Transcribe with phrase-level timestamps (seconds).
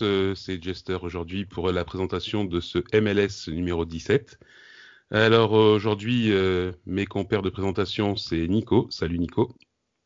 [0.00, 4.38] tous, euh, c'est Jester aujourd'hui pour la présentation de ce MLS numéro 17.
[5.10, 8.86] Alors aujourd'hui, euh, mes compères de présentation, c'est Nico.
[8.90, 9.54] Salut Nico.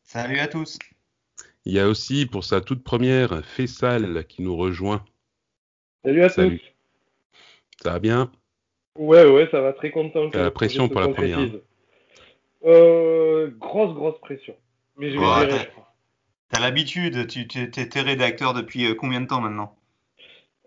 [0.03, 0.79] Salut à tous.
[1.65, 5.03] Il y a aussi pour sa toute première Fessal qui nous rejoint.
[6.03, 6.59] Salut à tous.
[7.81, 8.31] Ça va bien?
[8.97, 10.29] Ouais, ouais, ça va très content.
[10.29, 11.39] T'as la pression pour la première.
[11.39, 11.51] Hein.
[12.65, 14.55] Euh, grosse, grosse pression.
[14.97, 15.69] Mais je vais gérer.
[16.49, 19.75] T'as l'habitude, tu es, rédacteur depuis euh, combien de temps maintenant?
[19.75, 19.84] euh,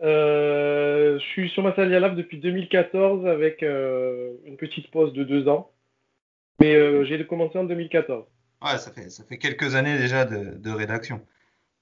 [0.01, 5.49] Je suis sur ma salle Lab depuis 2014 avec euh, une petite pause de deux
[5.49, 5.71] ans.
[6.61, 8.25] Mais j'ai commencé en 2014.
[8.63, 11.21] Ouais, ça fait, ça fait quelques années déjà de, rédaction.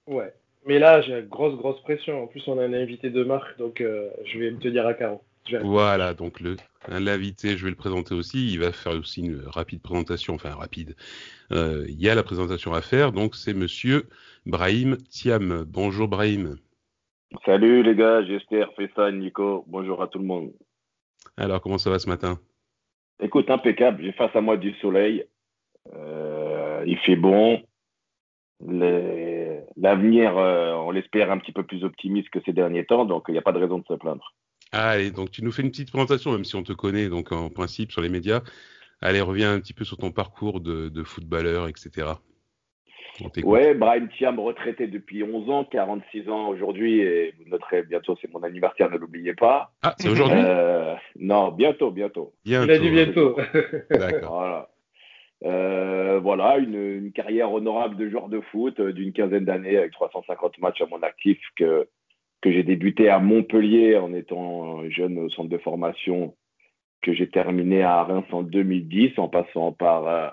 [0.07, 0.33] Ouais.
[0.67, 2.25] Mais là, j'ai une grosse, grosse pression.
[2.25, 5.23] En plus, on a un invité de marque, donc je vais me tenir à carreau.
[5.63, 6.57] Voilà, donc le
[6.89, 8.51] l'invité, je vais le présenter aussi.
[8.51, 10.97] Il va faire aussi une rapide présentation, enfin rapide.
[11.53, 14.09] Euh, il y a la présentation à faire, donc c'est Monsieur
[14.45, 15.65] Brahim Thiam.
[15.67, 16.57] Bonjour Brahim.
[17.45, 19.65] Salut les gars, j'espère, ça, Nico.
[19.67, 20.53] Bonjour à tout le monde.
[21.37, 22.39] Alors comment ça va ce matin?
[23.21, 24.03] Écoute, impeccable.
[24.03, 25.25] J'ai face à moi du soleil.
[25.95, 27.63] Euh, il fait bon.
[28.61, 33.33] L'avenir, euh, on l'espère un petit peu plus optimiste que ces derniers temps, donc il
[33.33, 34.35] n'y a pas de raison de se plaindre.
[34.73, 37.51] Allez, donc tu nous fais une petite présentation, même si on te connaît, donc en
[37.51, 38.43] principe sur les médias.
[39.01, 42.13] Allez, reviens un petit peu sur ton parcours de, footballeur, etc.
[43.45, 48.33] Ouais, Brian Thiam, retraité depuis 11 ans, 46 ans aujourd'hui, et vous noterez bientôt, c'est
[48.33, 49.73] mon anniversaire, ne l'oubliez pas.
[49.83, 50.39] Ah, c'est aujourd'hui?
[50.39, 52.33] Euh, Non, bientôt, bientôt.
[52.45, 52.65] bientôt.
[52.65, 53.37] Il a dit bientôt.
[53.91, 54.37] D'accord.
[54.39, 54.69] voilà.
[55.45, 59.93] Euh, voilà, une, une, carrière honorable de joueur de foot euh, d'une quinzaine d'années avec
[59.93, 61.87] 350 matchs à mon actif que
[62.41, 66.35] que j'ai débuté à Montpellier en étant jeune au centre de formation,
[67.03, 70.29] que j'ai terminé à Reims en 2010 en passant par euh,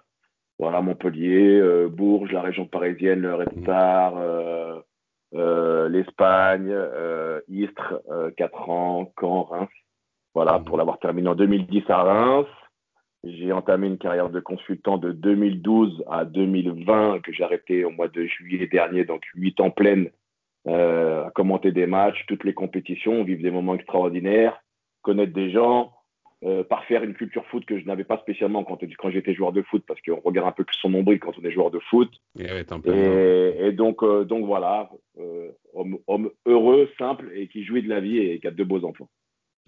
[0.63, 6.73] voilà, Montpellier, euh, Bourges, la région parisienne, le Red Star, euh, l'Espagne,
[7.49, 8.01] Istres,
[8.37, 9.69] 4 ans, Caen, Reims.
[10.33, 12.47] Voilà, pour l'avoir terminé en 2010 à Reims.
[13.23, 18.07] J'ai entamé une carrière de consultant de 2012 à 2020 que j'ai arrêté au mois
[18.07, 20.09] de juillet dernier, donc 8 ans pleines
[20.67, 24.61] euh, à commenter des matchs, toutes les compétitions, vivre des moments extraordinaires,
[25.01, 25.91] connaître des gens,
[26.45, 29.61] euh, parfaire une culture foot que je n'avais pas spécialement quand, quand j'étais joueur de
[29.61, 32.11] foot, parce qu'on regarde un peu plus son nombril quand on est joueur de foot.
[32.37, 34.89] Et, donc, euh, donc voilà,
[35.19, 38.83] euh, homme, heureux, simple et qui jouit de la vie et qui a de beaux
[38.83, 39.09] enfants.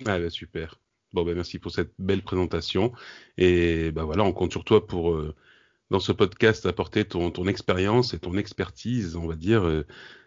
[0.06, 0.80] Ah bah, super.
[1.14, 2.92] Bon, ben merci pour cette belle présentation.
[3.38, 5.18] Et ben voilà, on compte sur toi pour,
[5.92, 9.64] dans ce podcast, apporter ton, ton expérience et ton expertise, on va dire,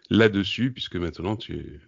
[0.09, 1.79] là-dessus, puisque maintenant tu,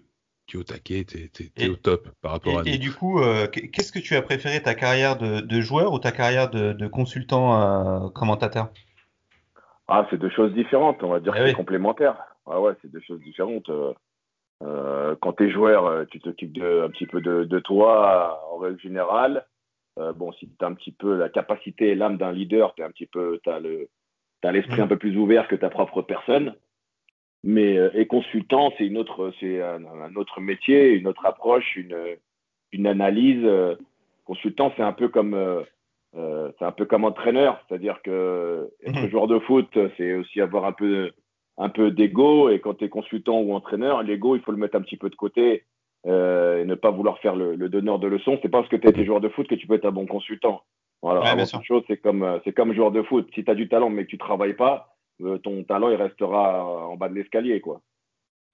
[0.51, 2.63] tu es au taquet, tu es, au top par rapport à.
[2.65, 6.11] Et du coup, euh, qu'est-ce que tu as préféré, ta carrière de, joueur ou ta
[6.11, 8.69] carrière de, consultant euh, commentateur?
[9.87, 12.17] Ah, c'est deux choses différentes, on va dire eh c'est complémentaire.
[12.45, 13.69] Ah ouais, c'est deux choses différentes.
[14.63, 19.45] Euh, quand tu es joueur, tu t'occupes un petit peu de, toi en règle générale.
[20.15, 22.91] bon, si tu as un petit peu la capacité et l'âme d'un leader, tu un
[22.91, 24.83] petit peu, as l'esprit mmh.
[24.83, 26.55] un peu plus ouvert que ta propre personne.
[27.43, 31.97] Mais euh, et consultant, c'est une autre, c'est un, autre métier, une autre approche, une,
[32.71, 33.47] une analyse.
[34.25, 35.61] Consultant, c'est un peu comme euh,
[36.15, 39.09] euh, c'est un peu comme entraîneur, c'est-à-dire que être mhm.
[39.09, 41.11] joueur de foot, c'est aussi avoir un peu
[41.57, 42.49] un peu d'ego.
[42.49, 45.09] Et quand tu es consultant ou entraîneur, l'ego, il faut le mettre un petit peu
[45.09, 45.63] de côté
[46.05, 48.37] euh, et ne pas vouloir faire le, le donneur de leçons.
[48.41, 50.05] C'est pas parce que tu été joueur de foot que tu peux être un bon
[50.05, 50.61] consultant.
[51.01, 53.27] Voilà, ouais, chose, c'est comme c'est comme joueur de foot.
[53.33, 54.90] Si tu as du talent mais que tu travailles pas, euh,
[55.43, 57.81] ton talent il restera en bas de l'escalier quoi.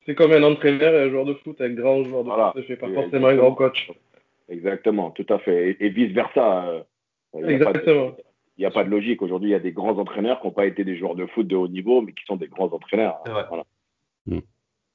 [0.05, 2.61] C'est comme un entraîneur et un joueur de foot, un grand joueur de foot, ne
[2.61, 3.91] fait pas forcément un grand coach.
[4.47, 5.75] Exactement, tout à fait.
[5.81, 6.67] Et, vice versa.
[7.35, 8.15] Euh, Exactement.
[8.57, 9.21] Il n'y a pas de logique.
[9.21, 11.45] Aujourd'hui, il y a des grands entraîneurs qui n'ont pas été des joueurs de foot
[11.45, 13.19] de haut niveau, mais qui sont des grands entraîneurs.
[13.25, 13.65] Voilà.
[14.25, 14.39] Hmm.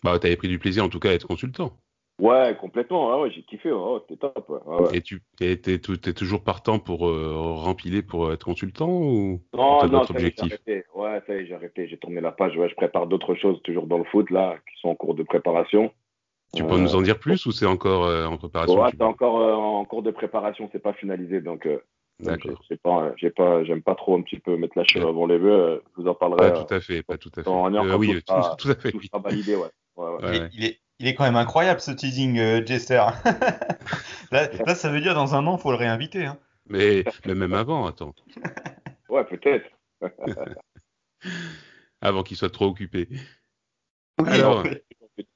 [0.02, 1.76] Bah, tu avais pris du plaisir en tout cas à être consultant.
[2.18, 3.20] Ouais, complètement.
[3.20, 3.72] ouais, j'ai kiffé.
[3.72, 4.50] Ouais, c'était top.
[4.92, 5.56] Et tu es,
[6.12, 10.84] toujours partant pour euh, rempiler pour être consultant ou Non, non, ça j'ai arrêté.
[10.94, 11.88] Ouais, ça y est, j'ai arrêté.
[11.88, 12.56] J'ai tourné la page.
[12.56, 15.22] Ouais, je prépare d'autres choses toujours dans le foot là, qui sont en cours de
[15.22, 15.90] préparation.
[16.54, 19.40] Tu peux nous en dire plus ou c'est encore euh, en préparation Ouais, c'est encore
[19.40, 20.68] euh, en cours de préparation.
[20.72, 21.68] C'est pas finalisé, donc.
[22.20, 22.62] D'accord.
[22.70, 25.38] J'ai pas, j'ai pas, j'aime pas trop un petit peu mettre la cheveux avant les
[25.38, 25.82] vœux.
[25.96, 26.52] Je vous en parlerai.
[26.52, 27.50] Pas tout à fait, pas tout à fait.
[27.96, 28.92] oui, tout, tout, à fait.
[28.92, 29.62] Tout validé, ouais.
[29.96, 30.18] ouais, ouais.
[30.22, 33.02] Il, est, il est quand même incroyable ce teasing, euh, Jester.
[34.30, 36.26] là, ça veut dire dans un an, il faut le réinviter.
[36.26, 36.38] Hein.
[36.68, 38.14] Mais, même avant, attends.
[39.08, 39.68] ouais, peut-être.
[42.00, 43.08] avant qu'il soit trop occupé.
[44.24, 44.64] Alors,
[45.16, 45.26] c'est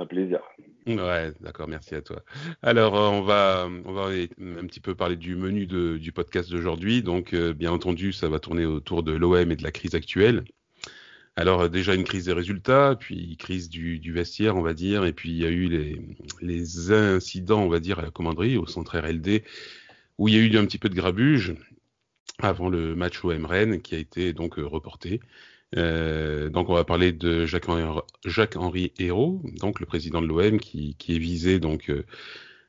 [0.00, 0.40] un plaisir.
[0.86, 2.22] Ouais, d'accord, merci à toi.
[2.62, 7.02] Alors, euh, on va, on va un petit peu parler du menu du podcast d'aujourd'hui.
[7.02, 10.44] Donc, euh, bien entendu, ça va tourner autour de l'OM et de la crise actuelle.
[11.38, 15.30] Alors déjà une crise des résultats, puis crise du, vestiaire, on va dire, et puis
[15.30, 15.68] il y a eu
[16.42, 19.44] les, incidents, on va dire, à la commanderie, au centre RLD,
[20.18, 21.54] où il y a eu un petit peu de grabuge
[22.40, 25.20] avant le match OM Rennes qui a été donc reporté.
[25.76, 27.84] Euh, donc on va parler de Jacques-Henri
[28.24, 28.56] Jacques
[28.98, 32.04] Hérault, donc le président de l'OM qui, est visé donc euh,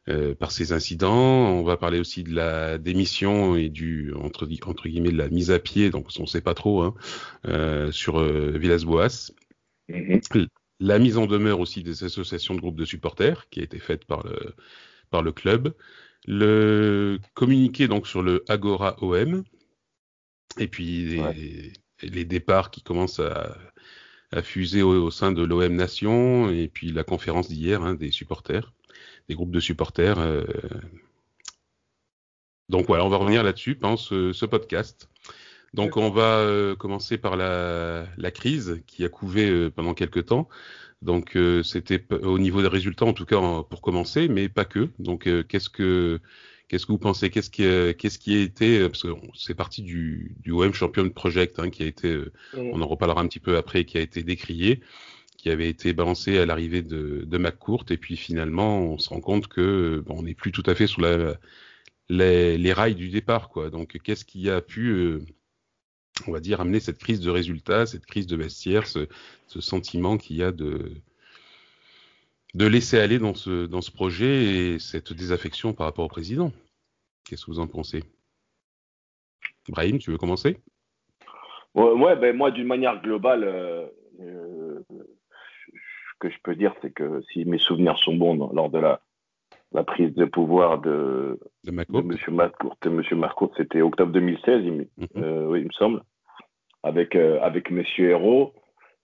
[0.08, 1.50] euh, par ces incidents.
[1.52, 5.52] On va parler aussi de la démission et du entre, entre guillemets de la mise
[5.52, 6.96] à pied, donc on ne sait pas trop, hein,
[7.46, 9.32] euh, sur euh, Villas-Boas.
[9.90, 10.48] Mm-hmm.
[10.80, 14.06] La mise en demeure aussi des associations de groupes de supporters qui a été faite
[14.06, 14.56] par le,
[15.12, 15.76] par le club.
[16.26, 19.44] Le communiqué donc sur le Agora OM.
[20.58, 21.22] Et puis
[22.02, 23.58] les, départs qui commencent à,
[24.32, 28.12] à fuser au, au, sein de l'OM Nation et puis la conférence d'hier hein, des
[28.12, 28.74] supporters
[29.30, 30.20] des groupes de supporters.
[30.20, 30.44] Euh...
[32.68, 35.10] Donc voilà, on va revenir là-dessus pendant ce, ce, podcast.
[35.74, 40.26] Donc on va euh, commencer par la, la, crise qui a couvé euh, pendant quelques
[40.26, 40.50] temps.
[41.02, 43.40] Donc c'était au niveau des résultats en tout cas
[43.70, 44.90] pour commencer, mais pas que.
[45.00, 46.20] Donc qu'est-ce que
[46.68, 47.30] qu'est-ce que vous pensez?
[47.30, 47.64] Qu'est-ce qui
[47.96, 51.84] qu'est-ce qui a été parce que c'est parti du, du OM Champion Project hein, qui
[51.84, 52.22] a été,
[52.54, 54.82] on en reparlera un petit peu après, qui a été décrié
[55.40, 57.86] qui avait été balancé à l'arrivée de, de McCourt.
[57.92, 61.36] Et puis finalement, on se rend compte que on n'est plus tout à fait la,
[62.10, 63.48] les, rails du départ.
[63.48, 63.70] Quoi.
[63.70, 65.22] Donc, qu'est-ce qui a pu, euh,
[66.28, 69.08] on va dire, amener cette crise de résultats, cette crise de vestiaire, ce,
[69.48, 70.92] ce sentiment qu'il y a de,
[72.54, 76.52] de laisser aller dans ce, dans ce projet et cette désaffection par rapport au président?
[77.24, 78.04] Qu'est-ce que vous en pensez?
[79.70, 80.58] Brahim, tu veux commencer?
[81.76, 83.88] Ouais, ouais ben moi, d'une manière globale, euh,
[84.20, 84.84] euh,
[86.20, 89.02] que je peux dire, c'est que si mes souvenirs sont bons dans, lors de la,
[89.72, 93.04] la, prise de pouvoir de, de, de M.
[93.20, 95.24] Marcourt, c'était octobre 2016, il, mm -hmm.
[95.24, 96.02] euh, oui, il me semble,
[96.84, 97.84] avec, euh, avec M.
[97.98, 98.54] Hérault.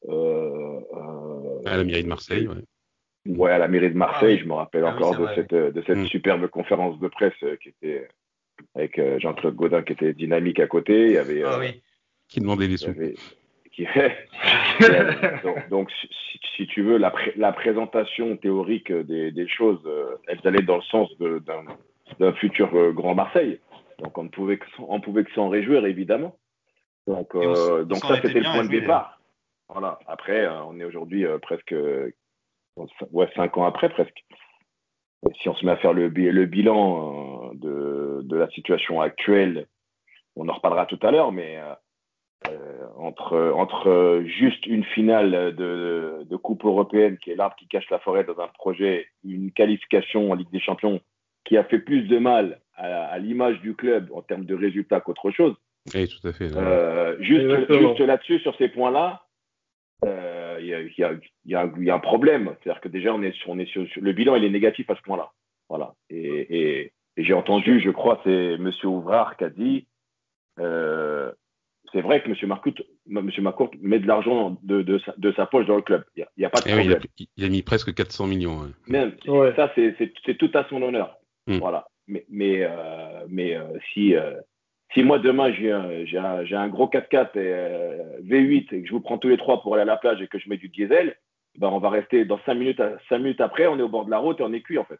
[0.09, 0.79] Euh,
[1.65, 2.63] à la mairie de Marseille, ouais.
[3.39, 4.43] Ouais, à la mairie de Marseille, ah, oui.
[4.43, 6.13] je me rappelle ah, encore oui, de, vrai, cette, de cette mmh.
[6.15, 8.07] superbe conférence de presse qui était
[8.75, 10.95] avec Jean-Claude Godin qui était dynamique à côté.
[11.09, 11.81] Il y avait, ah, oui.
[12.29, 12.93] Qui demandait des sous.
[15.43, 20.15] Donc, donc si, si, tu veux, la, pré la présentation théorique des, des, choses, euh,
[20.27, 21.09] elles allaient dans le sens
[22.19, 23.59] d'un futur euh, grand Marseille.
[23.99, 26.37] Donc on ne pouvait que, on pouvait que s'en réjouir, évidemment.
[27.07, 29.19] Donc, euh, donc ça, c'était le point de départ.
[29.69, 29.99] Voilà.
[30.07, 31.75] Après, on est aujourd'hui presque
[33.11, 34.23] ouais, cinq ans après, presque.
[35.41, 39.67] Si on se met à faire le, le bilan de, de, la situation actuelle,
[40.35, 41.73] on en reparlera tout à l'heure, mais euh,
[42.97, 47.99] entre, entre juste une finale de, de, Coupe européenne qui est l'arbre qui cache la
[47.99, 51.01] forêt dans un projet, une qualification en Ligue des Champions
[51.43, 54.99] qui a fait plus de mal à, à l'image du club en termes de résultats
[54.99, 55.55] qu'autre chose.
[55.93, 56.55] Oui, tout à fait.
[56.55, 59.23] Euh, juste, juste là-dessus, sur ces points-là,
[60.03, 62.55] euh, il y, a, y, a, y, a, un problème.
[62.63, 64.95] C'est-à-dire que déjà, on est sur, on est sur, le bilan, il est négatif à
[64.95, 65.31] ce point-là.
[65.69, 65.93] Voilà.
[66.09, 68.71] Et, et, et j'ai entendu, je crois, c'est M.
[68.83, 69.87] Ouvrard qui a dit
[70.59, 71.31] euh,
[71.95, 72.35] c'est vrai que M.
[72.49, 72.73] Marcourt,
[73.09, 73.31] M.
[73.39, 76.03] Marcourt met de l'argent de, de, sa, de, sa poche dans le club.
[76.17, 76.87] Il n'y a, a, pas de problème.
[76.91, 78.57] Eh oui, il, a, il, a, mis presque 400 millions.
[78.57, 78.67] Ouais.
[78.87, 79.53] Même, ouais.
[79.55, 81.17] ça, c'est tout à son honneur.
[81.47, 81.59] Mm.
[81.59, 81.87] Voilà.
[82.07, 83.63] Mais, mais, euh, mais euh,
[83.93, 84.33] si, euh,
[84.93, 89.17] si moi demain j'ai un, gros 4x4 et, euh, V8 et que je vous prends
[89.17, 91.15] tous les trois pour aller à la plage et que je mets du diesel,
[91.57, 94.11] ben on va rester dans 5 minutes, 5 minutes après, on est au bord de
[94.11, 94.99] la route et on est cuit en fait.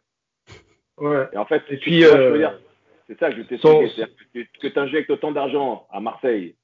[0.96, 1.28] Ouais.
[1.34, 2.48] Et en fait, et puis, euh,
[3.06, 3.60] c'est ça que je t'explique.
[3.60, 4.46] Son...
[4.62, 6.56] Que tu injectes autant d'argent à Marseille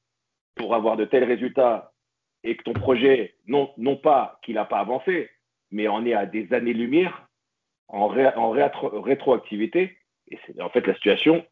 [0.54, 1.92] pour avoir de tels résultats
[2.44, 5.30] et que ton projet, non, non pas qu'il n'a pas avancé,
[5.70, 7.28] mais on est à des années-lumière
[7.88, 9.96] en, ré, en rétro, rétroactivité.
[10.30, 11.44] Et c'est en fait la situation.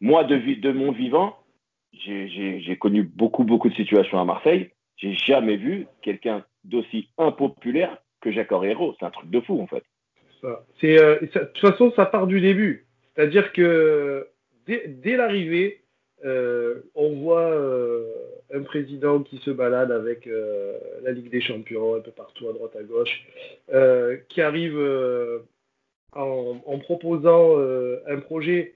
[0.00, 1.36] Moi, de, de mon vivant,
[1.92, 4.70] j'ai connu beaucoup, beaucoup de situations à Marseille.
[4.96, 8.94] J'ai jamais vu quelqu'un d'aussi impopulaire que Jacques Herrero.
[8.98, 9.84] C'est un truc de fou, en fait.
[10.40, 10.64] Ça.
[10.84, 12.86] Euh, de toute façon, ça part du début.
[13.14, 14.28] C'est-à-dire que
[14.66, 15.82] dès, dès l'arrivée,
[16.24, 18.06] euh, on voit euh,
[18.52, 22.52] un président qui se balade avec euh, la Ligue des Champions un peu partout à
[22.52, 23.24] droite à gauche,
[23.72, 25.40] euh, qui arrive euh,
[26.12, 27.58] en, en, proposant
[28.06, 28.74] un projet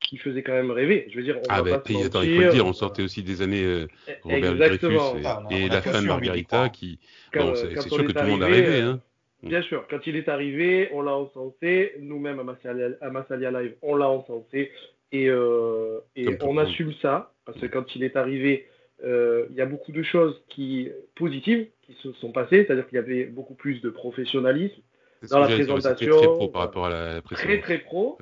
[0.00, 1.06] qui faisait quand même rêver.
[1.10, 3.42] Je veux dire, on ah bah, attends, il faut le dire, on sortait aussi des
[3.42, 3.86] années
[4.22, 6.98] Robert Dreyfus et, ah, et la fin de Margarita qui,
[7.34, 8.80] bon, c'est sûr que tout le monde a rêvé.
[8.80, 9.00] Hein.
[9.42, 11.94] Bien sûr, quand il est arrivé, on l'a encensé.
[11.98, 14.70] Nous-mêmes à Massalia, à Massalia Live, on l'a encensé.
[15.12, 18.69] Et, euh, et on assume ça, parce que quand il est arrivé, euh,
[19.04, 22.98] il y a beaucoup de choses qui, positives qui se sont passées, c'est-à-dire qu'il y
[22.98, 24.80] avait beaucoup plus de professionnalisme
[25.28, 26.16] dans la présentation.
[26.16, 28.18] Très pro par rapport à la Très, très pro.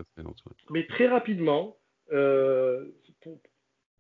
[0.70, 1.76] Mais très rapidement,
[2.12, 2.84] euh,
[3.22, 3.38] pour,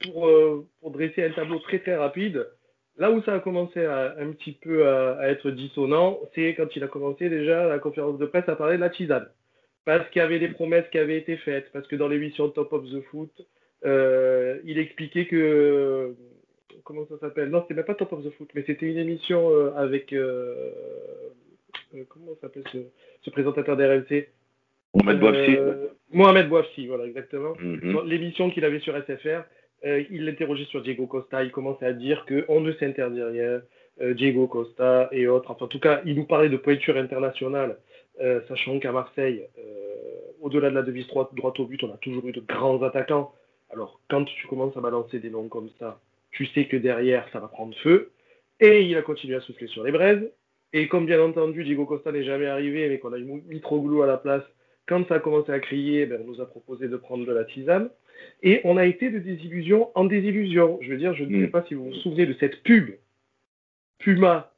[0.00, 2.48] pour, euh, pour, dresser un tableau très, très rapide,
[2.96, 6.82] là où ça a commencé à, un petit peu à, être dissonant, c'est quand il
[6.82, 9.28] a commencé déjà la conférence de presse à parler de la tisane.
[9.84, 12.72] Parce qu'il y avait des promesses qui avaient été faites, parce que dans l'émission Top
[12.72, 13.30] of the Foot,
[13.84, 16.14] euh, il expliquait que.
[16.88, 17.50] Comment ça s'appelle?
[17.50, 20.14] Non, c'était même pas Top of the Foot, mais c'était une émission euh, avec.
[20.14, 20.70] Euh,
[22.08, 24.28] comment s'appelle ce, présentateur d'RMC
[24.94, 25.58] Mohamed Bouafsi.
[26.10, 27.52] Mohamed Bouafsi, voilà, exactement.
[27.60, 28.06] Mhm.
[28.06, 29.42] L'émission qu'il avait sur SFR,
[29.84, 31.44] il l'interrogeait sur Diego Costa.
[31.44, 33.60] Il commençait à dire qu'on ne s'interdit rien.
[34.14, 35.50] Diego Costa et autres.
[35.50, 37.76] Enfin, en tout cas, il nous parlait de pointure internationale,
[38.48, 39.46] sachant qu'à Marseille,
[40.40, 43.34] au-delà de la devise droite, droite au but, on a toujours eu de grands attaquants.
[43.68, 46.00] Alors, quand tu commences à balancer des noms comme ça,
[46.38, 48.12] tu sais que derrière, ça va prendre feu.
[48.60, 50.22] Et il a continué à souffler sur les braises.
[50.72, 54.06] Et comme bien entendu, Diego Costa n'est jamais arrivé, mais qu'on a mis glou à
[54.06, 54.44] la place,
[54.86, 57.44] quand ça a commencé à crier, ben, on nous a proposé de prendre de la
[57.44, 57.90] tisane.
[58.44, 60.78] Et on a été de désillusion en désillusion.
[60.80, 61.50] Je veux dire, je ne sais mm.
[61.50, 62.90] pas si vous vous souvenez de cette pub
[63.98, 64.52] Puma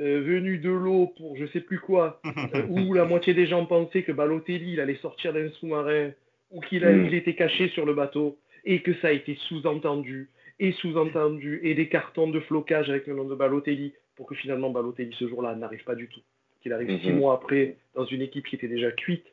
[0.00, 2.22] euh, venu de l'eau pour je sais plus quoi,
[2.54, 6.12] euh, où la moitié des gens pensaient que Balotelli il allait sortir d'un sous-marin
[6.50, 7.12] ou qu'il mm.
[7.12, 11.88] était caché sur le bateau et que ça a été sous-entendu et sous-entendu et des
[11.88, 15.84] cartons de flocage avec le nom de Balotelli pour que finalement Balotelli ce jour-là n'arrive
[15.84, 16.20] pas du tout.
[16.62, 17.18] Qu'il arrive six mhm.
[17.18, 19.26] mois après dans une équipe qui était déjà cuite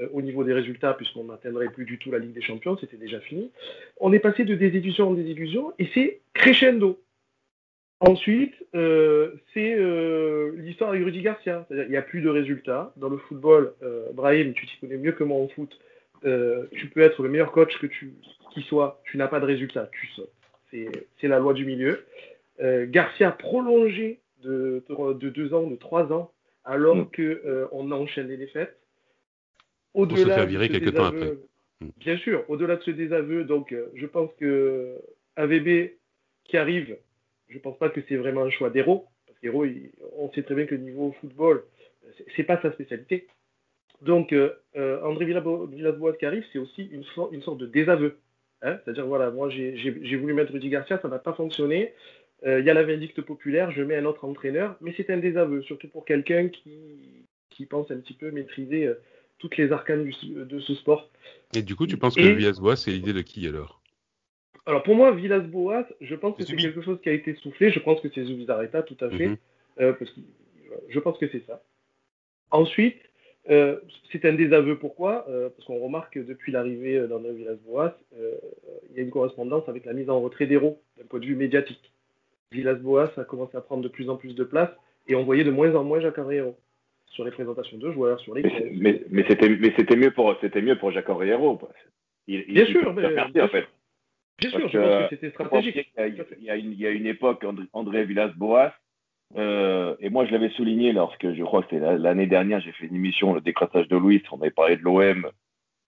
[0.00, 2.96] euh, au niveau des résultats puisqu'on n'atteindrait plus du tout la Ligue des Champions, c'était
[2.96, 3.50] déjà fini.
[3.98, 7.00] On est passé de désillusion en désillusion et c'est crescendo.
[8.00, 11.66] Ensuite, euh, c'est euh, l'histoire avec Rudy Garcia.
[11.70, 12.92] Il n'y a plus de résultats.
[12.96, 13.74] Dans le football,
[14.14, 15.76] Brahim, tu t'y connais mieux que moi en foot.
[16.22, 18.12] tu peux être le meilleur coach que tu,
[18.54, 20.37] qui soit, tu n'as pas de résultat, tu sautes.
[20.70, 22.04] C'est la loi du milieu.
[22.60, 26.32] Euh, Garcia prolongé de, de, deux ans, de trois ans,
[26.64, 27.10] alors mm.
[27.14, 28.76] qu'on euh, on enchaîne les défaites.
[29.94, 31.34] Au-delà se faire virer quelques temps après.
[31.80, 31.90] Mm.
[31.98, 34.96] Bien sûr, au-delà de ce désaveu, donc euh, je pense que
[35.36, 35.92] AVB
[36.44, 36.96] qui arrive,
[37.48, 39.64] je pense pas que c'est vraiment un choix d'héros, parce qu'héros,
[40.16, 41.62] on sait très bien que niveau football,
[42.34, 43.28] c'est pas sa spécialité.
[44.02, 44.34] Donc,
[44.74, 48.16] André Villas-Boas qui arrive, c'est aussi une, une, sorte de désaveu.
[48.62, 51.92] Hein, c'est-à-dire, voilà, moi j'ai voulu mettre Rudy Garcia, ça n'a pas fonctionné.
[52.46, 55.18] Euh, il y a la vindicte populaire, je mets un autre entraîneur, mais c'est un
[55.18, 58.94] désaveu, surtout pour quelqu'un qui, qui pense un petit peu maîtriser euh,
[59.38, 61.10] toutes les arcanes de ce sport.
[61.54, 63.80] Et du coup, tu penses que Villas-Boas, c'est l'idée de qui alors?
[64.66, 67.80] Alors pour moi, Villas-Boas, je pense que c'est quelque chose qui a été soufflé, je
[67.80, 69.36] pense que c'est Zubizarreta, tout à fait, mhm.
[69.80, 70.20] euh, parce que
[70.88, 71.62] je pense que c'est ça.
[72.50, 73.00] Ensuite,
[73.50, 73.76] euh,
[74.12, 74.78] c'est un désaveu.
[74.78, 75.26] Pourquoi?
[75.28, 79.68] Euh, Parce qu'on remarque que depuis l'arrivée euh, d'André Villas-Boas, il y a une correspondance
[79.68, 81.92] avec la mise en retrait d'héros d'un point de vue médiatique.
[82.52, 84.70] Villas-Boas a commencé à prendre de plus en plus de place
[85.06, 86.56] et on voyait de moins en moins Jacques Henriero
[87.10, 88.42] sur les présentations de joueurs, sur les.
[88.42, 91.58] Mais, mais, c'était mieux pour c'était mieux pour Jacques Henriero.
[92.26, 93.66] bien sûr, mais, en fait.
[94.38, 95.92] Bien sûr, je pense que c'était stratégique.
[95.98, 98.72] Il y, a, une, il y a une époque, André Villas-Boas,
[99.36, 102.86] euh, et moi, je l'avais souligné lorsque, je crois que c'était l'année dernière, j'ai fait
[102.86, 105.30] une émission, le décrassage de Louis, on avait parlé de l'OM,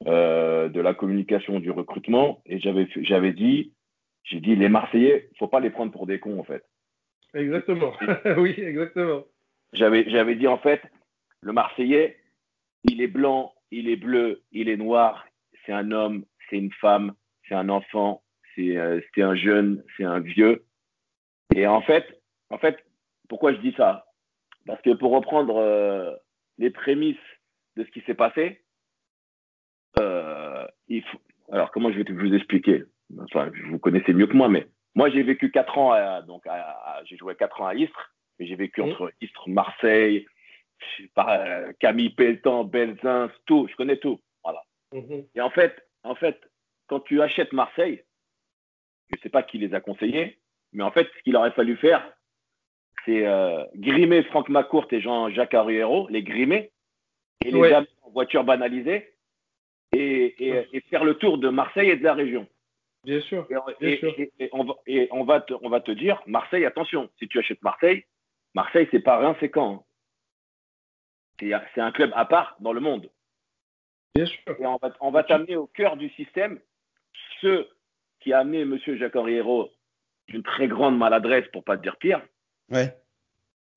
[0.06, 3.72] euh, de la communication, du recrutement, et j'avais, j'avais dit,
[4.24, 6.64] j'ai dit, les Marseillais, il faut pas les prendre pour des cons, en fait.
[7.34, 7.92] Exactement.
[8.36, 9.24] oui, exactement.
[9.72, 10.82] J'avais, j'avais dit, en fait,
[11.42, 12.18] le Marseillais,
[12.84, 15.26] il est blanc, il est bleu, il est noir,
[15.64, 17.14] c'est un homme, c'est une femme,
[17.48, 18.22] c'est un enfant,
[18.54, 20.64] c'est, euh, c'est un jeune, c'est un vieux.
[21.54, 22.20] Et en fait,
[22.50, 22.84] en fait,
[23.30, 24.04] pourquoi je dis ça?
[24.66, 26.14] Parce que pour reprendre euh,
[26.58, 27.16] les prémices
[27.76, 28.62] de ce qui s'est passé,
[30.00, 31.18] euh, il faut...
[31.50, 32.84] alors comment je vais vous expliquer?
[33.20, 36.44] Enfin, vous connaissez mieux que moi, mais moi j'ai vécu 4 ans, à, donc
[37.04, 40.26] j'ai joué 4 ans à Istres, mais j'ai vécu entre Istres, Marseille,
[41.18, 44.20] euh, Camille Pelletan, Belzins, tout, je connais tout.
[44.42, 44.62] Voilà.
[44.92, 45.24] Mhm.
[45.34, 46.40] Et en fait, en fait,
[46.88, 48.02] quand tu achètes Marseille,
[49.10, 50.40] je ne sais pas qui les a conseillés,
[50.72, 52.12] mais en fait, ce qu'il aurait fallu faire,
[53.04, 56.70] c'est euh, grimer Franck McCourt et Jean-Jacques Arriero, les grimer,
[57.44, 59.14] et les amener en voiture banalisée,
[59.92, 62.46] et, faire le tour de Marseille et de la région.
[63.04, 63.46] Bien sûr.
[63.80, 64.74] Et, on, va,
[65.10, 68.04] on, va te, on va te dire, Marseille, attention, si tu achètes Marseille,
[68.54, 69.84] Marseille, c'est pas rien, c'est quand.
[71.42, 71.60] Hein.
[71.74, 73.10] C'est un club à part dans le monde.
[74.14, 74.40] Bien sûr.
[74.58, 76.60] Et on va, on va t'amener au cœur du système.
[77.40, 77.66] Ce
[78.20, 78.78] qui a amené M.
[78.98, 79.70] Jacques Arriero
[80.28, 82.20] d'une très grande maladresse, pour pas te dire pire,
[82.70, 82.96] Ouais.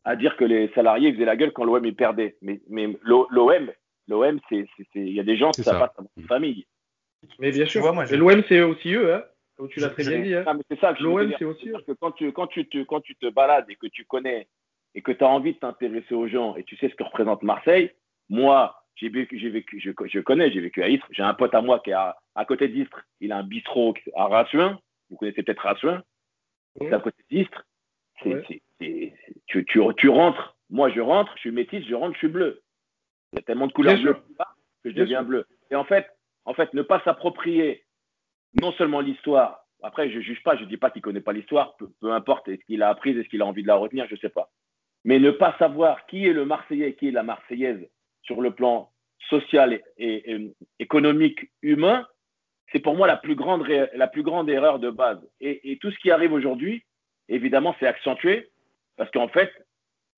[0.03, 2.35] À dire que les salariés faisaient la gueule quand l'OM perdait.
[2.41, 3.71] Mais, mais l'OM,
[4.07, 6.65] l'OM, c'est, il y a des gens qui savent pas sa famille.
[7.39, 7.83] Mais bien sûr.
[7.83, 9.23] l'OM, c'est aussi eux, hein.
[9.55, 10.33] Comme tu l'as très bien dit.
[10.33, 10.45] Hein.
[10.69, 11.75] c'est ça que l'OM, c'est aussi eux.
[11.85, 14.47] que quand tu, quand, tu te, quand tu te balades et que tu connais
[14.95, 17.43] et que tu as envie de t'intéresser aux gens et tu sais ce que représente
[17.43, 17.91] Marseille,
[18.29, 21.07] moi, j'ai vécu, j'ai vécu, je, je connais, j'ai vécu à Istres.
[21.11, 23.05] J'ai un pote à moi qui est à, côté d'Istres.
[23.19, 24.79] Il a un bistrot à Rassuin.
[25.09, 26.03] Vous connaissez peut-être Rassuin.
[26.79, 27.65] C'est à côté d'Istres
[28.79, 32.61] tu, tu, rentres, moi je rentre, je suis métis, je rentre, je suis bleu.
[33.31, 34.17] Il y a tellement de couleurs bleues
[34.83, 35.45] que je deviens bleu.
[35.71, 36.07] Et en fait,
[36.45, 37.85] en fait, ne pas s'approprier
[38.61, 41.21] non seulement l'histoire, après je ne juge pas, je ne dis pas qu'il ne connaît
[41.21, 44.07] pas l'histoire, peu, importe, est-ce qu'il a appris, est-ce qu'il a envie de la retenir,
[44.07, 44.51] je ne sais pas.
[45.03, 47.89] Mais ne pas savoir qui est le Marseillais, qui est la Marseillaise
[48.21, 48.91] sur le plan
[49.29, 52.07] social et, économique, humain,
[52.71, 55.19] c'est pour moi la plus grande, la plus grande erreur de base.
[55.41, 56.85] Et, tout ce qui arrive aujourd'hui,
[57.29, 58.49] évidemment, c'est accentué
[58.97, 59.51] parce qu'en fait,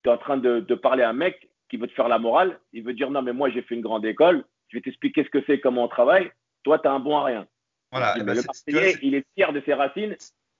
[0.02, 2.60] tu es en train de, parler à un mec qui veut te faire la morale.
[2.72, 4.44] Il veut dire non, mais moi, j'ai fait une grande école.
[4.68, 6.30] Je vais t'expliquer ce que c'est, comment on travaille.
[6.64, 7.46] Toi, tu as un bon à rien.
[7.92, 10.16] Voilà, eh ben, le Marseillais, il est fier de ses racines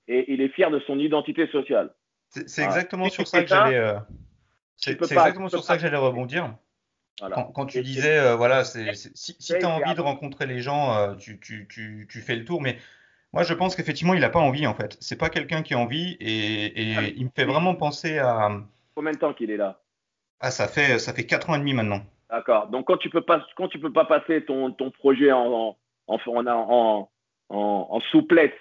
[0.07, 1.93] et il est fier de son identité sociale.
[2.29, 3.95] C'est exactement sur ça que j'allais.
[4.77, 6.55] C'est exactement sur ça que j'allais rebondir.
[7.53, 11.15] Quand, tu disais, euh, voilà, c'est, si, tu as envie de rencontrer les gens, euh,
[11.15, 12.61] tu, tu, tu, tu, fais le tour.
[12.61, 12.77] Mais
[13.33, 14.97] moi, je pense qu'effectivement, il n'a pas envie, en fait.
[14.99, 18.49] C'est pas quelqu'un qui a envie et, et ah, il me fait vraiment penser à.
[18.95, 19.79] Combien de temps qu'il est là?
[20.39, 22.01] Ah, ça fait, ça fait 4 ans et demi maintenant.
[22.29, 22.67] D'accord.
[22.67, 26.17] Donc, quand tu peux pas, quand tu peux pas passer ton, ton projet en, en,
[26.27, 27.09] en,
[27.49, 28.51] en, souplesse,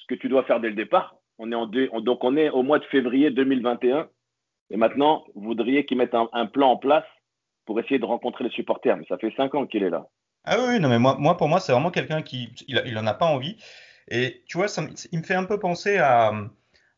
[0.00, 2.62] ce que tu dois faire dès le départ, on est en donc on est au
[2.62, 4.08] mois de février 2021
[4.70, 7.04] et maintenant, vous voudriez qu'il mette un, plan en place
[7.66, 8.96] pour essayer de rencontrer les supporters.
[8.96, 10.06] Mais ça fait cinq ans qu'il est là.
[10.46, 13.14] Ah oui, non, mais moi, pour moi, c'est vraiment quelqu'un qui il, il en a
[13.14, 13.56] pas envie.
[14.08, 16.32] Et tu vois, ça, il me fait un peu penser à,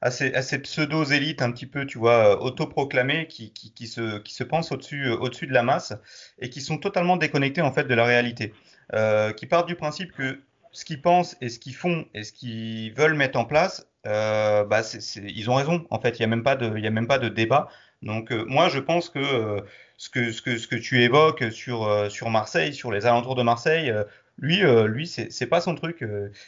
[0.02, 4.19] à ces, à ces pseudo-élites un petit peu, tu vois, autoproclamées qui, qui, qui, se,
[4.19, 5.95] qui se pensent au-dessus au -dessus de la masse
[6.38, 8.52] et qui sont totalement déconnectés en fait de la réalité.
[8.95, 12.33] Euh, qui partent du principe que ce qu'ils pensent et ce qu'ils font et ce
[12.33, 14.83] qu'ils veulent mettre en place, euh, bah
[15.17, 15.87] ils ont raison.
[15.90, 17.69] En fait, il n'y a même pas de, y a même pas de débat.
[18.02, 19.61] Donc euh, moi, je pense que, euh,
[19.99, 23.35] ce que ce que ce que tu évoques sur euh, sur Marseille, sur les alentours
[23.35, 23.93] de Marseille,
[24.38, 26.02] lui, lui, c'est pas son truc.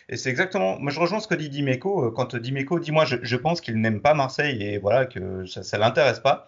[0.09, 0.79] et c'est exactement.
[0.79, 2.13] Moi, je rejoins ce que dit Dimeco.
[2.13, 5.63] quand Dimeco dit moi, je, je pense qu'il n'aime pas Marseille et voilà que ça,
[5.65, 6.47] ça l'intéresse pas.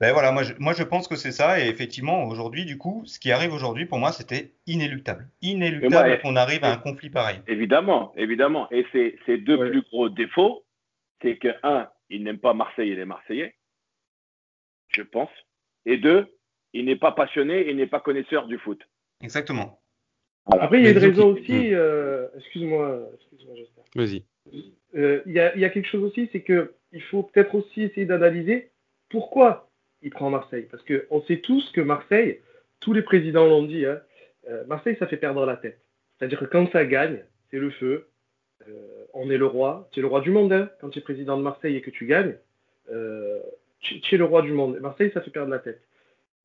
[0.00, 1.60] Ben voilà, moi je, moi je pense que c'est ça.
[1.60, 5.28] Et effectivement, aujourd'hui, du coup, ce qui arrive aujourd'hui, pour moi, c'était inéluctable.
[5.42, 7.40] Inéluctable qu'on arrive à un conflit pareil.
[7.48, 8.68] Évidemment, évidemment.
[8.70, 10.64] Et ces deux plus gros défauts,
[11.20, 13.56] c'est que, un, il n'aime pas Marseille et les Marseillais,
[14.90, 15.30] je pense.
[15.86, 16.26] Et deux,
[16.72, 18.80] il n'est pas passionné et n'est pas connaisseur du foot.
[19.20, 19.80] Exactement.
[20.46, 21.74] Après, il y a une raison aussi.
[21.74, 23.84] Euh, excuse-moi, excuse-moi, j'espère.
[23.94, 24.24] Vas-y.
[24.96, 28.06] Euh, il y, a, y, a, quelque chose aussi, c'est qu'il faut peut-être aussi essayer
[28.06, 28.70] d'analyser
[29.10, 29.70] pourquoi
[30.02, 30.66] il prend Marseille.
[30.70, 32.40] Parce qu'on sait tous que Marseille,
[32.80, 34.00] tous les présidents l'ont dit, hein,
[34.48, 35.80] euh, Marseille, ça fait perdre la tête.
[36.18, 38.08] C'est-à-dire que quand ça gagne, c'est le feu.
[38.66, 39.88] Euh, on est le roi.
[39.92, 40.52] Tu es le roi du monde.
[40.52, 42.36] Hein, quand tu es président de Marseille et que tu gagnes,
[43.92, 44.78] euh, es le roi du monde.
[44.80, 45.82] Marseille, ça fait perdre la tête.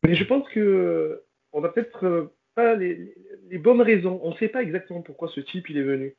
[0.06, 3.16] Mais je pense que on n'a peut-être pas les,
[3.60, 4.20] bonnes raisons.
[4.24, 6.16] On ne sait pas exactement pourquoi ce type il est venu.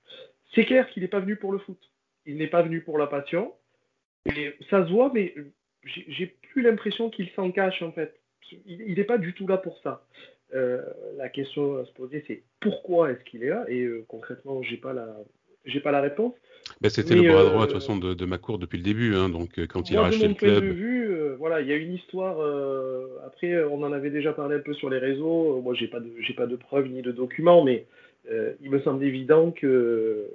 [0.55, 1.79] C'est clair qu'il n'est pas venu pour le foot.
[2.27, 3.53] Il n'est pas venu pour la passion.
[4.27, 5.35] Et ça se voit, mais
[5.85, 8.19] j'ai plus l'impression qu'il s'en cache en fait.
[8.67, 10.07] Il n'est pas du tout là pour ça.
[10.55, 10.83] Euh,
[11.17, 13.65] la question à se poser, c'est pourquoi est-ce qu'il est là?
[13.69, 16.35] Et euh, concrètement, j'ai pas pas la réponse.
[16.81, 19.15] Ben, c'était le bras droit de toute euh, façon de, de Macour depuis le début,
[19.15, 20.65] hein, donc quand il a racheté le club.
[20.65, 22.39] De vue, voilà, il y a une histoire.
[23.27, 25.61] après, on en avait déjà parlé un peu sur les réseaux.
[25.63, 27.87] Moi, j'ai pas de, j'ai pas de preuves ni de documents, mais
[28.31, 30.29] il me semble évident que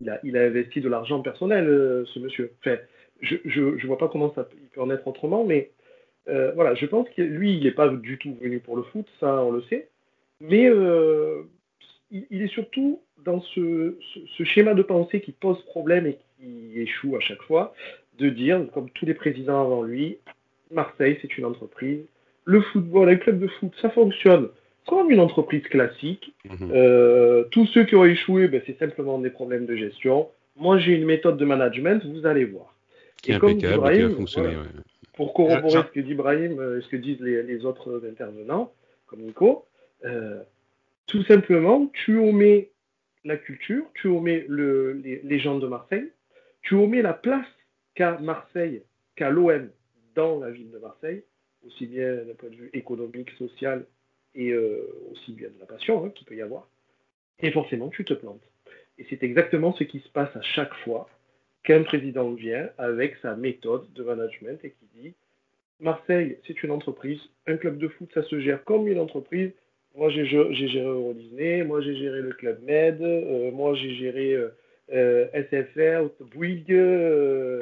[0.00, 1.66] il a, il a investi de l'argent personnel,
[2.12, 2.52] ce monsieur.
[2.60, 2.76] Enfin,
[3.20, 5.70] je ne vois pas comment ça il peut en être autrement, mais
[6.28, 9.06] euh, voilà, je pense que lui, il n'est pas du tout venu pour le foot,
[9.18, 9.88] ça on le sait,
[10.40, 11.42] mais euh,
[12.10, 13.94] il, est surtout dans ce,
[14.44, 17.74] schéma de pensée qui pose problème et qui échoue à chaque fois,
[18.18, 20.18] de dire, comme tous les présidents avant lui,
[20.70, 22.00] Marseille, c'est une entreprise,
[22.44, 24.48] le football, un club de foot, ça fonctionne
[24.86, 26.32] comme une entreprise classique.
[26.48, 26.70] Mhm.
[26.72, 30.28] Euh, tous ceux qui ont échoué, ben, c'est simplement des problèmes de gestion.
[30.56, 32.74] Moi, j'ai une méthode de management, vous allez voir
[33.22, 34.56] qui est impeccable qui a fonctionné.
[35.14, 38.72] Pour corroborer ce que dit Ibrahim, euh, ce que disent les, autres intervenants,
[39.06, 39.64] comme Nico,
[40.04, 40.40] euh,
[41.08, 42.70] tout simplement, tu omets
[43.24, 46.12] la culture, tu omets le, les, gens de Marseille,
[46.62, 47.46] tu omets la place
[47.94, 48.82] qu'a Marseille,
[49.16, 49.70] qu'a l'OM
[50.14, 51.24] dans la ville de Marseille,
[51.66, 53.84] aussi bien d'un point de vue économique, social
[54.34, 56.68] et euh, aussi bien de la passion hein, qu'il peut y avoir.
[57.40, 58.42] Et forcément, tu te plantes.
[58.98, 61.08] Et c'est exactement ce qui se passe à chaque fois
[61.64, 65.14] qu'un président vient avec sa méthode de management et qui dit
[65.80, 69.52] Marseille, c'est une entreprise, un club de foot, ça se gère comme une entreprise.
[69.98, 74.32] Moi, j'ai géré Euro Disney, moi, j'ai géré le Club Med, euh, moi, j'ai géré
[74.32, 74.48] euh,
[74.92, 77.60] euh SFR, Bouygues, euh,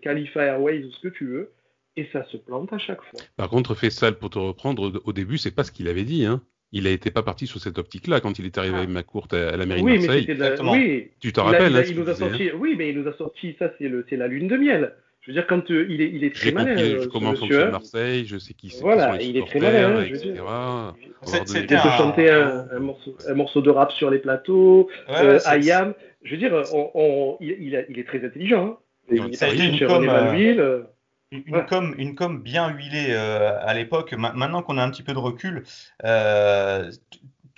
[0.00, 1.50] Khalifa Airways, ce que tu veux.
[1.96, 3.20] Et ça se plante à chaque fois.
[3.36, 6.24] Par contre, Fessal, pour te reprendre, au début, c'est pas ce qu'il avait dit.
[6.24, 6.40] Hein.
[6.72, 9.54] il n'était pas parti sur cette optique-là quand il est arrivé avec ma courte à,
[9.54, 10.24] la mairie oui, de Marseille.
[10.28, 10.72] Mais la...
[10.72, 12.50] Oui, tu t'en rappelles il a, hein, il nous a sorti...
[12.52, 14.94] Oui, mais il nous a sorti, ça c'est la lune de miel.
[15.22, 16.74] Je veux dire, quand euh, il, est, il est très malin.
[16.74, 18.80] Compris, euh, comment fonctionne Marseille, je sais qui c'est.
[18.80, 20.34] Voilà, qui sont les il est très malin, hein, etc.
[20.34, 25.38] Il peut chanter un, un, morceau, un, morceau, de rap sur les plateaux, ouais, euh,
[25.46, 25.94] Ayam.
[26.24, 28.66] Je veux dire, on, on, il, il, a, il, est très intelligent.
[28.66, 28.78] Hein.
[29.10, 30.82] Il ça a été une com, euh,
[31.30, 31.66] une, ouais.
[31.68, 34.12] com, une com bien huilée euh, à l'époque.
[34.14, 35.62] Maintenant qu'on a un petit peu de recul,
[36.04, 36.90] euh,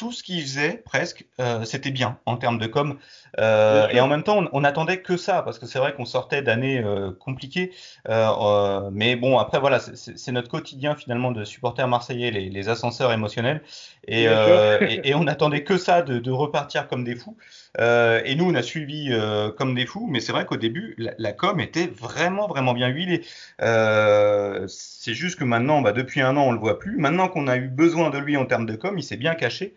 [0.04, 2.98] tout ce qu'il faisait presque, euh, c'était bien en termes de com.
[3.40, 6.04] Euh, et en même temps, on, on, attendait que ça parce que c'est vrai qu'on
[6.04, 7.72] sortait d'années euh, compliquées.
[8.06, 13.62] Mais bon, après voilà, c'est notre quotidien finalement de supporters marseillais, les, les ascenseurs émotionnels.
[14.06, 17.38] Et, et, et, on attendait que ça de, de repartir comme des fous.
[17.78, 19.10] et nous, on a suivi
[19.56, 20.06] comme des fous.
[20.06, 23.22] Mais c'est vrai qu'au début, la, la, com était vraiment vraiment bien huilée.
[23.58, 26.98] c'est juste que maintenant, bah, depuis un an, on le voit plus.
[26.98, 29.74] Maintenant qu'on a eu besoin de lui en termes de com, il s'est bien caché.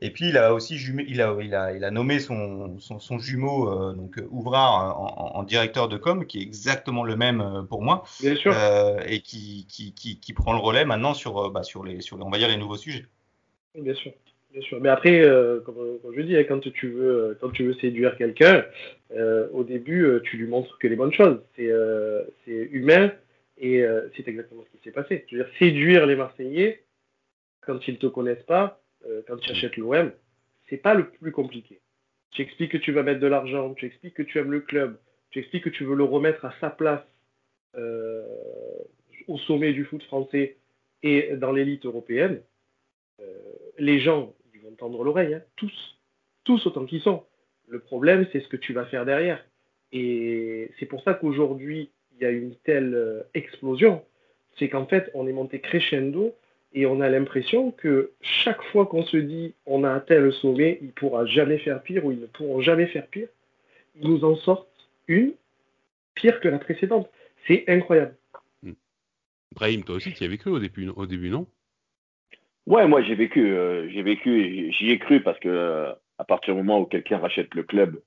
[0.00, 2.98] Et puis il a aussi jumé, il a, il a, il a nommé son, son,
[2.98, 7.40] son jumeau euh, donc Ouvrard en, en, directeur de com, qui est exactement le même
[7.40, 8.52] euh, pour moi, Bien sûr.
[8.54, 12.16] Euh, et qui, qui, qui, qui, prend le relais maintenant sur, bah, sur les, sur
[12.16, 13.06] les, on va dire les nouveaux sujets.
[13.74, 14.12] Bien sûr.
[14.52, 14.80] Bien sûr.
[14.80, 18.16] Mais après, euh, comme, comme, je dis, hein, quand tu veux, quand tu veux séduire
[18.16, 18.64] quelqu'un,
[19.12, 21.40] euh, au début, tu lui montres que les bonnes choses.
[21.56, 21.68] C'est
[22.46, 23.12] humain
[23.58, 23.84] et
[24.16, 25.26] c'est exactement ce qui s'est passé.
[25.28, 26.84] Je veux dire, séduire les Marseillais
[27.60, 30.12] quand ils te connaissent pas, euh, quand tu achètes l'OM,
[30.68, 31.80] c'est pas le plus compliqué.
[32.30, 34.98] Tu expliques que tu vas mettre de l'argent, tu expliques que tu aimes le club,
[35.30, 37.02] tu expliques que tu veux le remettre à sa place
[37.76, 38.24] euh,
[39.28, 40.56] au sommet du foot français
[41.02, 42.42] et dans l'élite européenne.
[43.20, 43.24] Euh,
[43.78, 45.98] les gens, ils vont tendre l'oreille, hein, tous,
[46.44, 47.24] tous autant qu'ils sont.
[47.66, 49.44] Le problème, c'est ce que tu vas faire derrière.
[49.92, 54.04] Et c'est pour ça qu'aujourd'hui, il y a une telle explosion.
[54.58, 56.34] C'est qu'en fait, on est monté crescendo
[56.72, 60.78] et on a l'impression que chaque fois qu'on se dit on a atteint le sommet,
[60.80, 63.28] il ne pourra jamais faire pire ou ils ne pourront jamais faire pire,
[64.00, 64.68] ils nous en sortent
[65.06, 65.32] une
[66.14, 67.08] pire que la précédente.
[67.46, 68.14] C'est incroyable.
[69.54, 71.46] Brahim, toi aussi, tu y as vécu au début, au début non?
[72.66, 76.54] Ouais, moi j'ai vécu, euh, j'ai vécu, j'y ai cru parce que euh, à partir
[76.54, 77.98] du moment où quelqu'un rachète le club,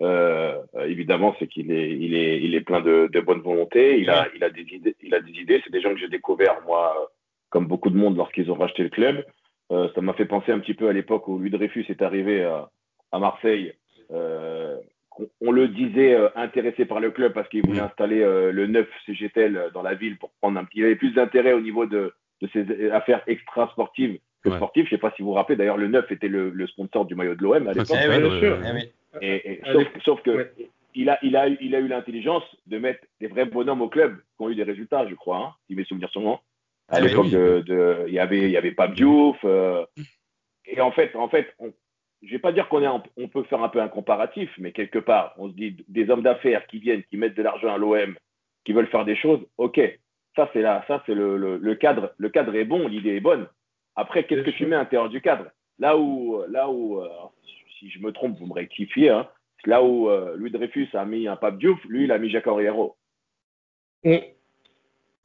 [0.00, 3.98] euh, évidemment, c'est qu'il est, il est, il est plein de, de bonne volonté.
[4.00, 5.60] Il a, il a des idées, il a des idées.
[5.64, 7.12] C'est des gens que j'ai découverts moi
[7.50, 9.24] comme beaucoup de monde lorsqu'ils ont racheté le club.
[9.70, 12.44] Euh, ça m'a fait penser un petit peu à l'époque où Louis Dreyfus est arrivé
[12.44, 12.70] à,
[13.12, 13.74] à Marseille.
[14.12, 14.76] Euh,
[15.18, 18.66] on, on, le disait euh, intéressé par le club parce qu'il voulait installer euh, le
[18.66, 20.78] 9 CGTL dans la ville pour prendre un petit.
[20.78, 24.56] Il avait plus d'intérêt au niveau de, de ses affaires extra-sportives que Ouais.
[24.56, 24.84] sportives.
[24.86, 25.56] Je sais pas si vous vous rappelez.
[25.56, 27.88] D'ailleurs, le 9 était le, le sponsor du maillot de l'OM à l'époque.
[27.90, 28.58] Oui, bien sûr.
[28.74, 28.82] Oui.
[29.20, 30.52] Et, et À sauf, sauf que ouais.
[30.94, 34.16] il, a, il, a, il a eu l'intelligence de mettre des vrais bonhommes au club
[34.16, 36.38] qui ont eu des résultats, je crois, hein, si mes souvenirs sont bons.
[36.88, 37.30] À l'époque oui.
[37.32, 39.36] de, de, il y avait, il y avait Pape Diouf.
[39.44, 39.84] euh,
[40.64, 41.72] et en fait, en fait, on,
[42.22, 44.72] je vais pas dire qu'on est, en- on peut faire un peu un comparatif, mais
[44.72, 47.78] quelque part, on se dit des hommes d'affaires qui viennent, qui mettent de l'argent à
[47.78, 48.16] l'OM,
[48.64, 49.40] qui veulent faire des choses.
[49.58, 49.80] Ok,
[50.34, 52.12] ça c'est là, ça c'est le, le, le cadre.
[52.16, 53.46] Le cadre est bon, l'idée est bonne.
[53.94, 54.58] Après, qu'est-ce que sûr.
[54.58, 55.46] tu mets à l'intérieur du cadre?
[55.78, 57.08] Là où, là où, euh,
[57.78, 59.10] si je me trompe, vous me rectifiez.
[59.10, 59.28] Hein,
[59.64, 62.46] là où euh, Louis Dreyfus a mis un Pape Diouf, lui, il a mis Jacques
[62.46, 62.96] Henriero.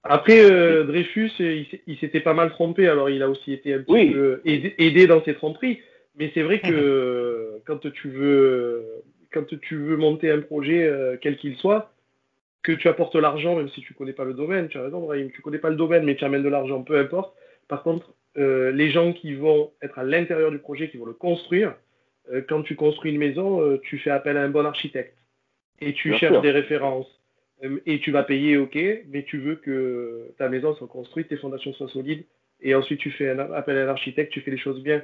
[0.04, 3.80] Après, euh, Dreyfus, euh, il, s'était pas mal trompé, alors il a aussi été un
[3.80, 4.12] petit Oui.
[4.12, 5.80] peu aidé, aidé dans ses tromperies.
[6.18, 8.86] Mais c'est vrai que euh, quand tu veux,
[9.32, 11.92] quand tu veux monter un projet, euh, quel qu'il soit,
[12.63, 15.32] que tu apportes l'argent, même si tu connais pas le domaine, tu as raison, Brahim,
[15.32, 17.34] tu connais pas le domaine, mais tu amènes de l'argent, peu importe.
[17.68, 21.13] Par contre, euh, les gens qui vont être à l'intérieur du projet, qui vont le
[21.13, 21.76] construire,
[22.48, 25.18] quand tu construis une maison, tu fais appel à un bon architecte
[25.82, 26.42] et tu Bien cherches sûr.
[26.42, 27.22] des références.
[27.63, 28.78] Euh, Et tu vas payer, ok,
[29.10, 32.26] mais tu veux que ta maison soit construite, tes fondations soient solides,
[32.62, 35.04] et ensuite tu fais un appel à un architecte, tu fais les choses bien.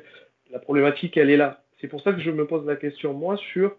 [0.52, 1.64] La problématique, elle est là.
[1.80, 3.76] C'est pour ça que je me pose la question, moi, sur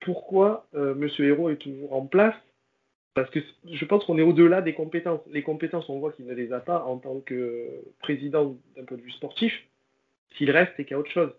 [0.00, 2.34] pourquoi euh, Monsieur Hérault est toujours en place.
[3.14, 5.20] Parce que je pense qu'on est au-delà des compétences.
[5.30, 7.68] Les compétences, on voit qu'il ne les a pas en tant que
[8.00, 9.52] président d'un point de vue sportif.
[10.36, 11.30] S'il reste, c'est qu'il y a autre chose.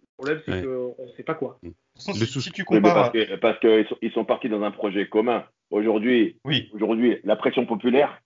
[0.00, 0.94] Le problème, c'est Ouais.
[0.96, 1.60] qu'on ne sait pas quoi.
[1.94, 5.44] Si, tu compares, parce qu'ils sont, ils sont partis dans un projet commun.
[5.70, 8.20] Aujourd'hui, oui, aujourd'hui, la pression populaire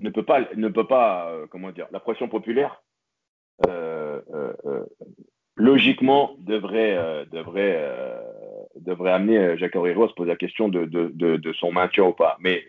[0.00, 2.82] ne peut pas, ne peut pas, euh, comment dire, la pression populaire,
[3.66, 4.84] euh, euh, euh,
[5.56, 8.20] logiquement, devrait, euh, devrait, euh,
[8.76, 12.04] devrait amener Jacques Henriot à se poser la question de, de, de, de son maintien
[12.04, 12.36] ou pas.
[12.40, 12.64] Mais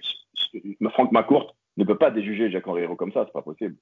[0.92, 3.76] Franck Macourte ne peut pas déjuger Jacques Henriot comme ça, c'est pas possible.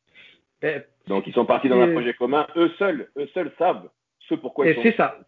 [1.07, 2.47] Donc ils sont partis dans un Et- projet commun.
[2.55, 3.87] Eux seuls, eux seuls savent
[4.19, 5.19] ce pourquoi ils sont c'est ça.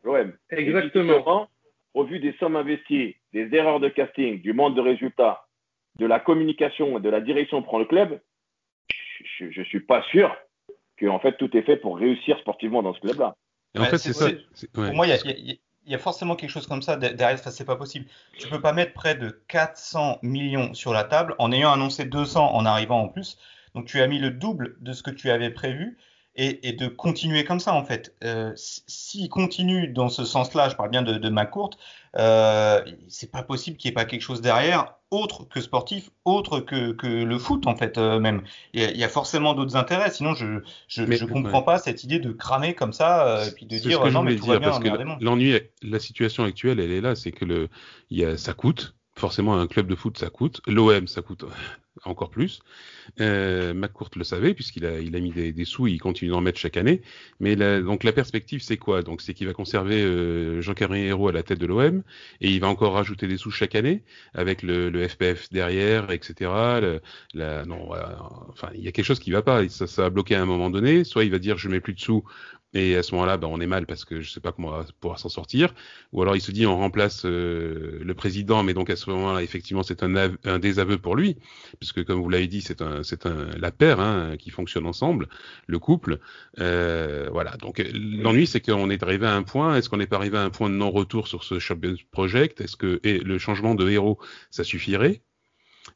[0.52, 1.48] Et exactement.
[1.94, 5.48] Au vu des sommes investies, des erreurs de casting, du manque de résultats,
[6.00, 8.20] de la communication et de la direction prend le club,
[9.40, 10.36] je ne suis pas sûr
[10.98, 13.36] que en fait tout est fait pour réussir sportivement dans ce club-là.
[13.78, 14.30] En fait, c'est ça.
[14.74, 17.38] Pour moi, il y, a forcément quelque chose comme ça derrière.
[17.38, 18.08] Ça, c'est pas possible.
[18.40, 22.54] Tu peux pas mettre près de 400 millions sur la table en ayant annoncé 200
[22.56, 23.38] en arrivant en plus.
[23.76, 25.98] Donc, tu as mis le double de ce que tu avais prévu
[26.38, 28.16] et, de continuer comme ça en fait.
[28.24, 31.72] Euh, S'il continue dans ce sens-là, je parle bien de, de McCourt,
[32.18, 36.60] euh, c'est pas possible qu'il n'y ait pas quelque chose derrière, autre que sportif, autre
[36.60, 38.44] que, que le foot en fait euh, même.
[38.74, 42.32] Il y, a, forcément d'autres intérêts, sinon je je, je comprends pas cette idée de
[42.32, 44.70] cramer comme ça euh, et puis de dire non mais tout va bien.
[44.70, 47.70] Parce que l'ennui, la situation actuelle, elle est là, c'est que le,
[48.12, 51.44] y a, ça coûte forcément un club de foot ça coûte, l'OM ça coûte
[52.04, 52.60] encore plus.
[53.22, 57.02] Euh, McCourt le savait puisqu'il a, mis des, sous, il continue d'en mettre chaque année.
[57.40, 59.02] Mais la, donc la perspective c'est quoi?
[59.04, 62.04] Donc c'est qu'il va conserver euh, Jean-Carré Hérault à la tête de l'OM
[62.42, 66.52] et il va encore rajouter des sous chaque année avec le, FPF derrière, etc.
[67.36, 67.92] non,
[68.50, 69.68] enfin il y a quelque chose qui va pas.
[69.70, 71.04] Ça, ça a bloqué à un moment donné.
[71.04, 72.24] Soit il va dire je mets plus de sous
[72.78, 74.78] et à ce moment-là, ben, on est mal parce que je sais pas comment on
[74.78, 75.74] va pouvoir s'en sortir.
[76.14, 79.44] Ou alors il se dit on remplace euh, le président, mais donc à ce moment-là,
[79.44, 81.38] effectivement, c'est un, un, désaveu pour lui,
[81.80, 85.28] puisque comme vous l'avez dit, c'est un, un, la paire hein, qui fonctionne ensemble,
[85.68, 86.20] le couple.
[86.60, 87.58] Euh, voilà.
[87.58, 89.76] Donc l'ennui, c'est qu'on est arrivé à un point.
[89.76, 92.62] Est-ce qu'on n'est pas arrivé à un point de non-retour sur ce Champions Project?
[92.62, 94.20] Est-ce que le changement de héros,
[94.52, 95.22] ça suffirait?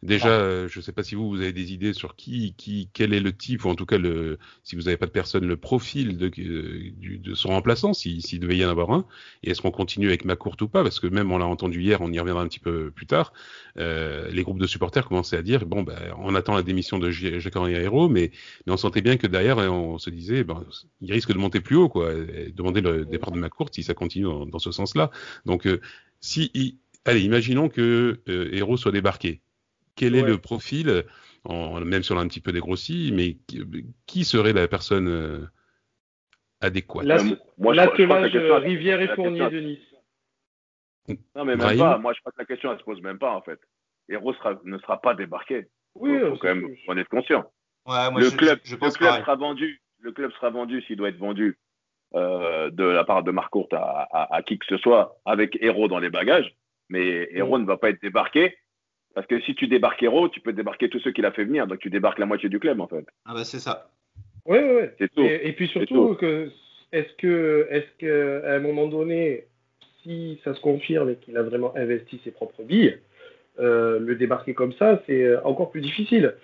[0.03, 2.89] Déjà, euh, je ne sais pas si vous, vous avez des idées sur qui, qui,
[2.93, 5.45] quel est le type, ou en tout cas, le, si vous n'avez pas de personne,
[5.45, 9.05] le profil de, euh, de son remplaçant, s'il si, devait y en avoir un.
[9.43, 10.83] Et est-ce qu'on continue avec Macourt ou pas?
[10.83, 13.33] Parce que même, on l'a entendu hier, on y reviendra un petit peu plus tard,
[13.77, 17.11] euh, les groupes de supporters commençaient à dire, bon, ben, on attend la démission de
[17.11, 18.31] Jacques-Henri Hérault, mais,
[18.65, 20.63] mais on sentait bien que derrière, on se disait, ben,
[21.01, 22.13] il risque de monter plus haut, quoi,
[22.55, 25.11] demander le départ de Macourt si ça continue dans, ce sens-là.
[25.45, 25.79] Donc, euh,
[26.19, 29.41] si, allez, imaginons que Hérault soit débarqué
[29.95, 31.03] quel est le profil,
[31.49, 33.37] même si on l'a un petit peu dégrossi, mais
[34.05, 35.47] qui, serait la personne euh,
[36.59, 37.05] adéquate?
[37.05, 39.79] L'attelage Rivière et Fournier de Nice.
[41.35, 41.97] Non, mais même pas.
[41.97, 43.59] Moi, je crois que la question, elle se pose même pas, en fait.
[44.09, 45.67] Héros ne sera pas débarqué.
[45.95, 47.51] Oui, faut, faut quand même en être conscient.
[47.87, 49.81] le club, sera vendu.
[49.99, 51.59] Le club sera vendu s'il doit être vendu
[52.15, 55.87] euh, de la part de Marcourt à, à, à, qui que ce soit avec Héros
[55.87, 56.55] dans les bagages.
[56.89, 58.57] Mais Héros ne va pas être débarqué
[59.13, 61.67] parce que si tu débarques Héros, tu peux débarquer tous ceux qu'il a fait venir.
[61.67, 63.05] Donc tu débarques la moitié du club, en fait.
[63.25, 63.89] Ah bah c'est ça.
[64.45, 65.27] Oui, oui, oui.
[65.43, 66.17] Et, puis surtout,
[66.91, 69.45] est-ce que, est-ce qu'à un moment donné,
[70.03, 72.97] si ça se confirme et qu'il a vraiment investi ses propres billes,
[73.59, 76.35] euh, le débarquer comme ça, c'est euh, encore plus difficile.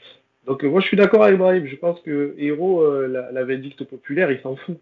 [0.45, 1.65] Donc moi, je suis d'accord avec Brahim.
[1.65, 4.77] Je pense que Héros, euh, la, la vindicte populaire, il s'en fout.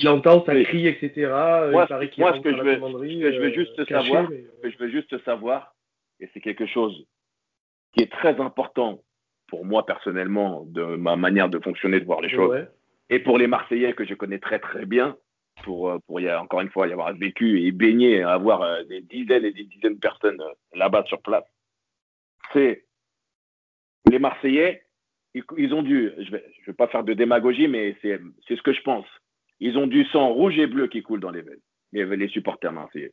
[0.00, 1.30] Il entend, ça crie, etc.
[1.70, 4.28] Moi, il ce que je veux, je veux juste savoir,
[4.62, 5.71] que je veux juste savoir,
[6.22, 7.04] et c'est quelque chose
[7.92, 9.02] qui est très important
[9.48, 12.66] pour moi personnellement, de ma manière de fonctionner, de voir les choses,
[13.10, 15.16] et pour les Marseillais que je connais très très bien,
[15.64, 19.02] pour, euh, pour y encore une fois y avoir vécu et baigné, avoir euh, des
[19.02, 21.44] dizaines et des dizaines de personnes euh, là-bas sur place,
[22.54, 22.86] c'est
[24.10, 24.84] les Marseillais,
[25.34, 28.62] ils, ont dû, je ne vais, je vais pas faire de démagogie, mais c'est ce
[28.62, 29.06] que je pense,
[29.60, 31.60] ils ont du sang rouge et bleu qui coule dans les veines,
[31.92, 33.12] les, les supporters marseillais,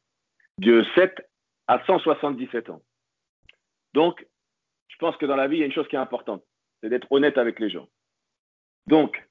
[0.57, 1.15] de 7
[1.67, 2.81] à 177 ans.
[3.93, 4.25] Donc,
[4.87, 6.43] je pense que dans la vie, il y a une chose qui est importante,
[6.81, 7.87] c'est d'être honnête avec les gens.
[8.87, 9.21] Donc,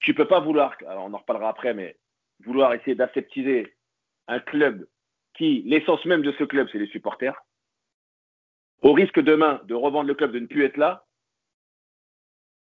[0.00, 1.98] tu ne peux pas vouloir, alors on en reparlera après, mais
[2.44, 3.74] vouloir essayer d'aseptiser
[4.28, 4.86] un club
[5.34, 7.40] qui, l'essence même de ce club, c'est les supporters,
[8.82, 11.06] au risque demain de revendre le club, de ne plus être là,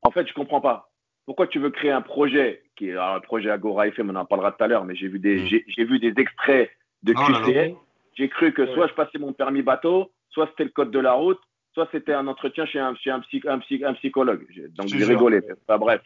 [0.03, 0.91] en fait, je ne comprends pas.
[1.25, 4.51] Pourquoi tu veux créer un projet, qui est un projet Agora FM, on en parlera
[4.51, 5.61] tout à l'heure, mais j'ai vu, des, mmh.
[5.67, 6.71] j'ai, vu des extraits
[7.03, 7.75] de QCN.
[8.15, 11.13] J'ai cru que soit je passais mon permis bateau, soit c'était le code de la
[11.13, 11.39] route,
[11.73, 14.45] soit c'était un entretien chez un, chez un, un, psychologue.
[14.71, 15.41] Donc j'ai rigolé.
[15.67, 16.01] Enfin, bref.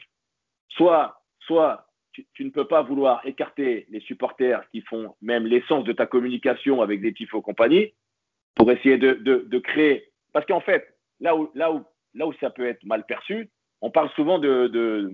[0.70, 5.94] Soit, soit tu, ne peux pas vouloir écarter les supporters qui font même l'essence de
[5.94, 7.94] ta communication avec des tifos compagnie
[8.56, 10.12] pour essayer de, de, créer.
[10.32, 11.84] Parce qu'en fait, là où, là, où,
[12.14, 13.50] là où ça peut être mal perçu,
[13.82, 15.12] on parle souvent de, de,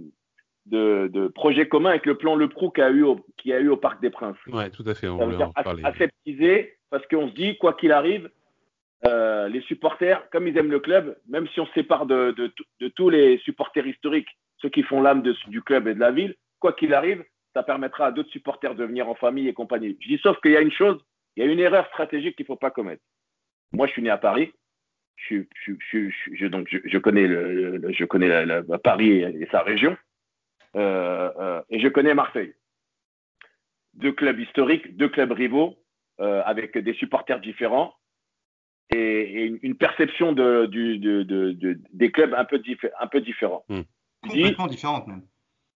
[0.67, 3.69] de, de projets communs avec le plan Le Prou qu'il a, eu au, a eu
[3.69, 4.37] au Parc des Princes.
[4.47, 5.07] Oui, tout à fait.
[5.07, 5.51] On ça veut dire
[5.83, 8.29] aseptiser, parce qu'on se dit, quoi qu'il arrive,
[9.05, 12.35] euh, les supporters, comme ils aiment le club, même si on sépare de,
[12.95, 16.73] tous les supporters historiques, ceux qui font l'âme du club et de la ville, quoi
[16.73, 17.23] qu'il arrive,
[17.55, 19.97] ça permettra à d'autres supporters de venir en famille et compagnie.
[19.99, 21.03] Je dis sauf qu'il y a une chose,
[21.35, 23.01] il y a une erreur stratégique qu'il ne faut pas commettre.
[23.73, 24.53] Moi, je suis né à Paris.
[25.15, 25.43] Je,
[26.47, 26.97] donc je
[28.05, 28.45] connais
[28.83, 29.97] Paris et, sa région.
[30.75, 32.53] Euh, euh, et je connais Marseille.
[33.95, 35.77] Deux clubs historiques, deux clubs rivaux,
[36.19, 37.95] avec des supporters différents
[38.91, 42.61] et, une perception de, du, de, de, des clubs un peu,
[42.99, 43.63] un peu différents.
[43.69, 43.81] Hmm.
[44.23, 45.23] complètement différentes même.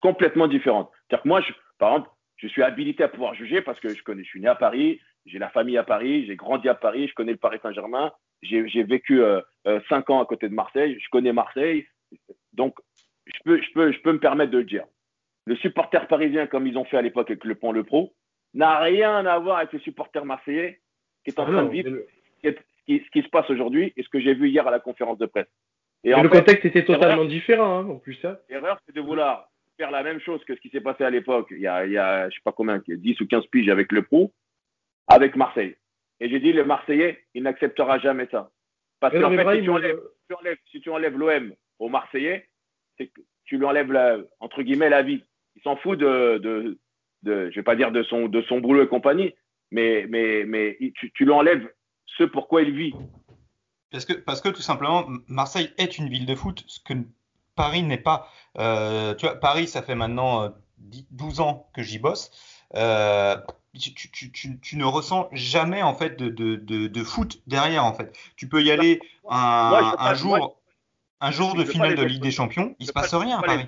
[0.02, 0.92] Complètement différentes.
[1.08, 4.04] C'est-à-dire que moi, je, par exemple, je suis habilité à pouvoir juger parce que je
[4.04, 7.08] connais, je suis né à Paris, j'ai la famille à Paris, j'ai grandi à Paris,
[7.08, 8.12] je connais le Paris Saint-Germain,
[8.44, 11.88] j'ai vécu euh, euh, cinq ans à côté de Marseille, je connais Marseille,
[12.54, 12.78] donc
[13.26, 14.86] je peux, je peux, je peux me permettre de le dire.
[15.46, 18.14] Le supporter parisien, comme ils ont fait à l'époque avec le Pont Le Pro,
[18.54, 20.82] n'a rien à voir avec le supporter marseillais
[21.24, 21.98] qui est en ah train de vivre
[22.88, 25.26] ce, qui, se passe aujourd'hui et ce que j'ai vu hier à la conférence de
[25.26, 25.48] presse.
[26.04, 28.16] Et, le contexte était totalement différent, hein, en plus.
[28.16, 28.32] ça.
[28.32, 28.38] Hein.
[28.50, 31.48] L'erreur, c'est de vouloir faire la même chose que ce qui s'est passé à l'époque,
[31.52, 33.92] il y a, il y a je sais pas combien, 10 ou 15 piges avec
[33.92, 34.32] le Pro,
[35.08, 35.76] avec Marseille.
[36.20, 38.52] Et j'ai dit, le Marseillais, il n'acceptera jamais ça.
[39.00, 42.48] Parce qu'en fait, si tu, enlèves, si tu enlèves l'OM au Marseillais,
[42.98, 45.24] c'est que tu lui enlèves, la, entre guillemets, la vie.
[45.56, 46.78] Il s'en fout de, de,
[47.24, 49.36] de, je vais pas dire de son, de son boulot et compagnie,
[49.72, 51.68] mais, mais, mais tu, tu lui enlèves
[52.18, 52.94] ce pourquoi il vit.
[53.92, 56.94] Parce que, parce que tout simplement, Marseille est une ville de foot, ce que
[57.56, 58.30] Paris n'est pas.
[58.58, 60.54] Euh, tu vois, Paris, ça fait maintenant
[61.12, 62.32] 12 euh, ans que j'y bosse.
[62.76, 63.38] Euh,
[63.74, 68.18] tu, ne ressens jamais en fait de, de, de, foot derrière en fait.
[68.36, 69.00] Tu peux y aller
[69.30, 70.58] un, un jour,
[71.20, 73.68] un jour de finale de Ligue des Champions, il se passe rien à Paris.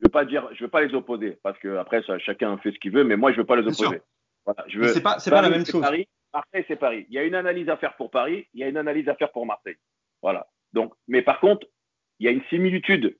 [0.00, 2.72] je veux pas dire, je veux pas les opposer parce que après ça, chacun fait
[2.72, 4.00] ce qu'il veut, mais moi je veux pas les opposer.
[4.44, 4.88] Voilà, je veux.
[4.88, 5.82] C'est pas, pas la même chose.
[5.82, 7.06] Paris, Marseille, c'est Paris.
[7.08, 9.14] Il y a une analyse à faire pour Paris, il y a une analyse à
[9.14, 9.76] faire pour Marseille.
[10.22, 10.46] Voilà.
[10.72, 11.66] Donc, mais par contre,
[12.18, 13.16] il y a une similitude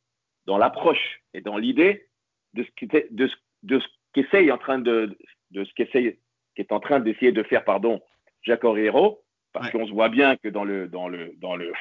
[0.46, 2.08] dans l'approche et dans l'idée
[2.54, 3.30] de ce de,
[3.62, 3.80] de
[4.12, 5.16] qu'essaye en train de,
[5.50, 6.18] de ce qu'essaye,
[6.54, 8.00] qui est en train d'essayer de faire, pardon,
[8.42, 11.72] Jacques Herrero, parce qu'on se voit bien que dans le, dans le, dans le,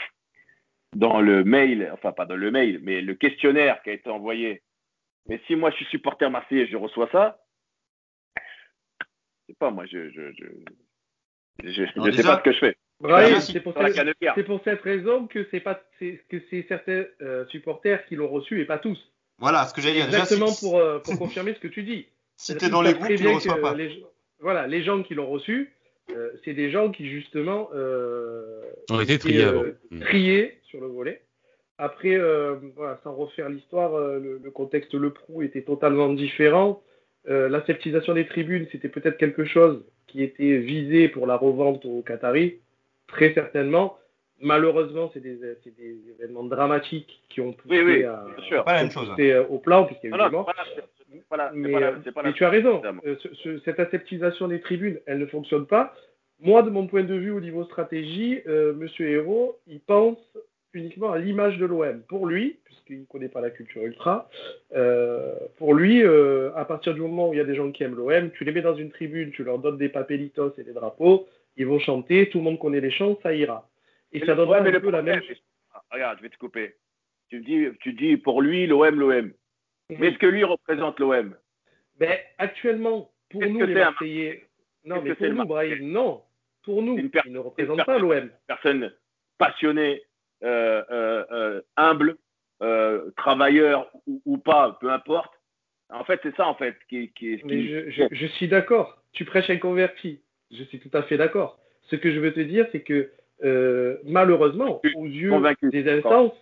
[0.96, 4.63] dans le mail, enfin pas dans le mail, mais le questionnaire qui a été envoyé.
[5.28, 7.40] Mais si moi je suis supporter marseillais je reçois ça,
[9.48, 10.46] c'est pas moi, je, je, je,
[11.63, 12.78] je, je sais pas ce que je fais.
[13.41, 18.15] c'est pour, cette, pour, cette raison que c'est pas que c'est certains euh, supporters qui
[18.15, 18.98] l'ont reçu et pas tous.
[19.39, 20.06] Voilà ce que j'allais dire.
[20.06, 22.06] Exactement pour, euh, pour confirmer ce que tu dis.
[22.39, 23.76] Si tu es dans les groupes, tu ne reçois pas.
[24.39, 25.74] voilà, les gens qui l'ont reçu,
[26.12, 29.48] euh, c'est des gens qui justement euh, ont été triés,
[30.02, 31.22] triés sur le volet.
[31.78, 36.82] Après, euh, voilà, sans refaire l'histoire, le, le, contexte Le Prou était totalement différent.
[37.28, 42.60] L'aseptisation des tribunes, c'était peut-être quelque chose qui était visé pour la revente aux Qataris,
[43.08, 43.98] très certainement.
[44.40, 48.24] Malheureusement, c'est des, des, événements dramatiques qui ont poussé, oui, oui, à,
[48.63, 49.10] pas la même chose,
[49.50, 50.54] au plan, puisqu'il y a eu des morts.
[51.54, 53.16] mais, tu as raison, euh,
[53.66, 55.96] cette aseptisation des tribunes, elle ne fonctionne pas.
[56.40, 60.20] Moi, de mon point de vue au niveau stratégie, euh, Monsieur Hérault, il pense
[60.73, 62.01] uniquement à l'image de l'OM.
[62.08, 64.30] Pour lui, puisqu'il ne connaît pas la culture ultra,
[64.75, 67.95] euh, pour lui, à partir du moment où il y a des gens qui aiment
[67.95, 71.27] l'OM, tu les mets dans une tribune, tu leur donnes des papelitos et des drapeaux,
[71.56, 73.67] ils vont chanter, tout le monde connaît les chants, ça ira.
[74.13, 75.21] Et ça donnera un peu la même.
[75.91, 76.75] Regarde, je vais te couper.
[77.30, 79.32] Tu dis, tu dis pour lui, l'OM, l'OM.
[79.89, 81.36] Mais est-ce que lui représente l'OM
[81.99, 84.43] ben, Actuellement, pour nous, les Marseillais.
[84.86, 86.21] Non, mais pour nous, Brahim, non.
[86.63, 88.30] Pour nous, il ne représente pas l'OM.
[88.47, 88.93] Personne
[89.38, 90.07] passionnée, euh, euh, euh,
[91.76, 92.17] humble,
[93.15, 93.91] travailleur
[94.26, 95.34] ou, pas, peu importe.
[95.89, 96.76] En fait, c'est ça, en fait.
[96.89, 99.02] Qui, qui, mais je, je, suis d'accord.
[99.13, 100.21] Tu prêches un converti.
[100.52, 101.60] Je suis tout à fait d'accord.
[101.89, 103.12] Ce que je veux te dire, c'est que
[104.04, 105.32] malheureusement, aux yeux
[105.63, 106.34] des instances,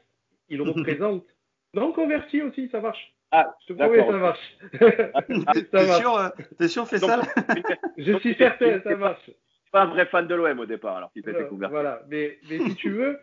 [0.50, 1.26] il représente.
[1.74, 3.14] Non, converti aussi, ça marche.
[3.32, 4.58] Ah, je te promets, ça marche.
[5.72, 6.30] T'es sûr, euh,
[6.60, 7.22] es sûr, fais ça
[7.98, 9.30] Je suis certain, ça marche.
[9.72, 11.24] Pas un vrai fan de l'OM au départ, alors qu'il.
[11.70, 13.20] Voilà, mais, mais si tu veux,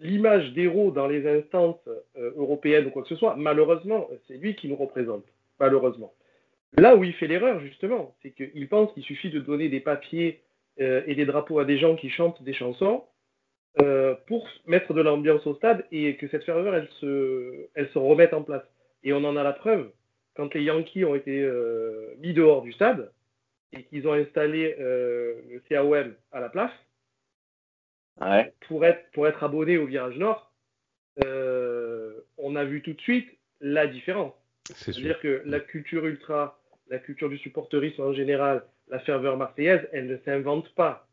[0.00, 1.80] l'image d'héros dans les instances
[2.16, 5.24] euh, européennes ou quoi que ce soit, malheureusement, c'est lui qui nous représente.
[5.60, 6.12] Malheureusement.
[6.76, 10.42] Là où il fait l'erreur, justement, c'est qu'il pense qu'il suffit de donner des papiers
[10.80, 13.04] euh, et des drapeaux à des gens qui chantent des chansons
[13.80, 17.98] euh, pour mettre de l'ambiance au stade et que cette ferveur, elle se, elle se
[17.98, 18.64] remette en place.
[19.02, 19.90] Et on en a la preuve
[20.36, 21.48] quand les Yankees ont été
[22.20, 23.10] mis dehors du stade
[23.72, 26.70] et qu'ils ont installé le CAOM à la place
[28.68, 30.52] pour, être, pour être abonné au virage nord,
[31.24, 33.28] on a vu tout de suite
[33.60, 34.34] la différence.
[34.74, 40.06] C'est-à-dire que la culture ultra, la culture du supporterisme en général, la ferveur marseillaise, elle
[40.06, 41.06] ne s'invente pas.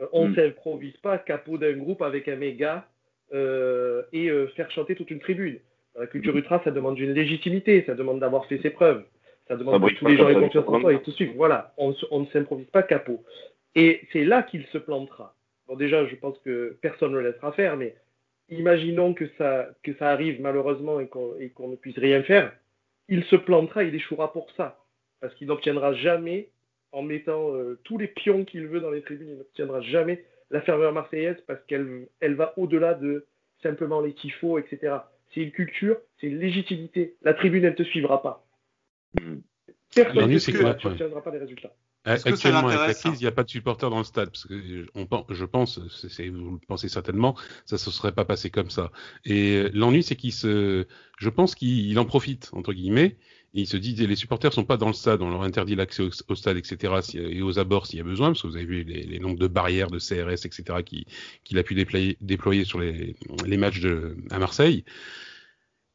[0.00, 0.36] Euh, on ne hmm.
[0.36, 2.86] s'improvise pas capot d'un groupe avec un méga
[3.32, 5.58] euh, et euh, faire chanter toute une tribune.
[5.98, 9.04] la culture ultra, ça demande une légitimité, ça demande d'avoir fait ses preuves,
[9.48, 11.34] ça demande que tous les gens aient confiance en toi et tout suivre.
[11.36, 13.22] Voilà, on, ne s'improvise pas capot.
[13.74, 15.34] Et c'est là qu'il se plantera.
[15.70, 17.94] Bon, déjà, je pense que personne ne le laissera faire, mais
[18.48, 22.52] imaginons que ça, que ça arrive malheureusement et qu'on ne puisse rien faire.
[23.08, 24.84] Il se plantera, il échouera pour ça.
[25.20, 26.48] Parce qu'il n'obtiendra jamais
[26.90, 30.60] en mettant euh, tous les pions qu'il veut dans les tribunes, il n'obtiendra jamais la
[30.60, 33.26] ferveur marseillaise parce qu'elle elle va au-delà de
[33.62, 34.96] simplement les tifos, etc.
[35.32, 37.14] C'est une culture, c'est une légitimité.
[37.22, 38.44] La tribune, elle ne te suivra pas.
[39.20, 39.36] Mm.
[39.94, 41.72] Personne L'ennui, ne c'est te que- suivra, tu n'obtiendras pas des résultats.
[42.30, 44.86] Actuellement, avec la crise, il n'y a pas de supporters dans le stade, parce que
[44.94, 47.36] on, je pense, vous le pensez certainement,
[47.66, 48.90] ça se serait pas passé comme ça.
[49.24, 50.86] Et euh, l'ennui, c'est qu'il se,
[51.18, 53.18] je pense qu'il il en profite entre guillemets.
[53.52, 56.04] Et il se dit, les supporters sont pas dans le stade, on leur interdit l'accès
[56.04, 56.94] au, au stade, etc.
[57.14, 59.40] et aux abords s'il y a besoin, parce que vous avez vu les, les nombres
[59.40, 60.84] de barrières, de CRS, etc.
[60.86, 61.04] qui-
[61.42, 64.84] qu'il a pu déployer, déployer sur les, les matchs de, à Marseille.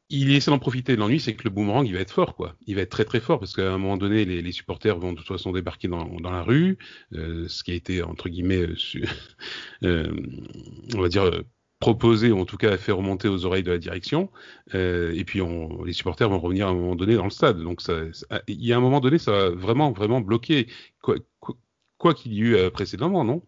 [0.08, 0.94] Il essaie d'en profiter.
[0.94, 2.56] L'ennui, c'est que le boomerang, il va être fort, quoi.
[2.66, 5.12] Il va être très très fort parce qu'à un moment donné, les, les supporters vont
[5.12, 6.78] de toute façon débarquer dans, dans la rue,
[7.14, 9.04] euh, ce qui a été entre guillemets, euh, su-
[9.82, 10.12] euh,
[10.94, 11.42] on va dire euh,
[11.80, 14.30] proposé ou en tout cas fait remonter aux oreilles de la direction.
[14.74, 17.58] Euh, et puis on, les supporters vont revenir à un moment donné dans le stade.
[17.60, 20.68] Donc ça, ça- il y a un moment donné, ça va vraiment vraiment bloquer
[21.98, 23.42] quoi qu'il y ait eu précédemment, non?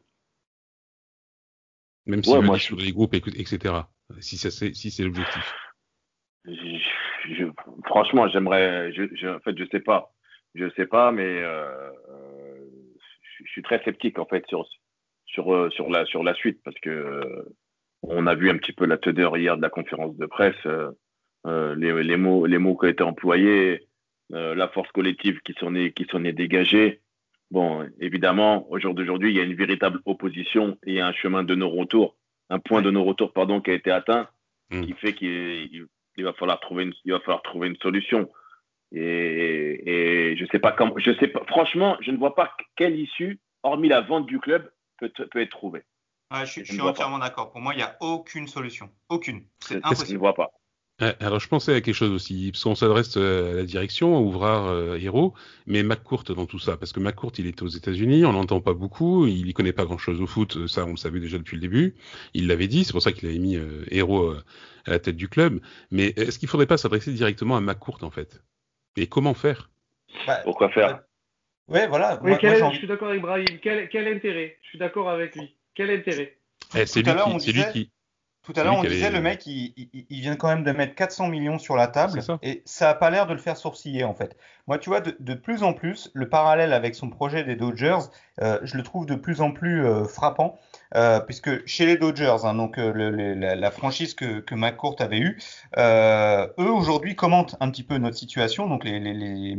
[2.07, 3.91] Même si Ouais, moi, je- sur les groupes, et- etc.
[4.21, 5.55] Si ça si c'est l'objectif.
[6.49, 7.45] Je- je-
[7.85, 8.93] franchement, j'aimerais.
[8.93, 10.13] Je, en fait, je sais pas.
[10.55, 12.55] Je sais pas, mais euh, euh,
[13.45, 14.67] je, suis très sceptique en fait sur
[15.27, 17.45] sur euh, sur la sur la suite parce que euh,
[18.03, 21.75] on a vu un petit peu la teneur hier de la conférence de presse, euh,
[21.77, 23.87] les, les mots les mots qui ont été employés,
[24.31, 27.03] la force collective qui s'en est qui s'en est dégagée.
[27.51, 31.07] Bon, évidemment, au jour d'aujourd'hui, il y a une véritable opposition et il y a
[31.07, 32.17] un chemin de non-retour,
[32.51, 34.29] un point de non-retour pardon qui a été atteint,
[34.71, 34.83] Mm.
[34.85, 35.87] qui fait qu'il
[36.19, 38.29] il- va falloir trouver une, il va falloir trouver une solution.
[38.93, 42.99] Et, et je sais pas comment, je sais pas, franchement, je ne vois pas quelle
[42.99, 45.83] issue, hormis la vente du club, peut, peut être trouvée.
[46.33, 47.51] Ouais, je suis, je Je suis entièrement d'accord.
[47.53, 48.91] Pour moi, il n'y a aucune solution.
[49.09, 49.47] Aucune.
[49.61, 50.19] C'est Je ne impossible.
[50.19, 50.51] vois pas.
[51.01, 54.17] Euh, Alors je pensais à quelque chose aussi, parce qu'on s'adresse euh, à la direction,
[54.17, 55.33] à Ouvrard euh, Héros,
[55.67, 58.75] mais McCourt dans tout ça, parce que McCourt il était aux États-Unis, on l'entend pas
[58.75, 61.61] beaucoup, il y connaît pas grand-chose au foot, ça on le savait déjà depuis le
[61.61, 61.95] début,
[62.35, 64.43] il l'avait dit, c'est pour ça qu'il avait mis euh, Héros euh,
[64.87, 65.61] à la tête du club,
[65.93, 68.43] mais est-ce qu'il faudrait pas s'adresser directement à McCourt en fait?
[68.97, 69.71] Et comment faire?
[70.27, 71.05] Bah, Pourquoi faire?
[71.69, 72.19] ouais, voilà.
[72.25, 73.47] Oui, Moi- quel- moi, je suis d'accord avec Brahim.
[73.63, 74.59] Quel, quel intérêt?
[74.63, 75.55] Je suis d'accord avec lui.
[75.77, 76.37] Quel intérêt?
[76.75, 77.13] Eh, C'est lui,
[77.73, 77.93] qui...
[78.55, 80.95] Tout à l'heure, on disait le mec, il, il- il vient quand même de mettre
[80.95, 82.39] 400 millions sur la table ça.
[82.43, 84.37] et ça a pas l'air de le faire sourciller en fait.
[84.67, 87.99] Moi, tu vois, de, de plus en plus, le parallèle avec son projet des Dodgers,
[88.43, 90.59] euh, je le trouve de plus en plus euh, frappant,
[90.95, 94.97] euh, puisque chez les Dodgers, hein, donc le- le- la, la franchise que, que McCourt
[95.01, 95.39] avait eue,
[95.79, 99.57] eux aujourd'hui commentent un petit peu notre situation, donc les, les, les,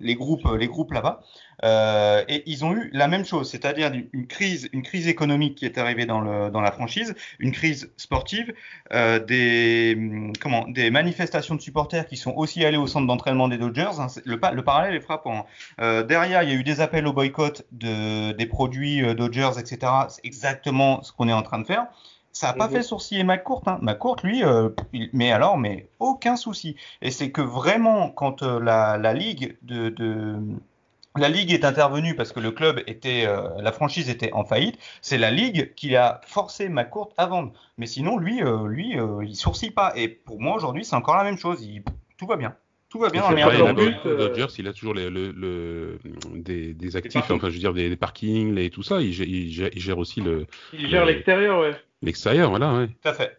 [0.00, 1.20] les groupes, les groupes là-bas,
[1.64, 5.64] euh, et ils ont eu la même chose, c'est-à-dire une- crise, une crise économique qui
[5.64, 8.52] est arrivée dans, le, dans la franchise, une crise sportive,
[8.92, 13.48] euh, des, hum, comment, des manifestations de supporters qui sont aussi allés au centre d'entraînement
[13.48, 13.98] des Dodgers.
[13.98, 15.38] hein, le, pa- le parallèle est frappant.
[15.38, 15.44] hein.
[15.80, 19.78] Euh, derrière, il y a eu des appels au boycott de, des produits Dodgers, etc.
[20.08, 21.86] C'est exactement ce qu'on est en train de faire.
[22.32, 22.72] Ça n'a pas Mhm.
[22.74, 23.62] fait sourciller McCourt.
[23.66, 23.78] Hein.
[23.80, 26.76] McCourt, lui, euh, il- mais alors, mais aucun souci.
[27.00, 30.36] Et c'est que vraiment, quand euh, la, la ligue de, de
[31.18, 34.78] la ligue est intervenue parce que le club était, euh, la franchise était en faillite.
[35.02, 37.52] C'est la ligue qui a forcé McCourt à vendre.
[37.78, 39.92] Mais sinon, lui, euh, lui, euh, il sourcille pas.
[39.96, 41.62] Et pour moi, aujourd'hui, c'est encore la même chose.
[41.64, 41.82] Il-
[42.18, 42.54] tout va bien.
[42.88, 43.58] Tout va bien dans pareil,
[44.04, 45.98] le euh, Dodgers, il a toujours les, le, le-
[46.36, 49.26] des, des actifs, enfin je veux dire des, des parkings, les, tout ça, il gère,
[49.26, 51.72] il gère- il gère aussi le Il gère l'extérieur, ouais.
[52.00, 52.86] l'extérieur, voilà, ouais.
[52.86, 53.36] Tout à fait.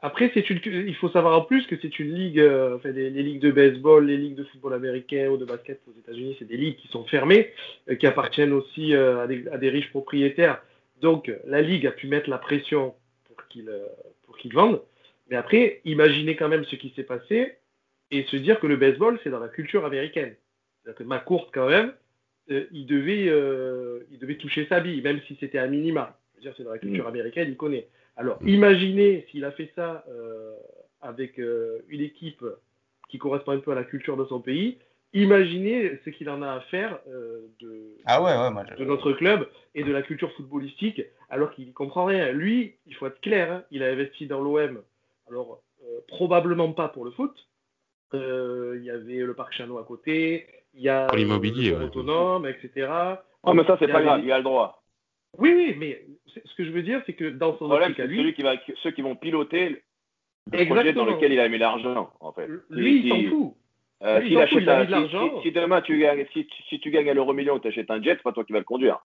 [0.00, 3.10] Après, c'est une, il faut savoir en plus que c'est une ligue, euh, enfin, les,
[3.10, 6.44] les ligues de baseball, les ligues de football américain ou de basket aux États-Unis, c'est
[6.44, 7.52] des ligues qui sont fermées,
[7.90, 10.62] euh, qui appartiennent aussi euh, à, des, à des riches propriétaires.
[11.00, 12.94] Donc, la ligue a pu mettre la pression
[13.24, 13.72] pour qu'ils
[14.22, 14.82] pour qu'ils vendent.
[15.30, 17.56] Mais après, imaginez quand même ce qui s'est passé
[18.12, 20.34] et se dire que le baseball, c'est dans la culture américaine.
[20.82, 21.92] C'est-à-dire que McCourt, quand même,
[22.48, 23.26] il, devait,
[24.10, 26.18] il devait toucher sa bille, même si c'était à minima.
[26.32, 27.86] Je veux dire, c'est dans la culture américaine, il connaît.
[28.18, 30.54] Alors, imaginez s'il a fait ça euh,
[31.00, 32.44] avec euh, une équipe
[33.08, 34.76] qui correspond un peu à la culture de son pays.
[35.14, 38.84] Imaginez ce qu'il en a à faire euh, de, Ah ouais, ouais, moi, je- de
[38.84, 41.00] notre club et de la culture footballistique,
[41.30, 42.30] alors qu'il n'y comprend rien.
[42.32, 44.82] Lui, il faut être clair, hein, il a investi dans l'OM.
[45.30, 47.32] Alors, euh, probablement pas pour le foot.
[48.14, 51.84] Euh, Il y avait le parc Chano à côté, il y a l'immobilier, ouais.
[51.84, 52.90] autonome, etc.
[53.44, 54.77] Oh, mais ça, c'est pas grave, il a le droit.
[55.38, 58.02] Oui, oui, mais ce que je veux dire, c'est que dans son problème, optique à
[58.02, 59.82] c'est lui, celui qui va, ceux qui vont piloter
[60.52, 62.48] le projet dans lequel il a mis l'argent, en fait.
[62.70, 63.54] lui, il s'en fout.
[64.02, 65.40] Euh, Lui, il achète il un- de l'argent.
[65.42, 68.00] si, si demain tu gagnes, si, si tu gagnes à l'euro million, tu achètes un
[68.00, 69.04] jet, c'est pas toi qui vas le conduire.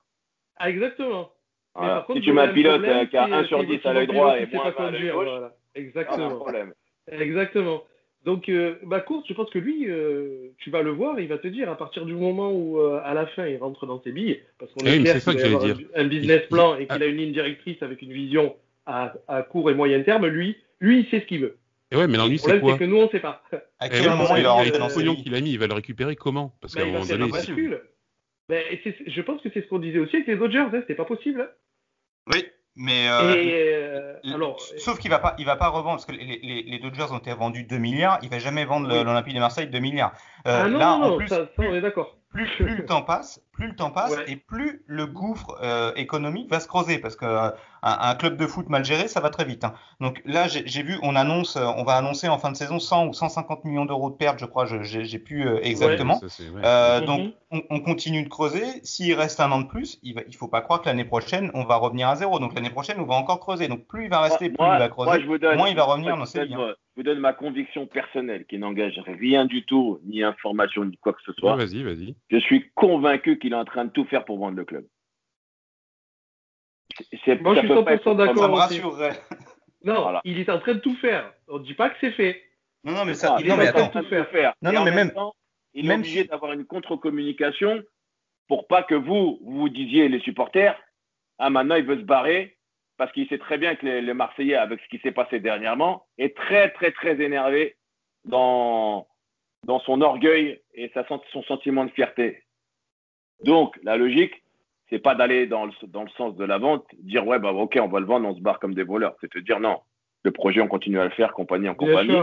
[0.57, 1.31] Ah, exactement.
[1.75, 1.95] Mais Voilà.
[1.95, 3.65] par contre, si tu mets un pilote problème, euh, qui a c'est- 1 sur c'est
[3.65, 5.51] 10 votre à l'œil droit et moins pas 20 à l'œil gauche, voilà.
[5.53, 6.36] ah, Exactement.
[6.36, 6.73] problème.
[7.11, 7.84] Exactement.
[8.26, 11.38] Donc, euh, bah, course, je pense que lui, euh, tu vas le voir, il va
[11.38, 14.11] te dire à partir du moment où, euh, à la fin, il rentre dans ses
[14.13, 16.86] billes, parce qu'on Ah oui, est mais clair qu'il avoir un, un business plan et
[16.88, 16.93] ah.
[16.93, 18.55] qu'il a une ligne directrice avec une vision
[18.86, 21.57] à, à court et moyen terme, lui, lui, il sait ce qu'il veut.
[21.91, 23.43] Et ouais, mais l'ennui, Le c'est problème, quoi c'est que nous, on ne sait pas.
[23.80, 25.74] À Eh quel moment il va rentrer avec dans qu'il a mis, il va le
[25.74, 26.55] récupérer comment?
[26.61, 27.53] Parce Ben, qu'à un va moment donné, c'est-.
[28.49, 30.95] Ben, c'est- je pense que c'est ce qu'on disait aussi avec les Dodgers, hein, c'était
[30.95, 31.41] pas possible.
[31.41, 31.49] hein.
[32.34, 32.45] Oui,
[32.76, 33.07] mais.
[33.09, 36.39] euh, et euh, alors, Sauf qu'il va pas, il va pas revendre parce que les,
[36.41, 38.19] les, les Dodgers ont été vendus 2 milliards.
[38.24, 39.03] Il va jamais vendre Oui.
[39.03, 40.13] l'Olympique de Marseille 2 milliards.
[40.47, 42.17] Euh, ah non, là, non, en non, plus, ça, ça, on est d'accord.
[42.34, 44.25] Plus, plus le temps passe, plus le temps passe Ouais.
[44.31, 47.49] et plus le gouffre euh, économique va se creuser parce que euh,
[47.84, 49.63] un, un club de foot mal géré, ça va très vite.
[49.63, 49.73] hein.
[50.01, 52.79] Donc là, j'ai j'ai vu, on annonce, euh, on va annoncer en fin de saison
[52.79, 56.19] 100 ou 150 millions d'euros de pertes, je crois, je- j'ai j'ai plus euh, exactement.
[56.19, 56.61] ça, ouais.
[56.65, 57.05] Euh, Mhm.
[57.05, 58.65] donc, on, on continue de creuser.
[58.84, 61.51] S'il reste un an de plus, il, va, il faut pas croire que l'année prochaine,
[61.53, 62.39] on va revenir à zéro.
[62.39, 63.67] Donc, l'année prochaine, on va encore creuser.
[63.67, 65.69] Donc, plus il va rester, plus Moi- il va moi, creuser, je vous donne- moins
[65.69, 66.39] il va revenir dans ses
[66.96, 67.04] vous vies.
[67.04, 67.06] donne-.
[67.06, 71.14] Je vous donne ma conviction personnelle qui n'engage rien du tout, ni information, ni quoi
[71.14, 71.56] que ce soit.
[71.56, 72.16] vas-y, vas-y.
[72.30, 74.86] Je suis convaincu qu'il est en train de tout faire pour vendre le club.
[76.98, 78.44] C'est- c'est- Moi, je suis peut pas 100% être d'accord.
[78.44, 79.20] Ça me rassurerait.
[79.84, 80.22] Non, Voilà.
[80.24, 81.34] il est en train de tout faire.
[81.48, 82.41] On ne dit pas que c'est fait.
[82.84, 84.54] Non, non, mais ça, Ah, il est en train de tout faire.
[84.62, 85.34] Non, Et non, mais même même- temps,
[85.74, 87.84] il est obligé si- d'avoir une contre-communication
[88.48, 90.80] pour pas que vous, vous vous disiez, les supporters,
[91.39, 92.58] ah, maintenant il veut se barrer
[92.98, 96.06] parce qu'il sait très bien que les, les Marseillais, avec ce qui s'est passé dernièrement,
[96.18, 97.76] est très, très, très énervé
[98.26, 99.08] dans,
[99.66, 102.44] dans son orgueil et sa, son sentiment de fierté.
[103.44, 104.44] Donc, la logique,
[104.89, 107.78] c'est pas d'aller dans le, dans le sens de la vente, dire, ouais, bah, ok,
[107.82, 109.16] on va le vendre, on se barre comme des voleurs.
[109.22, 109.80] C'est de dire, non,
[110.24, 112.14] le projet, on continue à le faire, compagnie en compagnie.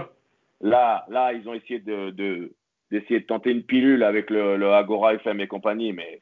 [0.61, 2.53] Là, là, ils ont essayé de, de-
[2.91, 6.18] d'essayer de tenter une pilule avec le, le Agora FM et compagnie, mais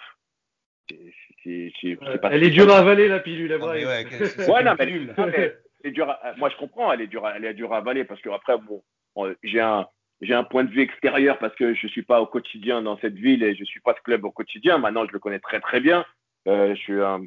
[0.90, 1.12] c'est,
[1.42, 3.86] c'est- c'est- c'est pas Elle est dure à avaler, la pilule, mais Brahim.
[3.86, 4.04] ouais,
[4.48, 5.14] Ouais, non, mais- pilule.
[5.16, 7.72] non, mais c'est dur à- moi, je comprends, elle est dure, à- elle est dure
[7.72, 8.82] à avaler parce que après, bon,
[9.16, 9.86] on- j'ai un,
[10.20, 13.14] j'ai un point de vue extérieur parce que je suis pas au quotidien dans cette
[13.14, 14.78] ville et je suis pas ce club au quotidien.
[14.78, 16.04] Maintenant, je le connais très très bien.
[16.48, 17.20] Euh, je suis un,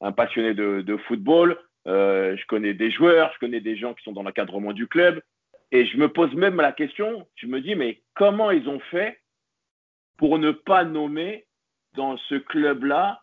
[0.00, 1.58] un passionné de, de football.
[1.86, 5.20] Euh, je connais des joueurs, je connais des gens qui sont dans l'encadrement du club.
[5.72, 9.20] Et je me pose même la question, je me dis, mais comment ils ont fait
[10.16, 11.44] pour ne pas nommer
[11.94, 13.22] dans ce club-là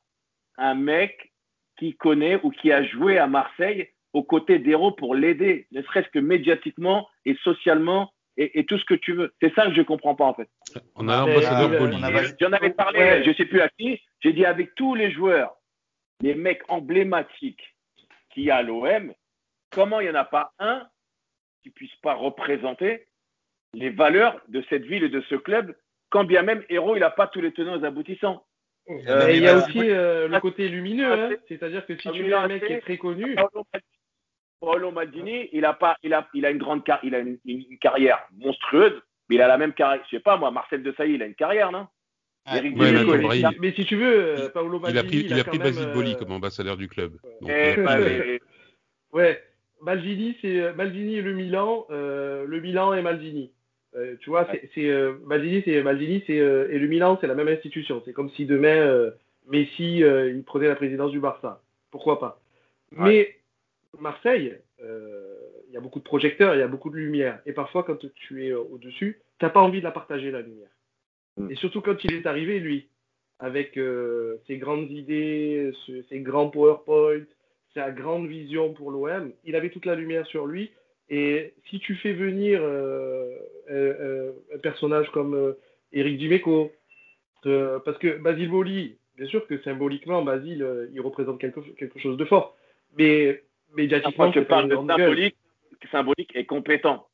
[0.57, 1.31] un mec
[1.77, 6.07] qui connaît ou qui a joué à Marseille aux côtés d'Héros pour l'aider, ne serait-ce
[6.09, 9.33] que médiatiquement et socialement et, et tout ce que tu veux.
[9.41, 10.49] C'est ça que je comprends pas en fait.
[10.95, 13.23] On a l'ambassadeur euh, J'en avais parlé, Ouais.
[13.25, 15.55] je sais plus à qui, j'ai dit avec tous les joueurs,
[16.21, 17.75] les mecs emblématiques
[18.29, 19.13] qu'il y a à l'OM,
[19.71, 20.87] comment il n'y en a pas un
[21.63, 23.07] qui puisse pas représenter
[23.73, 25.75] les valeurs de cette ville et de ce club,
[26.09, 28.45] quand bien même Héros, il n'a pas tous les tenants et les aboutissants.
[28.89, 31.29] Euh, Mais il y a aussi euh, le côté lumineux, hein.
[31.47, 33.35] c'est-à-dire que si Ah, tu mets un mec qui est très connu,
[34.59, 37.19] Paolo Maldini- Maldini, il a pas, il a, il a une grande car- il a
[37.19, 40.03] une, une carrière monstrueuse, mais il a la même carrière.
[40.09, 41.87] Je sais pas moi, Marcel Desailly, il a une carrière, non?
[42.51, 45.43] Ouais, mais il mais si tu veux, euh, Paolo Il a Maldini, pris, il a
[45.43, 47.13] quand pris même, Basile euh, Boli comme ambassadeur du club.
[47.41, 48.39] Donc, Eh, bah, pris- mais-
[49.11, 49.43] Ouais,
[49.81, 53.51] Maldini, c'est euh, Maldini et le Milan, euh, le Milan et Maldini.
[53.95, 57.27] Euh, tu vois, c'est c'est, euh, Maldini, c'est Maldini, c'est euh, et le Milan, c'est
[57.27, 58.01] la même institution.
[58.05, 59.11] C'est comme si demain
[59.47, 61.61] Messi, il prenait la présidence du Barça.
[61.91, 62.41] Pourquoi pas?
[62.91, 63.37] Mais
[63.99, 67.83] Marseille, il y a beaucoup de projecteurs, il y a beaucoup de lumière, et parfois
[67.83, 70.69] quand tu es euh, au-dessus, t'as pas envie de la partager la lumière.
[71.37, 71.51] Mm.
[71.51, 72.87] Et surtout quand il est arrivé, lui,
[73.39, 73.77] avec
[74.47, 75.73] ses grandes idées,
[76.07, 77.23] ses grands PowerPoint,
[77.73, 80.71] sa grande vision pour l'OM, il avait toute la lumière sur lui.
[81.09, 83.29] Et si tu fais venir euh,
[83.69, 85.53] euh, euh, un personnage comme euh,
[85.93, 86.71] Eric Dimeco,
[87.45, 91.99] euh, parce que Basile Boli, bien sûr que symboliquement, Basile, euh, il représente quelque, quelque
[91.99, 92.55] chose de fort,
[92.97, 93.43] mais
[93.75, 94.99] médiatiquement, Moi, je parle de grande gueule.
[94.99, 95.35] symbolique,
[95.91, 97.07] symbolique et compétent.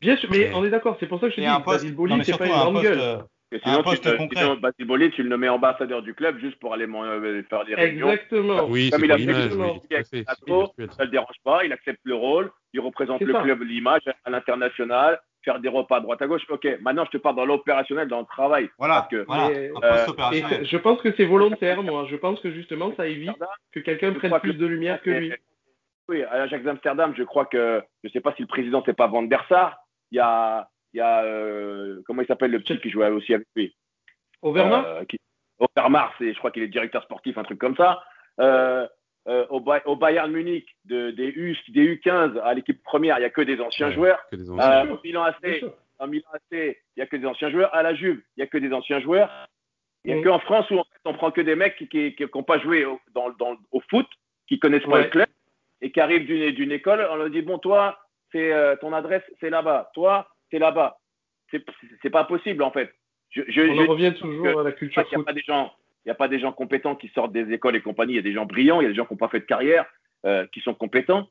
[0.00, 2.24] Bien sûr, mais on est d'accord, c'est pour ça que je te dis, Basile Boli,
[2.24, 3.00] c'est pas une un grande poste, gueule.
[3.00, 3.18] euh,
[3.52, 4.40] Et sinon, Un poste tu, te- concret.
[4.40, 7.74] sinon, Basile Boli, tu le nommais ambassadeur du club juste pour aller euh, faire des
[7.74, 8.08] réunions.
[8.10, 8.68] Exactement.
[8.68, 10.66] Oui, Comme c'est il a fait oui, c'est virtuel.
[10.90, 13.42] Ça ne le dérange pas, il accepte le rôle, il représente le ça.
[13.42, 16.42] club, l'image à l'international, faire des repas à droite à gauche.
[16.48, 18.70] Ok, maintenant je te parle dans l'opérationnel, dans le travail.
[18.78, 22.06] Voilà, Parce que euh, Et je pense que c'est volontaire, moi.
[22.08, 23.30] Je pense que justement, ça évite
[23.72, 25.32] que quelqu'un prenne plus que- de lumière que lui.
[26.08, 28.92] Oui, à l'Ajax d'Amsterdam, je crois que, je ne sais pas si le président c'est
[28.96, 29.78] pas Van der Sar,
[30.10, 33.32] il y a, il y a euh, comment il s'appelle le petit qui jouait aussi
[33.34, 33.74] avec lui?
[34.42, 35.18] Overmars Euh, qui-
[35.58, 38.02] Overmars, et je crois qu'il est directeur sportif, un truc comme ça.
[38.40, 38.86] Euh,
[39.28, 43.20] euh, au, Bay- au Bayern Munich, de, des, U, des U15 à l'équipe première, il
[43.20, 43.94] n'y a que des anciens Ouais.
[43.94, 44.18] joueurs.
[44.30, 44.86] Que des anciens.
[44.86, 45.72] Euh, au Milan AC, sûr.
[45.98, 47.74] en Milan AC, il n'y a que des anciens joueurs.
[47.74, 49.30] À la Juve, il n'y a que des anciens joueurs.
[50.04, 50.24] Il n'y a Mhm.
[50.24, 52.98] qu'en France où en fait, on prend que des mecs qui n'ont pas joué au,
[53.14, 54.06] dans, dans- au foot,
[54.48, 55.04] qui connaissent pas Ouais.
[55.04, 55.28] le club,
[55.80, 57.06] et qui arrivent d'une école.
[57.10, 57.98] On leur dit bon, toi,
[58.32, 59.90] c'est euh, ton adresse, c'est là-bas.
[59.94, 60.98] Toi, c'est là-bas.
[62.02, 62.92] C'est pas possible en fait.
[63.30, 65.18] Je, je, On je en dis revient toujours à la pas culture qu'il n'y a
[65.18, 65.26] foot.
[65.26, 65.72] pas des gens,
[66.04, 68.14] il y a pas des gens compétents qui sortent des écoles et compagnie.
[68.14, 69.40] Il y a des gens brillants, il y a des gens qui n'ont pas fait
[69.40, 69.86] de carrière,
[70.26, 71.28] euh, qui sont compétents.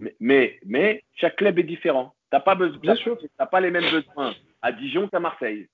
[0.00, 2.14] Mais, mais, mais chaque club est différent.
[2.30, 3.16] Pas besoin, sûr.
[3.38, 5.68] t'as pas les mêmes besoins à Dijon qu'à Marseille.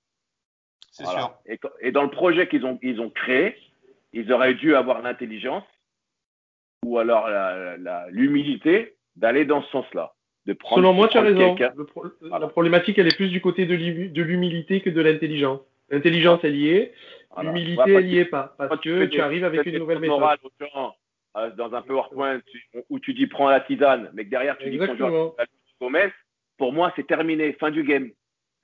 [0.91, 1.33] C'est Voilà.
[1.47, 1.59] sûr.
[1.81, 3.55] Et, dans le projet qu'ils ont, ils ont créé,
[4.13, 5.63] ils auraient dû avoir l'intelligence
[6.85, 7.27] ou alors
[8.11, 10.13] l'humilité d'aller dans ce sens-là.
[10.45, 11.55] De prendre, Selon moi, tu as raison.
[11.55, 12.39] pro- Voilà.
[12.39, 13.73] La problématique, elle est plus du côté de
[14.21, 15.61] l'humilité que de l'intelligence.
[15.89, 16.93] L'intelligence, elle y est.
[17.33, 17.51] voilà.
[17.51, 18.55] L'humilité, Ouais, parce elle y est pas.
[18.57, 20.23] Parce que tu arrives avec une nouvelle méthode.
[21.37, 24.69] euh, dans un PowerPoint tu- où tu dis prends la tisane, mais que derrière tu
[24.69, 25.39] dis que ton joueur Exactement.
[25.39, 26.11] est Gomez,
[26.57, 28.11] pour moi c'est terminé, fin du game.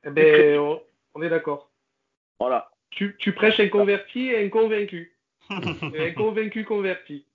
[0.04, 0.82] Eh ben, on,
[1.16, 1.72] on est d'accord.
[2.40, 2.70] Voilà.
[2.92, 5.14] Tu, tu prêches un converti et un convaincu.
[5.50, 7.26] Un convaincu converti.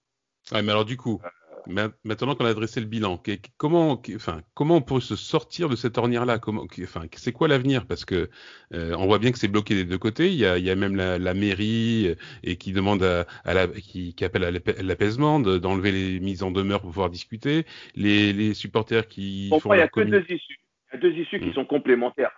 [0.53, 1.31] Ouais, mais alors du coup, ma-
[1.67, 3.23] maintenant qu'on a dressé le bilan,
[3.57, 6.39] comment, enfin, comment on peut se sortir de cette ornière-là?
[6.83, 7.87] Enfin, c'est quoi l'avenir?
[7.87, 8.31] Parce que
[8.75, 10.29] euh, on voit bien que c'est bloqué des deux côtés.
[10.29, 13.27] Il y a, il y a même la, la mairie euh, et qui demande à,
[13.45, 16.91] à la, qui, qui appelle à l'apa- l'apaisement, de- d'enlever les mises en demeure pour
[16.91, 17.65] pouvoir discuter.
[17.95, 20.59] Les, les supporters qui Pour font il n'y a que deux issues.
[20.93, 21.55] Il y a deux issues qui Mm.
[21.55, 22.33] sont complémentaires.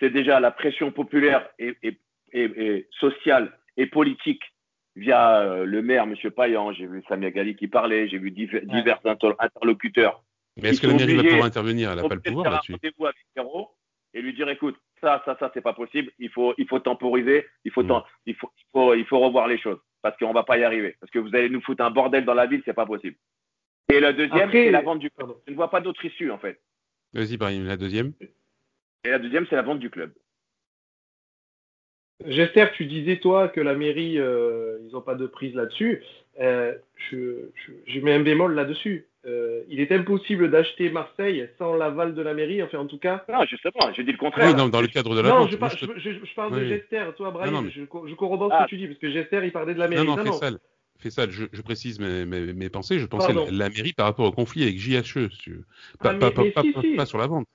[0.00, 1.98] C'est déjà la pression populaire et, et-
[2.32, 4.42] et- et sociale et politique
[4.96, 6.14] via euh, le maire, M.
[6.30, 6.72] Payan.
[6.72, 8.60] J'ai vu Samia Gali qui parlait, j'ai vu Ouais.
[8.64, 10.22] divers inter- interlocuteurs.
[10.60, 11.90] Mais est-ce que la mairie va pouvoir intervenir?
[11.90, 12.72] Elle n'a pas le pouvoir là-dessus.
[12.72, 13.16] rendez-vous avec
[14.16, 16.12] et lui dire écoute, ça, ça, ça, c'est pas possible.
[16.20, 17.44] Il faut, il faut temporiser.
[17.64, 18.02] Il faut, Mm.
[18.26, 20.96] il faut, il faut, il faut revoir les choses parce qu'on va pas y arriver.
[21.00, 23.16] Parce que vous allez nous foutre un bordel dans la ville, c'est pas possible.
[23.92, 25.34] Et le deuxième, c'est la vente du club.
[25.46, 26.60] Je ne vois pas d'autre issue en fait.
[27.12, 28.12] Vas-y, Brahim, la deuxième.
[29.04, 30.12] Et la deuxième, c'est la vente du club.
[32.24, 36.02] J'espère que tu disais, toi, que la mairie, euh, ils n'ont pas de prise là-dessus.
[36.40, 36.74] Euh,
[37.10, 39.06] je, je, je mets un bémol là-dessus.
[39.26, 42.62] Euh, il est impossible d'acheter Marseille sans l'aval de la mairie.
[42.62, 44.48] Enfin, en tout cas, Non, justement, je dis le contraire.
[44.48, 45.50] Oui, non, dans le cadre de la non, vente.
[45.50, 46.66] je, moi, par- je te- je- je- je parle Oui, de.
[46.66, 47.52] Gester, toi, Brahim.
[47.52, 48.64] Non, non, mais- je, co- je corrobore ce Ah.
[48.64, 50.06] que tu dis, parce que Gester, il parlait de la mairie.
[50.06, 50.56] Non, non, non, fais ça.
[50.98, 52.98] Fais ça, je, je précise mes, mes, mes pensées.
[53.00, 53.46] Je pensais Pardon.
[53.50, 55.28] la, la mairie par rapport au conflit avec JHE.
[56.00, 56.94] Pas, Ah, mais- pas, pas, mais pas- si, pas- si.
[56.94, 57.46] pas sur la vente.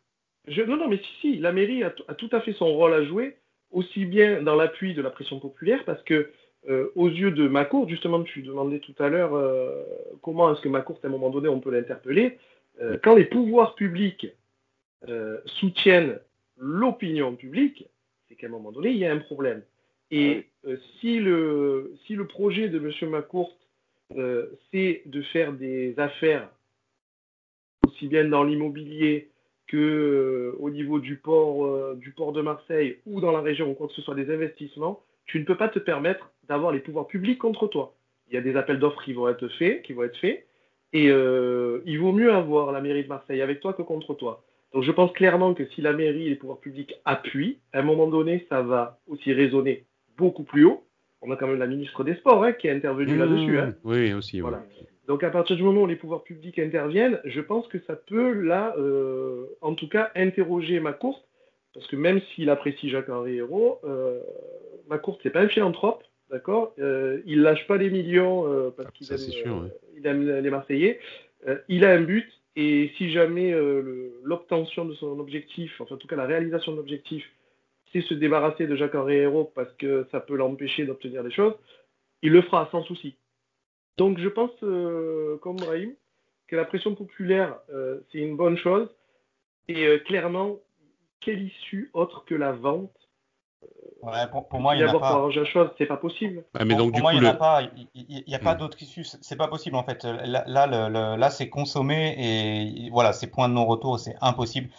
[0.47, 3.03] Je- non, non, mais si, si, la mairie a tout à fait son rôle à
[3.05, 3.38] jouer,
[3.72, 6.32] aussi bien dans l'appui de la pression populaire, parce que
[6.67, 9.84] euh, aux yeux de Macourt, justement, tu demandais tout à l'heure euh,
[10.22, 12.38] comment est-ce que Macourt, à un moment donné, on peut l'interpeller.
[12.82, 14.28] Euh, quand les pouvoirs publics
[15.45, 16.20] soutiennent
[16.57, 17.88] l'opinion publique,
[18.28, 19.63] c'est qu'à un moment donné, il y a un problème.
[20.11, 20.47] Et
[20.99, 23.09] si, le, si le projet de M.
[23.09, 23.55] Macourt,
[24.09, 26.49] c'est de faire des affaires
[27.88, 29.30] aussi bien dans l'immobilier
[29.70, 33.70] que euh, au niveau du port, euh, du port de Marseille ou dans la région
[33.70, 36.80] ou quoi que ce soit des investissements, tu ne peux pas te permettre d'avoir les
[36.80, 37.93] pouvoirs publics contre toi.
[38.30, 40.45] Il y a des appels d'offres qui vont être faits, qui vont être faits,
[40.91, 44.43] et euh, il vaut mieux avoir la mairie de Marseille avec toi que contre toi.
[44.74, 47.84] Donc je pense clairement que si la mairie et les pouvoirs publics appuient, à un
[47.84, 49.86] moment donné, ça va aussi résonner
[50.17, 50.84] beaucoup plus haut.
[51.22, 53.57] On a quand même la ministre des Sports hein, qui est intervenue là-dessus.
[53.59, 53.67] hein.
[53.67, 54.41] Mmh, Oui, aussi.
[54.41, 54.51] oui.
[55.10, 58.32] Donc à partir du moment où les pouvoirs publics interviennent, je pense que ça peut
[58.32, 61.28] là, euh, en tout cas, interroger ma courte,
[61.74, 64.22] parce que même s'il apprécie Jacques-Henri Hérault, euh,
[64.88, 68.89] ma courte c'est pas un philanthrope, d'accord euh, Il lâche pas des millions euh, parce
[68.89, 70.07] Ah, qu'il aime, sûr, euh, ouais.
[70.07, 70.99] aime les Marseillais.
[71.70, 73.55] Il a un but et si jamais
[74.24, 77.28] l'obtention de son objectif, enfin en tout cas la réalisation de l'objectif,
[77.91, 81.55] c'est se débarrasser de Jacques-Henri Hérault parce que ça peut l'empêcher d'obtenir des choses,
[82.22, 83.16] il le fera sans souci.
[84.00, 85.91] Donc je pense, euh, comme Brahim,
[86.47, 88.89] que la pression populaire, euh, c'est une bonne chose.
[89.68, 90.56] Et euh, clairement,
[91.20, 92.89] quelle issue autre que la vente
[94.02, 95.16] Ouais, pour, pour moi, il n'y a D'abord, pour pas.
[95.16, 96.45] arranger la chose, c'est pas possible.
[96.58, 97.62] Ah, mais Pour- donc, pour du moi, coup, il n'y a pas.
[97.93, 99.04] Il n'y a pas d'autre issue.
[99.04, 100.06] C'est pas possible en fait.
[100.06, 104.00] Là, là, le- le- là, c'est consommé et voilà, c'est point de non-retour.
[104.00, 104.70] C'est impossible.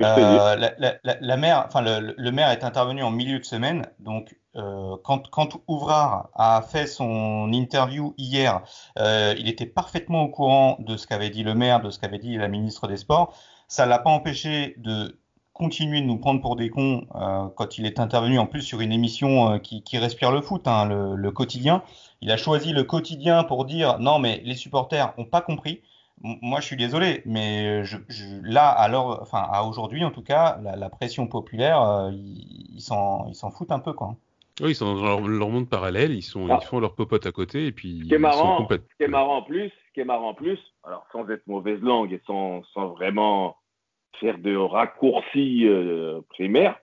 [0.00, 3.84] Euh, la, la, la maire, enfin le, le maire est intervenu en milieu de semaine.
[3.98, 8.62] Donc, euh, quand, quand Ouvrard a fait son interview hier,
[8.98, 12.18] euh, il était parfaitement au courant de ce qu'avait dit le maire, de ce qu'avait
[12.18, 13.34] dit la ministre des Sports.
[13.68, 15.20] Ça l'a pas empêché de
[15.52, 18.80] continuer de nous prendre pour des cons euh, quand il est intervenu en plus sur
[18.80, 21.82] une émission qui, respire le foot, hein, le, quotidien.
[22.20, 25.82] Il a choisi le quotidien pour dire non mais les supporters ont pas compris.
[26.20, 27.82] Moi je suis désolé, mais
[28.42, 34.16] là à aujourd'hui en tout cas, la, pression populaire, ils s'en foutent un peu quoi.
[34.60, 36.58] Oui, ils sont dans leur, leur monde parallèle, ils, sont, Ah.
[36.60, 38.86] ils font leur popote à côté et puis Ce qui est ils sont marrant, complètement.
[38.90, 41.46] ce qui est marrant en plus, ce qui est marrant en plus, alors sans être
[41.46, 43.56] mauvaise langue et sans, sans vraiment
[44.20, 46.76] faire de raccourcis euh, primaires,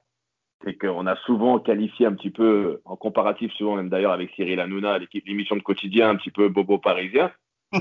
[0.63, 4.59] c'est qu'on a souvent qualifié un petit peu, en comparatif souvent même d'ailleurs avec Cyril
[4.61, 7.31] Hanouna, l'équipe l'émission de quotidien un petit peu bobo parisien.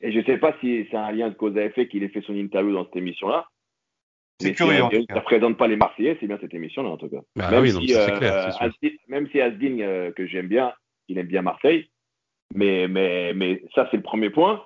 [0.00, 2.08] Et je ne sais pas si c'est un lien de cause à effet qu'il ait
[2.08, 3.46] fait son interview dans cette émission-là.
[4.40, 7.08] C'est curieux, si, Ça ne présente pas les Marseillais, c'est bien cette émission-là en tout
[7.08, 7.20] cas.
[7.36, 8.70] Bah même, oui, si, euh, clair,
[9.08, 10.72] même si euh, que j'aime bien,
[11.08, 11.90] il aime bien Marseille.
[12.54, 14.64] Mais, mais, mais ça, c'est le premier point.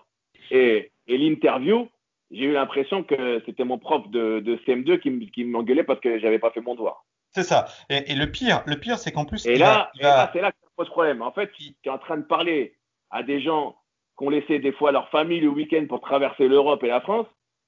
[0.50, 1.88] Et, et l'interview,
[2.30, 6.18] j'ai eu l'impression que c'était mon prof de, de CM2 qui, qui m'engueulait parce que
[6.18, 7.04] j'avais pas fait mon devoir.
[7.30, 7.66] C'est ça.
[7.90, 9.46] Et, et, le pire, le pire, c'est qu'en plus.
[9.46, 11.22] Et là, là c'est là que ça pose problème.
[11.22, 12.74] En fait, tu es en train de parler
[13.10, 13.76] à des gens
[14.18, 17.26] qui ont laissé des fois leur famille le week-end pour traverser l'Europe et la France.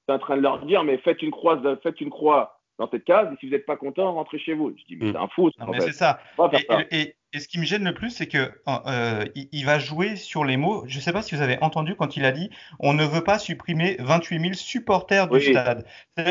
[0.09, 2.89] Tu es en train de leur dire, mais faites une croix, faites une croix dans
[2.89, 4.71] cette case, et si vous n'êtes pas content, rentrez chez vous.
[4.75, 5.11] Je dis, mais mm.
[5.11, 5.51] c'est un fou.
[5.59, 6.19] Non, mais c'est ça.
[6.91, 10.15] Et, et, et, ce qui me gêne le plus, c'est que euh, il, va jouer
[10.15, 10.83] sur les mots.
[10.87, 12.49] Je ne sais pas si vous avez entendu quand il a dit
[12.79, 15.85] on ne veut pas supprimer 28 000 supporters du stade.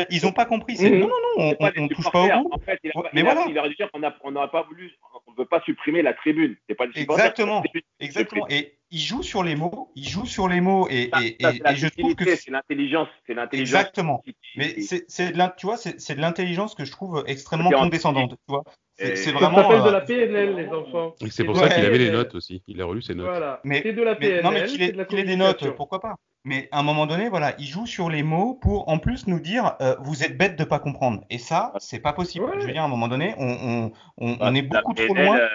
[0.09, 0.75] Ils n'ont pas compris.
[0.75, 0.99] Mm.
[0.99, 2.53] non, non, non, on ne touche pas au.
[2.53, 3.45] En fait, il, a, mais voilà.
[3.47, 4.91] il aurait dû dire qu'on n'aurait pas voulu,
[5.27, 6.55] on ne veut pas supprimer la tribune.
[6.67, 7.63] C'est pas Exactement.
[7.99, 8.45] Exactement.
[8.49, 11.87] Et il joue sur les mots, il joue sur les mots et, et, et, je
[11.87, 13.79] trouve que c'est l'intelligence, c'est l'intelligence.
[13.79, 14.23] Exactement.
[14.55, 18.63] Mais c'est de tu vois, c'est de l'intelligence que je trouve extrêmement condescendante, tu vois.
[18.99, 19.57] C'est vraiment.
[19.57, 21.15] Ça s'appelle de la PNL, les enfants.
[21.21, 22.61] Et c'est pour ça qu'il avait les notes aussi.
[22.67, 23.27] Il a relu ses notes.
[23.27, 23.61] Voilà.
[23.63, 24.43] Mais c'est de la PNL.
[24.43, 24.81] non, mais qu'il
[25.19, 26.15] ait, des notes, pourquoi pas?
[26.45, 29.39] Mais à un moment donné, voilà, il joue sur les mots pour en plus nous
[29.39, 31.23] dire euh, vous êtes bête de pas comprendre.
[31.29, 32.45] Et ça, c'est pas possible.
[32.59, 35.37] Je veux dire, à un moment donné, on, on, on, on est beaucoup trop loin.
[35.37, 35.47] Euh,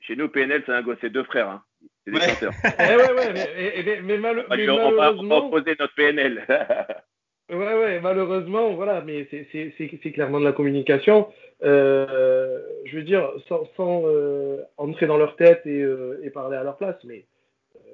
[0.00, 1.48] chez nous, PNL, c'est un gosse, c'est deux frères.
[1.48, 1.62] Hein.
[2.06, 2.52] C'est des chanteurs.
[2.64, 5.36] eh ouais, ouais, mais, mais, mais, mal, mais malheureusement.
[5.36, 6.46] On va opposer notre PNL.
[7.50, 11.28] ouais, ouais, malheureusement, voilà, mais c'est clairement de la communication.
[11.62, 16.56] Euh, je veux dire, sans, sans euh, entrer dans leur tête et, euh, et, parler
[16.56, 17.24] à leur place, mais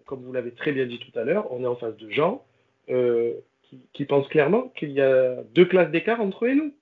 [0.05, 2.45] comme vous l'avez très bien dit tout à l'heure, on est en face de gens
[2.87, 6.75] qui, qui, pensent clairement qu'il y a deux classes d'écart entre eux et nous.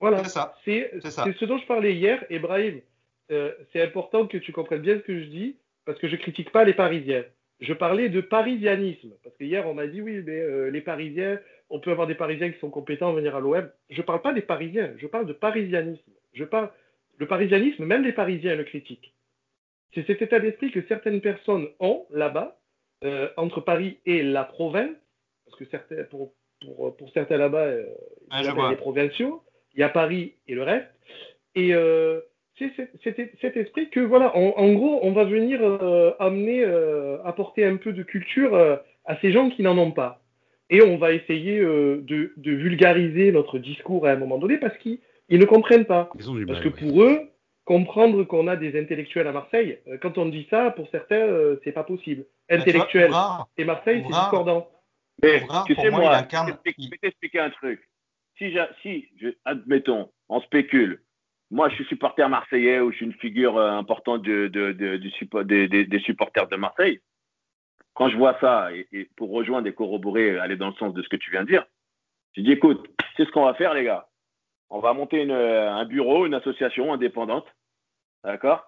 [0.00, 0.22] Voilà,
[0.64, 2.80] c'est ce dont je parlais hier, et Brahim,
[3.28, 6.62] c'est important que tu comprennes bien ce que je dis parce que je critique pas
[6.62, 7.24] les Parisiens.
[7.60, 11.80] Je parlais de parisianisme, parce que hier on m'a dit oui, mais les Parisiens, on
[11.80, 13.68] peut avoir des Parisiens qui sont compétents à venir à l'OM.
[13.90, 16.12] Je parle pas des Parisiens, je parle de parisianisme.
[16.32, 16.70] Je parle
[17.18, 19.12] le parisianisme, même les Parisiens le critiquent.
[19.94, 22.58] C'est cet état d'esprit que certaines personnes ont là-bas,
[23.04, 24.94] euh, entre Paris et la province,
[25.46, 27.86] parce que certains, pour, pour, pour certains là-bas, euh,
[28.32, 29.42] il y a les provinciaux,
[29.74, 30.88] il y a Paris et le reste.
[31.54, 32.20] Et euh,
[32.58, 32.72] c'est
[33.04, 36.64] cet, esprit que, voilà, en, gros, on va venir euh, amener,
[37.24, 38.56] apporter un peu de culture
[39.04, 40.20] à ces gens qui n'en ont pas.
[40.68, 44.76] Et on va essayer de, de, vulgariser notre discours à un moment donné parce
[45.28, 46.10] qu'ils ne comprennent pas.
[46.46, 47.20] parce que pour eux,
[47.64, 51.84] comprendre qu'on a des intellectuels à Marseille, quand on dit ça, pour certains, c'est pas
[51.84, 52.24] possible.
[52.48, 53.12] Intellectuels
[53.56, 54.68] et Marseille, c'est discordant.
[55.22, 57.88] Mais tu sais, moi, je vais t'expliquer un truc.
[58.38, 61.02] Si, si je, admettons, on spécule,
[61.50, 64.96] moi, je suis supporter marseillais ou je suis une figure euh, importante de, de, de,
[64.96, 67.00] du des, supporters de Marseille.
[67.94, 71.08] Quand je vois ça, et, pour rejoindre et corroborer, aller dans le sens de ce
[71.08, 71.64] que tu viens de dire,
[72.36, 74.08] je dis écoute, c'est ce qu'on va faire, les gars.
[74.70, 77.46] On va monter une, un bureau, une association indépendante.
[78.24, 78.64] D'accord?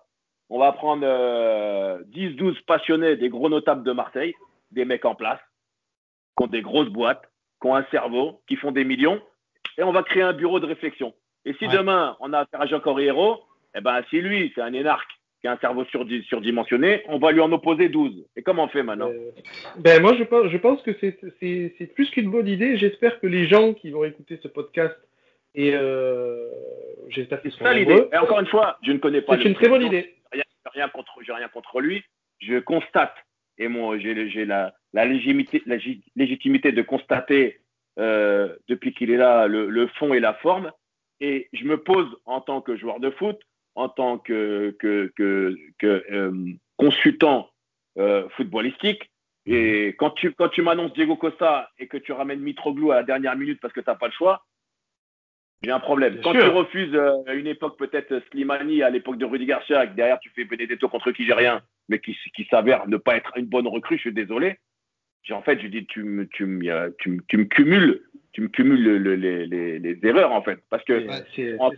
[0.48, 4.34] On va prendre euh, 10-12 passionnés, des gros notables de Marseille,
[4.72, 5.40] des mecs en place,
[6.36, 7.22] qui ont des grosses boîtes,
[7.60, 9.20] qui ont un cerveau, qui font des millions,
[9.78, 11.14] et on va créer un bureau de réflexion.
[11.44, 13.40] Et si demain, on a affaire à Jean Corriero,
[13.76, 17.40] eh ben, si lui, c'est un énarque qui a un cerveau surdimensionné, on va lui
[17.40, 18.26] en opposer 12.
[18.36, 19.08] Et comment on fait maintenant?
[19.08, 19.30] Euh,
[19.78, 22.76] Ben moi, je pense, je pense que c'est plus qu'une bonne idée.
[22.76, 24.94] J'espère que les gens qui vont écouter ce podcast
[25.54, 26.48] et euh,
[27.08, 28.06] j'espère qu'ils seront ça l'idée.
[28.12, 29.36] Et encore une fois, je ne connais pas.
[29.36, 30.14] C'est une très bonne idée.
[30.32, 32.04] Rien, rien contre, j'ai rien contre lui.
[32.38, 33.14] Je constate
[33.60, 34.14] et moi, j'ai
[34.46, 35.76] la, la, légitimité, la
[36.16, 37.60] légitimité de constater
[37.98, 40.72] euh, depuis qu'il est là le, le fond et la forme.
[41.20, 43.38] Et je me pose en tant que joueur de foot,
[43.74, 46.32] en tant que, que, que, que euh,
[46.78, 47.50] consultant
[47.98, 49.10] euh, footballistique.
[49.44, 53.02] Et quand tu, quand tu m'annonces Diego Costa et que tu ramènes Mitroglou à la
[53.02, 54.42] dernière minute parce que tu n'as pas le choix,
[55.62, 56.14] j'ai un problème.
[56.14, 56.42] Bien quand sûr.
[56.42, 59.94] tu refuses euh, à une époque peut-être Slimani, à l'époque de Rudy Garcia, et que
[59.94, 63.32] derrière tu fais Benedetto contre qui j'ai rien, mais qui, qui s'avère ne pas être
[63.36, 64.58] une bonne recrue, je suis désolé.
[65.30, 68.02] En fait, je dis, tu me, tu, me, tu, me, tu me cumules
[68.32, 70.60] tu me cumules le, les, les, les, erreurs en fait.
[70.70, 71.04] Parce que
[71.34, 71.68] c'est ça.
[71.68, 71.74] de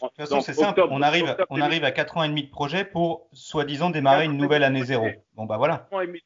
[0.00, 0.82] toute façon, c'est simple.
[0.88, 4.36] on arrive, on arrive à 4 ans et demi de projet pour soi-disant démarrer une
[4.36, 5.08] nouvelle année zéro.
[5.34, 5.88] Bon bah voilà.
[5.90, 6.22] 4 ans et demi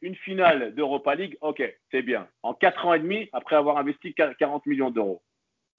[0.00, 2.26] une finale d'Europa League, ok, c'est bien.
[2.42, 5.22] En 4 ans et demi, après avoir investi 40 millions d'euros.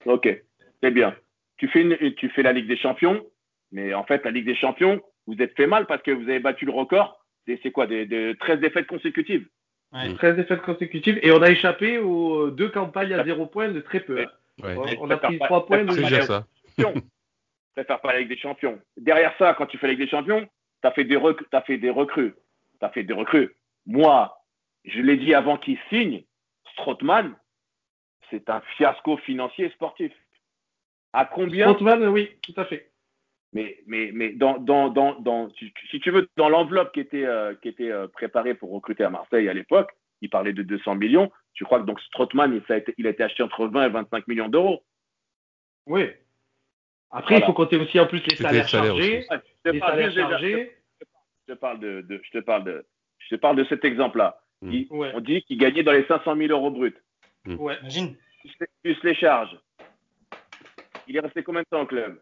[0.06, 0.28] Ok,
[0.82, 1.14] c'est bien.
[1.56, 3.24] Tu fais, une, tu fais la Ligue des Champions,
[3.72, 6.40] mais en fait, la Ligue des Champions, vous êtes fait mal parce que vous avez
[6.40, 7.24] battu le record.
[7.46, 9.46] C'est quoi des, des 13 défaites consécutives
[9.92, 10.14] Ouais.
[10.14, 11.18] 13 défaites consécutives.
[11.22, 14.18] Et on a échappé aux deux campagnes à zéro point de très peu.
[14.18, 14.26] Ouais.
[15.00, 16.46] On, a pris trois points de déjà ça.
[17.74, 18.80] préfère pas avec des champions.
[18.96, 20.46] Derrière ça, quand tu fais avec des champions,
[20.82, 21.46] tu as fait des recrues.
[21.52, 22.34] As fait des recrues.
[22.80, 23.54] As fait des recrues.
[23.86, 24.36] Moi,
[24.84, 26.24] je l'ai dit avant qu'il signe,
[26.72, 27.34] Strootman,
[28.30, 30.12] c'est un fiasco financier et sportif.
[31.12, 32.90] À combien Strootman, oui, tout à fait.
[33.52, 35.50] Mais, mais, mais dans, dans, dans, dans,
[35.90, 39.10] si tu veux, dans l'enveloppe qui était, euh, qui était euh, préparée pour recruter à
[39.10, 39.90] Marseille à l'époque,
[40.20, 41.32] il parlait de 200 millions.
[41.54, 43.88] Je crois que donc Strootman, il, a été, il a été acheté entre 20 et
[43.88, 44.84] 25 millions d'euros?
[45.86, 46.10] Oui.
[47.10, 49.26] Après, il faut compter aussi en plus les salaires chargés.
[49.64, 50.76] les salaires chargés.
[51.46, 52.86] Je te parle de, je te parle de,
[53.18, 54.38] je te parle de cet exemple-là.
[54.60, 54.82] Hmm.
[54.90, 56.94] On dit qu'il gagnait dans les 500 000 euros bruts.
[57.46, 57.56] Hmm.
[57.56, 58.16] Ouais, imagine.
[58.82, 59.56] Plus, les charges.
[61.08, 62.20] Il est resté combien de temps au club?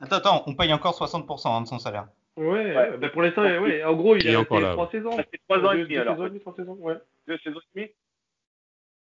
[0.00, 2.06] Attends, attends, on paye encore 60% hein, de son salaire.
[2.36, 2.96] Ouais, ouais.
[2.98, 3.84] Ben pour l'instant, ouais.
[3.84, 4.72] en gros, il, il est encore là.
[4.72, 5.16] 3 saisons.
[5.16, 6.16] C'est 3 ans et demi alors.
[6.16, 6.96] Deux, saisons, ouais.
[7.28, 7.38] et
[7.74, 7.88] demi?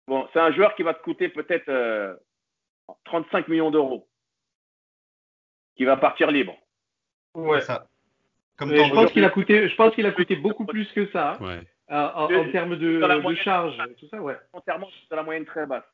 [0.07, 2.15] Bon, c'est un joueur qui va te coûter peut-être euh,
[3.05, 4.07] 35 millions d'euros.
[5.75, 6.55] Qui va partir libre.
[7.35, 7.61] Ouais.
[7.61, 7.87] Ça.
[8.57, 11.37] Comme je pense qu'il a coûté, je pense qu'il a coûté beaucoup plus que ça.
[11.39, 11.61] Ouais.
[11.91, 14.37] Euh, en, en, termes de, de charge, tout ça, ouais.
[14.53, 15.85] Entièrement, c'est la moyenne très basse.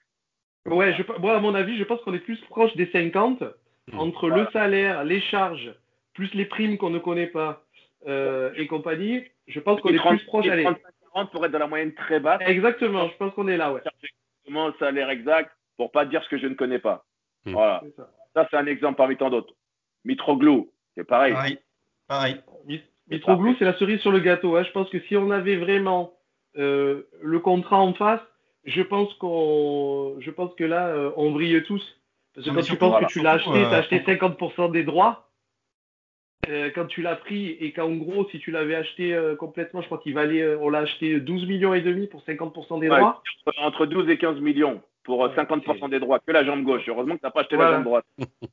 [0.65, 3.99] Ouais, je, moi, à mon avis, je pense qu'on est plus proche des 50 hmm.
[3.99, 5.73] entre le salaire, les charges,
[6.13, 7.63] plus les primes qu'on ne connaît pas
[8.07, 9.23] euh, et compagnie.
[9.47, 10.47] Je pense qu'on est plus proche.
[10.47, 10.77] 35,
[11.13, 12.41] 40 pour être dans la moyenne très basse.
[12.45, 13.81] Exactement, je pense qu'on est là, ouais.
[13.81, 17.05] Exactement le salaire exact pour pas dire ce que je ne connais pas.
[17.45, 17.51] Hmm.
[17.51, 17.83] Voilà.
[17.95, 19.53] Ça, ça c'est un exemple parmi tant d'autres.
[20.03, 21.33] Mitroglou, c'est pareil.
[21.33, 21.59] Pareil.
[22.07, 22.41] pareil.
[23.09, 24.55] Mitroglou, c'est la cerise sur le gâteau.
[24.55, 24.63] Hein.
[24.63, 26.13] Je pense que si on avait vraiment
[26.57, 28.21] euh, le contrat en face,
[28.65, 31.83] je pense qu'on, je pense que là, euh, on brille tous.
[32.33, 34.83] Parce que quand tu penses que tu l'as acheté, tu as euh, acheté 50% des
[34.83, 35.29] droits.
[36.75, 40.13] quand tu l'as pris et qu'en gros, si tu l'avais acheté complètement, je crois qu'il
[40.13, 43.23] valait, on l'a acheté 12 millions et demi pour 50% des droits.
[43.57, 46.83] Entre 12 et 15 millions pour 50% des droits, que la jambe gauche.
[46.87, 48.05] Heureusement que tu n'as pas acheté la jambe droite.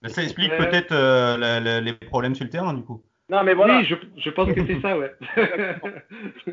[0.05, 0.95] ça explique peut-être
[1.81, 3.03] les problèmes sur le terrain, du coup.
[3.33, 3.79] Non, mais voilà.
[3.79, 5.11] Oui, je, je pense que c'est ça, ouais.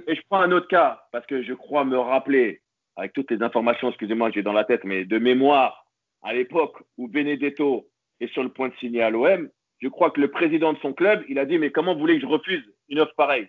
[0.08, 2.62] Et je prends un autre cas, parce que je crois me rappeler,
[2.96, 5.86] avec toutes les informations, excusez-moi, que j'ai dans la tête, mais de mémoire,
[6.22, 9.50] à l'époque où Benedetto est sur le point de signer à l'OM,
[9.82, 12.16] je crois que le président de son club, il a dit Mais comment vous voulez
[12.16, 13.48] que je refuse une offre pareille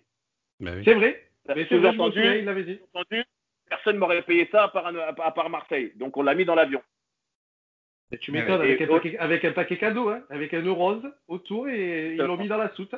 [0.60, 1.26] ben C'est vrai.
[1.48, 2.78] Mais c'est vrai, entendu, il l'avait dit.
[2.94, 3.24] Entendu,
[3.68, 5.92] personne ne m'aurait payé ça à part, à part Marseille.
[5.96, 6.80] Donc on l'a mis dans l'avion.
[8.20, 12.12] tu m'étonnes, avec, un paquet, avec un paquet cadeau, hein, avec un rose autour, et
[12.12, 12.94] ils l'ont mis dans la soute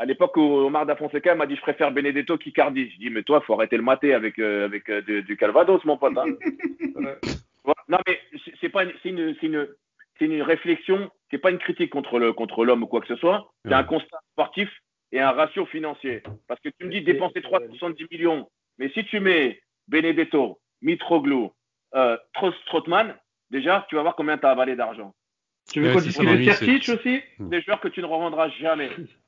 [0.00, 2.90] à l'époque où Omar Da Fonseca m'a dit je préfère Benedetto qu'Icardi.
[2.90, 5.98] Je dis mais toi faut arrêter le maté avec euh, avec euh, du, Calvados mon
[5.98, 6.16] pote.
[6.16, 6.24] Hein.
[7.88, 8.18] non mais
[8.62, 9.68] c'est pas c'est une c'est une
[10.18, 13.16] c'est une réflexion, c'est pas une critique contre le contre l'homme ou quoi que ce
[13.16, 13.52] soit.
[13.66, 14.70] C'est un constat sportif
[15.12, 16.22] et un ratio financier.
[16.48, 18.48] Parce que tu me dis dépenser 370 millions,
[18.78, 21.52] mais si tu mets Benedetto, Mitroglou,
[21.94, 22.16] euh,
[22.66, 23.14] Trotman,
[23.50, 25.14] déjà tu vas voir combien tu as avalé d'argent.
[25.70, 27.20] Tu veux qu'on discute de Sertic aussi?
[27.38, 28.88] Des joueurs que tu ne revendras jamais.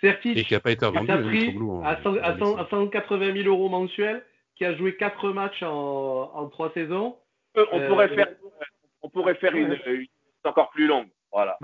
[0.00, 1.12] Sertic, et qui n'a pas été revendu,
[1.84, 4.22] à, 180 000 euros mensuels,
[4.56, 7.16] qui a joué 4 matchs en, en 3 saisons.
[7.56, 8.28] Euh, on, pourrait faire,
[9.02, 10.06] on pourrait faire une, une,
[10.44, 11.08] encore plus longue.
[11.32, 11.58] Voilà.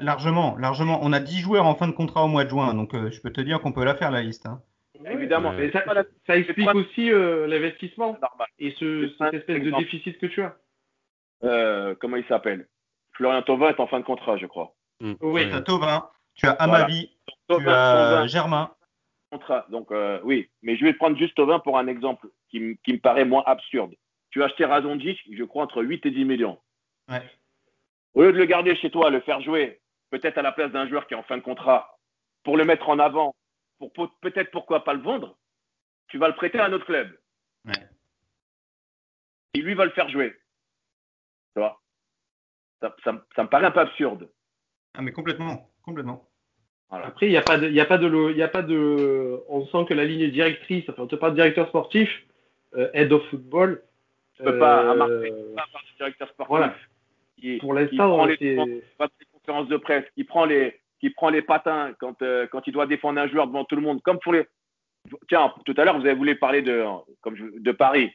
[0.00, 0.98] largement, largement.
[1.02, 3.20] On a 10 joueurs en fin de contrat au mois de juin, donc euh, je
[3.20, 4.46] peux te dire qu'on peut la faire la liste.
[4.46, 4.62] Hein.
[5.10, 5.52] Évidemment.
[5.52, 5.82] Mais ça,
[6.26, 8.16] ça, explique aussi euh, l'investissement
[8.58, 10.56] et ce, cette espèce de déficit que tu as.
[11.42, 12.66] Euh, comment il s'appelle?
[13.12, 14.74] Florian Thauvin est en fin de contrat, je crois.
[15.00, 15.14] Mmh.
[15.20, 16.08] Oui, Thauvin.
[16.34, 17.10] Tu as Amavi,
[17.48, 18.70] as Germain.
[19.68, 23.24] Donc euh, oui, mais je vais prendre juste Tovin pour un exemple qui, me paraît
[23.24, 23.92] moins absurde.
[24.30, 26.60] Tu as acheté Razonjic, je crois, entre 8 et 10 millions.
[27.08, 27.22] Ouais.
[28.14, 29.80] Au lieu de le garder chez toi, le faire jouer,
[30.10, 31.98] peut-être à la place d'un joueur qui est en fin de contrat,
[32.44, 33.34] pour le mettre en avant,
[33.78, 35.36] pour peut-être pourquoi pas le vendre,
[36.08, 37.18] tu vas le prêter à un autre club.
[37.64, 37.72] Ouais.
[39.54, 40.30] Et lui va le faire jouer.
[41.54, 41.80] Tu vois?
[42.80, 44.30] Ça, ça me paraît un peu absurde.
[44.94, 45.70] Ah mais complètement.
[45.82, 46.28] Complètement.
[46.90, 49.66] Après, il n'y a pas de, il a pas de, il a pas de, on
[49.66, 52.08] sent que la ligne directrice, enfin, on te parle de directeur sportif,
[52.76, 53.82] euh, head of football.
[54.36, 55.64] Tu peux pas, à Marseille, euh, pas
[55.96, 56.50] directeur sportif.
[56.50, 56.74] Voilà.
[57.40, 58.26] Qui, Pour l'instant.
[58.98, 62.66] Pas de conférences de presse, qui prend les, qui prend les patins quand, euh, quand
[62.66, 64.46] il doit défendre un joueur devant tout le monde, comme pour les.
[65.28, 66.84] Tiens, tout à l'heure, vous avez voulu parler de,
[67.20, 68.10] comme je, de Paris.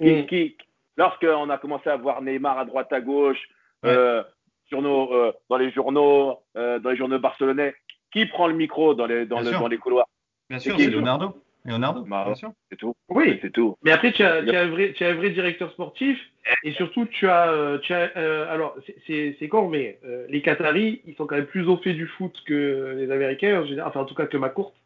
[0.00, 0.26] Qui, mm.
[0.26, 0.56] qui,
[0.96, 3.40] lorsqu'on a commencé à voir Neymar à droite à gauche,
[3.84, 4.22] euh,
[4.68, 7.74] sur nos, euh, dans les journaux, euh, dans les journaux barcelonais.
[8.16, 10.08] Qui prend le micro dans les, dans, le, dans les couloirs
[10.48, 11.34] Bien sûr, c'est Leonardo.
[11.64, 12.52] Leonardo, bah, bien sûr.
[12.70, 12.94] C'est tout.
[13.08, 13.76] Oui, c'est tout.
[13.82, 16.18] Mais après, tu as, tu as, un, vrai, tu as un vrai directeur sportif
[16.62, 17.50] et surtout, tu as.
[17.50, 18.04] Euh, tu as
[18.48, 19.98] alors, c'est con, mais
[20.28, 23.66] les Qataris, ils sont quand même plus au fait du foot que les Américains, en
[23.66, 24.76] général, enfin, en tout cas que ma courte.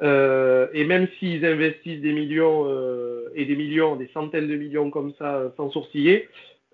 [0.00, 2.68] et même s'ils investissent des millions
[3.34, 6.28] et des millions, des centaines de millions comme ça, sans sourciller,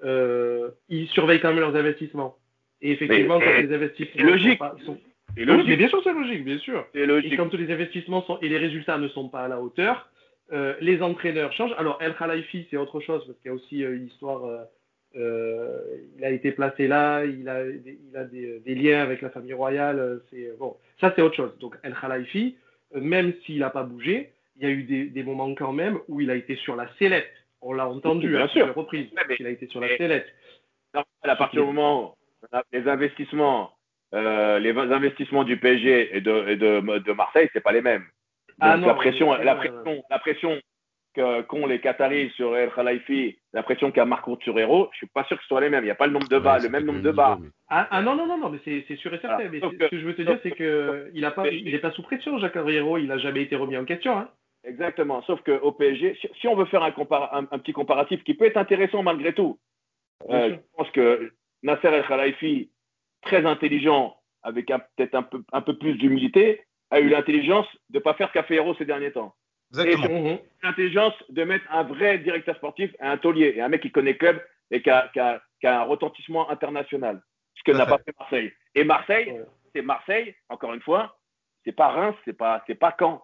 [0.05, 2.37] euh, ils surveillent quand même leurs investissements.
[2.83, 4.61] Et effectivement, quand les investissements logique.
[4.85, 4.99] Sont
[5.45, 5.69] logique.
[5.69, 6.87] Mais bien sûr, c'est logique, bien sûr.
[6.95, 7.33] Logique.
[7.33, 10.09] Et quand les investissements sont et les résultats ne sont pas à la hauteur,
[10.53, 11.75] euh, les entraîneurs changent.
[11.79, 14.67] Alors, El Khalifi, c'est autre chose parce qu'il y a aussi euh, une histoire.
[15.17, 15.79] Euh,
[16.19, 19.55] il a été placé là, il a, il a des, des liens avec la famille
[19.55, 20.21] royale.
[20.31, 21.57] C'est bon, ça c'est autre chose.
[21.59, 22.57] Donc El Khalifi,
[22.95, 26.31] même s'il n'a pas bougé, il y a eu des, moments quand même où il
[26.31, 27.31] a été sur la sellette.
[27.61, 28.63] On l'a entendu Bien à sûr.
[28.63, 29.09] plusieurs reprises.
[29.39, 30.27] il a été sur la sellette.
[31.23, 33.73] À partir du moment où les investissements,
[34.15, 38.03] euh, les investissements du PSG et de, et de, de Marseille, c'est pas les mêmes.
[38.03, 40.61] Donc Ah non, la pression, la pression, la pression
[41.15, 45.07] que- qu'ont les Qataris sur El Khalifi, la pression qu'a Marco sur Hero, je suis
[45.09, 45.83] pas sûr que ce soit les mêmes.
[45.83, 47.39] Il n'y a pas le nombre de bas, Ouais, le c'est même nombre de bas.
[47.41, 49.45] mais- Ah, ah non, non, non, non, mais c'est sûr et certain.
[49.45, 51.79] Ah, mais ce que je veux te dire, c'est que il a pas, il est
[51.81, 52.97] pas sous pression, Jacques Henriero.
[52.99, 54.17] Il a jamais été remis en question.
[54.19, 54.29] Hein.
[54.65, 55.23] Exactement.
[55.23, 58.35] Sauf qu'au PSG, si, si on veut faire un, compara- un, un petit comparatif qui
[58.35, 59.59] peut être intéressant malgré tout,
[60.31, 61.31] euh, je pense que
[61.63, 62.71] Nasser El Khalifi,
[63.27, 68.03] très intelligent, avec peut-être un peu, un peu plus d'humilité, a eu l'intelligence de ne
[68.03, 69.35] pas faire ce qu'a fait Hero ces derniers temps.
[69.71, 70.09] Exactement.
[70.31, 70.39] Mhm.
[70.63, 74.13] L'intelligence de mettre un vrai directeur sportif et un taulier, et un mec qui connaît
[74.13, 77.21] le club et qui a, qui a- qui a un retentissement international.
[77.55, 78.53] Ce que n'a pas fait Marseille.
[78.75, 79.45] Et Marseille, Ouais.
[79.75, 81.19] c'est Marseille, encore une fois,
[81.65, 83.23] c'est pas Reims, c'est pas, c'est pas Caen.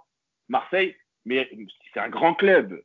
[0.48, 1.48] Marseille, mais
[1.92, 2.82] c'est un grand club.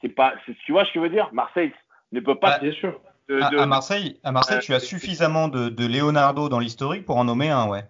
[0.00, 1.28] C'est pas, tu vois ce que je veux dire?
[1.32, 1.72] Marseille
[2.12, 2.52] ne peut pas.
[2.52, 3.00] Bah, Bien sûr.
[3.28, 6.58] De- À, de- à Marseille, à Marseille, Euh, tu as suffisamment de, de Leonardo dans
[6.58, 7.84] l'historique pour en nommer un, ouais.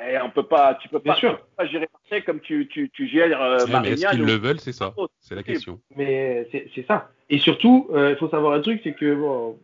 [0.00, 1.36] eh, on peut pas, tu peux pas, sûr.
[1.36, 4.34] tu peux pas gérer Marseille comme tu, tu, tu gères euh, mais est-ce qu'ils le
[4.34, 4.94] veulent, c'est ça?
[5.20, 5.80] C'est la question.
[5.96, 7.10] Mais c'est ça.
[7.30, 9.58] Et surtout, euh, il faut savoir un truc, c'est que bon,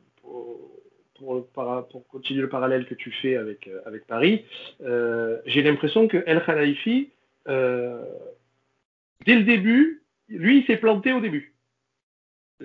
[1.15, 4.45] pour, continuer le parallèle que tu fais avec, euh, avec Paris,
[4.83, 7.11] euh, j'ai l'impression que El Khalifi,
[7.49, 8.05] euh,
[9.25, 11.54] dès le début, lui, il s'est planté au début.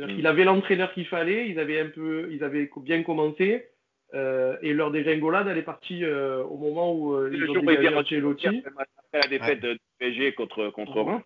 [0.07, 0.15] Mm.
[0.15, 3.65] qu'il avait l'entraîneur qu'il fallait, ils avaient un peu, ils avaient bien commencé,
[4.13, 7.53] euh, et leur dégringolade, elle est partie euh, au moment où euh, Le ils ont
[7.55, 8.47] où il dégagé Ancelotti.
[8.47, 11.23] après la défaite de PSG contre, contre Reims.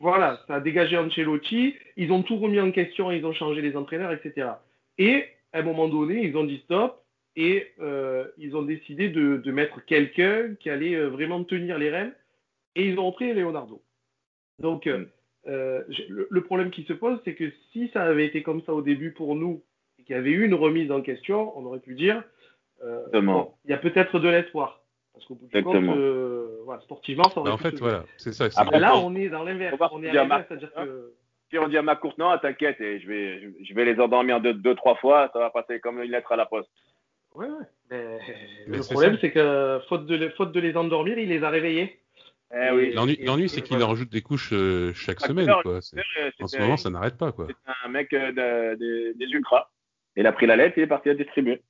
[0.00, 3.76] Voilà, ça a dégagé Ancelotti, ils ont tout remis en question, ils ont changé les
[3.76, 4.48] entraîneurs, etc.
[4.98, 7.00] Et à un moment donné, ils ont dit stop
[7.36, 11.90] et euh, ils ont décidé de, de mettre quelqu'un qui allait euh, vraiment tenir les
[11.90, 12.14] rênes
[12.74, 13.82] et ils ont repris Leonardo.
[14.58, 15.06] Donc, euh,
[15.46, 18.72] euh, le, le problème qui se pose, c'est que si ça avait été comme ça
[18.74, 19.62] au début pour nous
[19.98, 22.22] et qu'il y avait eu une remise en question, on aurait pu dire
[22.82, 24.80] euh, bon, il y a peut-être de l'espoir.
[25.12, 28.04] Parce qu'au bout du compte, euh, voilà, sportivement, ça aurait en pu fait, se voilà,
[28.16, 28.50] c'est ça.
[28.50, 29.76] c'est Après, Là, on est dans l'inverse.
[29.92, 30.84] On est à l'inverse, c'est-à-dire hein.
[30.86, 31.12] que.
[31.50, 34.00] Si on dit à ma courte, non, t'inquiète, et je vais, je- je vais les
[34.00, 36.68] endormir deux, deux, trois fois, ça va passer comme une lettre à la poste.
[37.34, 37.66] Ouais, ouais.
[37.90, 38.18] Mais,
[38.66, 42.00] Mais le problème, c'est que faute de, faute de les endormir, il les a réveillés.
[42.56, 42.92] Eh oui.
[43.24, 45.80] L'ennui, c'est qu'il en rajoute des couches euh, chaque Chaque semaine, heure, quoi.
[45.82, 45.96] C'est-
[46.40, 47.46] En ce moment, ça n'arrête pas, quoi.
[47.48, 49.70] C'est un mec euh, de- de- des ultras.
[50.16, 51.60] Il a pris la lettre et il est parti la distribuer.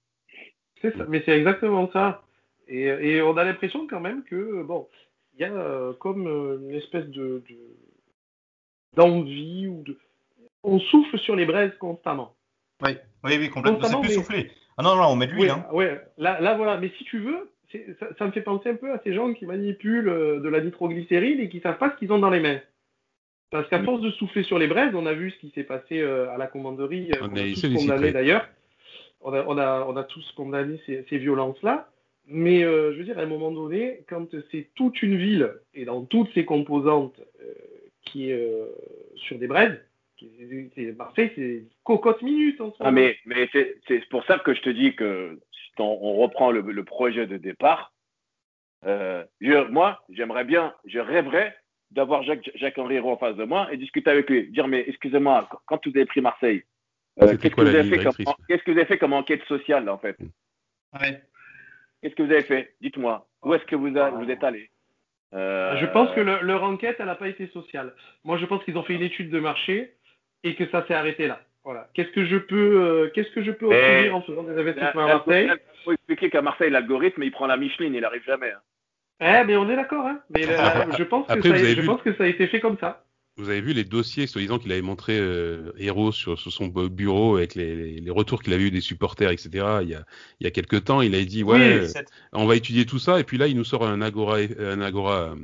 [0.82, 1.07] C'est ça.
[1.09, 2.22] Mais c'est exactement ça.
[2.68, 4.89] Et, et on a l'impression quand même que, bon,
[5.35, 7.76] il y a euh, comme une espèce de, de-
[8.97, 9.99] d'envie ou de.
[10.62, 12.35] On souffle sur les braises constamment.
[12.82, 12.93] Oui,
[13.24, 13.80] oui, oui, complètement.
[13.89, 14.51] C'est plus mais- soufflé.
[14.76, 15.51] Ah non, non, on met de Oui, l'huile.
[15.51, 15.66] Hein.
[15.72, 16.01] ouais.
[16.18, 16.78] Là, là, voilà.
[16.78, 17.51] Mais si tu veux,
[18.01, 20.61] ça, ça me fait penser un peu à ces gens qui manipulent euh, de la
[20.61, 22.61] nitroglycérine et qui savent pas ce qu'ils ont dans les mains.
[23.51, 23.85] Parce qu'à Mm.
[23.85, 26.39] force de souffler sur les braises, on a vu ce qui s'est passé euh, à
[26.39, 28.49] la commanderie, euh, On a tous condamné d'ailleurs.
[29.20, 31.89] On a, on, a, on a tous condamné ces, ces violences-là.
[32.27, 35.85] Mais euh, je veux dire, à un moment donné, quand c'est toute une ville et
[35.85, 37.53] dans toutes ses composantes euh,
[38.07, 38.66] qui est euh,
[39.16, 39.79] sur des braises,
[40.75, 44.62] c'est- Marseille, c'est cocotte minute en ce Ah, mais mais c'est pour ça que je
[44.62, 45.39] te dis que
[45.81, 47.93] on, on reprend le, le projet de départ,
[48.87, 51.57] euh, je- moi, j'aimerais bien, je rêverais
[51.91, 54.49] d'avoir Jacques, Jacques Henriero en face de moi et discuter avec lui.
[54.51, 56.64] Dire, mais excusez-moi, quand- vous avez pris Marseille,
[57.22, 59.45] euh, qu'est-ce que, vous avez fait comme- directrice qu'est-ce que vous avez fait comme enquête
[59.45, 60.16] sociale, en fait?
[61.01, 61.22] Ouais.
[62.03, 62.75] Qu'est-ce que vous avez fait?
[62.81, 63.27] Dites-moi.
[63.43, 64.70] Où est-ce que vous, a- vous êtes allé?
[65.35, 67.93] Euh, Je pense que le- leur enquête, elle n'a pas été sociale.
[68.25, 69.95] Moi, je pense qu'ils ont fait une étude de marché
[70.45, 71.41] et que ça s'est arrêté là.
[71.65, 71.89] Voilà.
[71.95, 75.05] Qu'est-ce que je peux, euh, qu'est-ce que je peux Mais- obtenir en faisant des investissements
[75.07, 75.51] à Il Marseille
[75.85, 78.53] faut expliquer qu'à Marseille, l'algorithme, il prend la Micheline, il n'arrive jamais.
[78.53, 78.61] hein.
[79.21, 80.21] Eh, mais on est d'accord, hein.
[80.31, 82.27] Mais là, je pense que Après, ça, vous avez je vu- pense que ça a
[82.27, 83.05] été fait comme ça.
[83.37, 86.89] Vous avez vu les dossiers, soi-disant qu'il avait montré euh, Héros sur, sur son bu-
[86.89, 89.51] bureau avec les, les- les retours qu'il avait eu des supporters, etc.
[89.83, 90.05] Il y a,
[90.41, 92.03] il y a quelques temps, il avait dit ouais, Oui, euh,
[92.33, 95.33] on va étudier tout ça, et puis là, il nous sort un Agora, un Agora
[95.33, 95.35] euh,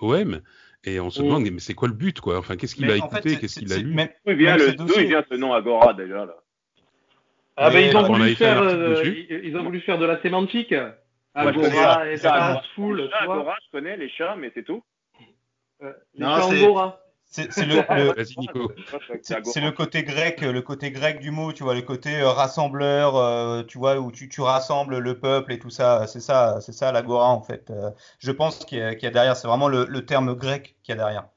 [0.00, 0.40] OM,
[0.84, 1.24] et on se Mm.
[1.26, 2.38] demande mais c'est quoi le but, quoi?
[2.38, 3.94] Enfin, qu'est-ce qu'il a écouté, qu'est-ce qu'il a lu?
[3.94, 6.34] D'où il vient, ce d'où dossier- il vient ce nom Agora, déjà là
[7.56, 10.74] Ah, ben, Mais ils ont on voulu faire, ils, ont voulu faire de la sémantique.
[11.34, 12.10] Agora, ça.
[12.10, 13.34] espace, vois.
[13.34, 14.82] Agora, je connais les chats, mais c'est tout.
[15.82, 17.00] Euh, les Non, chats c'est- Angora.
[17.30, 18.14] C'est le, le-
[19.60, 23.62] le côté grec, le côté grec du mot, tu vois, le côté euh, rassembleur, euh,
[23.64, 26.06] tu vois, où tu, tu rassembles le peuple et tout ça.
[26.06, 27.70] C'est ça, c'est ça l'agora en fait.
[27.70, 30.92] Euh, je pense qu'il y, y a derrière, c'est vraiment le, le terme grec qu'il
[30.92, 31.28] y a derrière.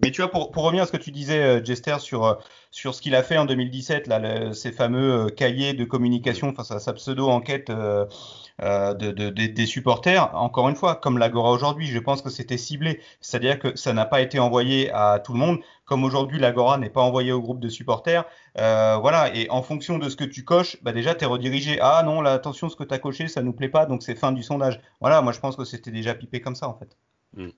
[0.00, 2.34] Mais tu vois, pour, pour, revenir à ce que tu disais, euh, Jester, sur, euh,
[2.70, 6.72] sur ce qu'il a fait en 2017, là, ces fameux euh, cahiers de communication face
[6.72, 11.98] à sa pseudo-enquête euh, de, de, des supporters, encore une fois, comme l'Agora aujourd'hui, je
[11.98, 13.00] pense que c'était ciblé.
[13.20, 16.90] C'est-à-dire que ça n'a pas été envoyé à tout le monde, comme aujourd'hui l'Agora n'est
[16.90, 18.24] pas envoyé au groupe de supporters.
[18.58, 21.78] Euh, voilà, et en fonction de ce que tu coches, bah déjà, tu es redirigé.
[21.80, 24.14] Ah non, là, attention, ce que tu as coché, ça nous plaît pas, donc c'est
[24.14, 24.80] fin du sondage.
[25.00, 26.96] Voilà, moi je pense que c'était déjà pipé comme ça, en fait.
[27.36, 27.50] Mm.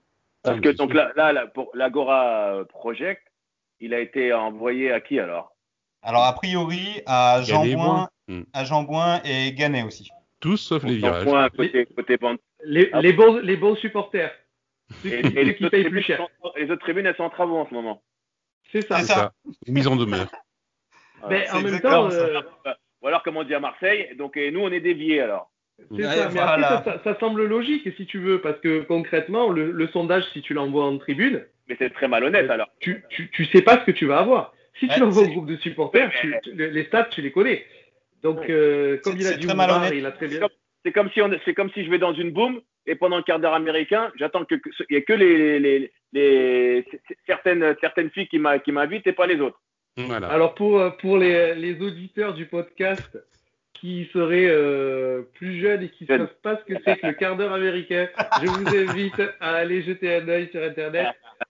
[0.46, 3.22] Parce que donc là, là, pour l'Agora Project,
[3.80, 5.52] il a été envoyé à qui alors?
[6.02, 8.42] Alors a priori à Jean Boin, hmm.
[8.52, 8.86] à Jean
[9.24, 10.08] et Ganet aussi.
[10.40, 11.24] Tous sauf les virages.
[11.56, 12.18] côté, côté
[12.64, 14.32] les, ah les, bons, les bons supporters.
[15.04, 16.24] Et, les, qui payent plus cher.
[16.56, 18.02] les autres tribunes, elles sont en travaux en ce moment.
[18.70, 18.98] C'est ça.
[18.98, 19.32] C'est ça.
[19.66, 20.30] Mise en demeure.
[21.28, 22.10] Mais en même temps.
[22.10, 22.40] Euh...
[23.02, 25.50] Ou alors, comme on dit à Marseille, donc et nous, on est déviés alors.
[25.94, 30.24] C'est ça, mais après, ça, semble logique si tu veux, parce que concrètement, le, sondage,
[30.32, 31.44] si tu l'envoies en tribune.
[31.68, 32.68] Mais c'est très malhonnête alors.
[32.80, 34.54] Tu, tu, tu, sais pas ce que tu vas avoir.
[34.78, 36.10] Si tu l'envoies au groupe de supporters,
[36.54, 37.64] les stats, tu les connais.
[38.22, 39.46] Donc, euh, comme il a dit,
[39.98, 40.40] il a très bien.
[40.84, 43.40] C'est comme, si c'est comme si je vais dans une boom et pendant le quart
[43.40, 44.54] d'heure américain, j'attends que
[44.88, 46.86] il y a que les, les, les,
[47.26, 49.60] certaines, certaines filles qui m'invitent et pas les autres.
[49.96, 50.28] Voilà.
[50.28, 53.18] Alors pour, pour les, les auditeurs du podcast,
[53.80, 57.12] qui seraient euh, plus jeunes et qui ne savent pas ce que c'est que le
[57.12, 58.08] quart d'heure américain,
[58.42, 61.08] je vous invite à aller jeter un œil sur Internet.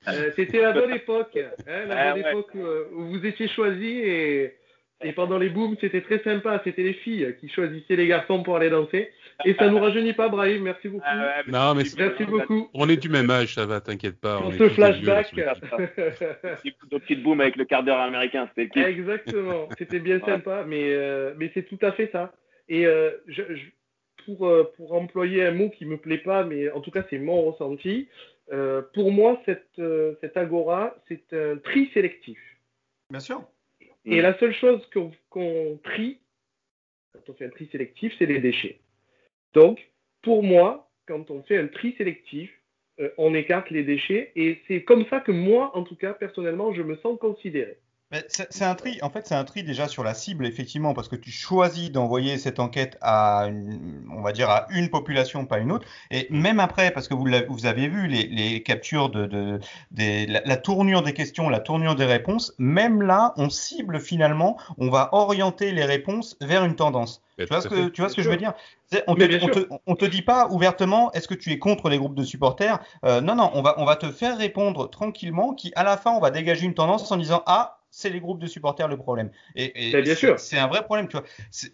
[0.09, 4.55] Euh, c'était la bonne époque, hein, la bonne ah époque où, vous étiez choisis et,
[5.03, 6.61] et pendant les booms, c'était très sympa.
[6.65, 9.11] C'était les filles qui choisissaient les garçons pour aller danser.
[9.45, 10.63] Et ça nous rajeunit pas, Brahim.
[10.63, 11.05] Merci beaucoup.
[11.07, 12.71] Ah non, mais merci beaucoup.
[12.73, 14.41] On est du même âge, ça va, t'inquiète pas.
[14.41, 15.35] Pour ce flashback.
[16.91, 19.69] Nos petites boom avec le quart d'heure américain, c'était Exactement.
[19.77, 22.33] C'était bien sympa, mais, euh, mais c'est tout à fait ça.
[22.69, 23.43] Et euh, je,
[24.25, 27.19] pour, euh, pour employer un mot qui me plaît pas, mais en tout cas, c'est
[27.19, 28.09] mon ressenti.
[28.95, 29.81] pour moi, cette,
[30.23, 32.39] cette agora, c'est un tri sélectif.
[33.11, 33.47] Bien sûr.
[34.07, 34.81] Et la seule chose
[35.31, 36.19] qu'on trie,
[37.13, 38.79] quand on fait un tri sélectif, c'est les déchets.
[39.53, 39.81] Donc,
[40.23, 42.51] pour moi, quand on fait un tri sélectif,
[43.01, 46.73] euh, on écarte les déchets et c'est comme ça que moi, en tout cas, personnellement,
[46.73, 47.79] je me sens considéré.
[48.29, 51.17] C'est un tri, en fait, c'est un tri déjà sur la cible, effectivement, parce que
[51.17, 55.73] tu choisis d'envoyer cette enquête à, une, on va dire, à une population, pas une
[55.73, 55.87] autre.
[56.13, 59.59] Et même après, parce que vous, vous avez vu les, les captures de, de
[59.91, 64.89] des, la, tournure des questions, la tournure des réponses, même là, on cible finalement, on
[64.89, 67.25] va orienter les réponses vers une tendance.
[67.39, 68.55] Tu vois, ce que, tu vois ce que je veux dire?
[69.09, 72.23] On te, on, te, dit pas ouvertement est-ce que tu es contre les groupes de
[72.23, 72.79] supporters?
[73.05, 76.13] Euh, Non, non, on va, on va te faire répondre tranquillement, qui à la fin
[76.13, 79.31] on va dégager une tendance en disant ah c'est les groupes de supporters le problème.
[79.55, 79.73] Et,
[80.03, 80.39] bien sûr.
[80.39, 81.25] C'est un vrai problème, tu vois.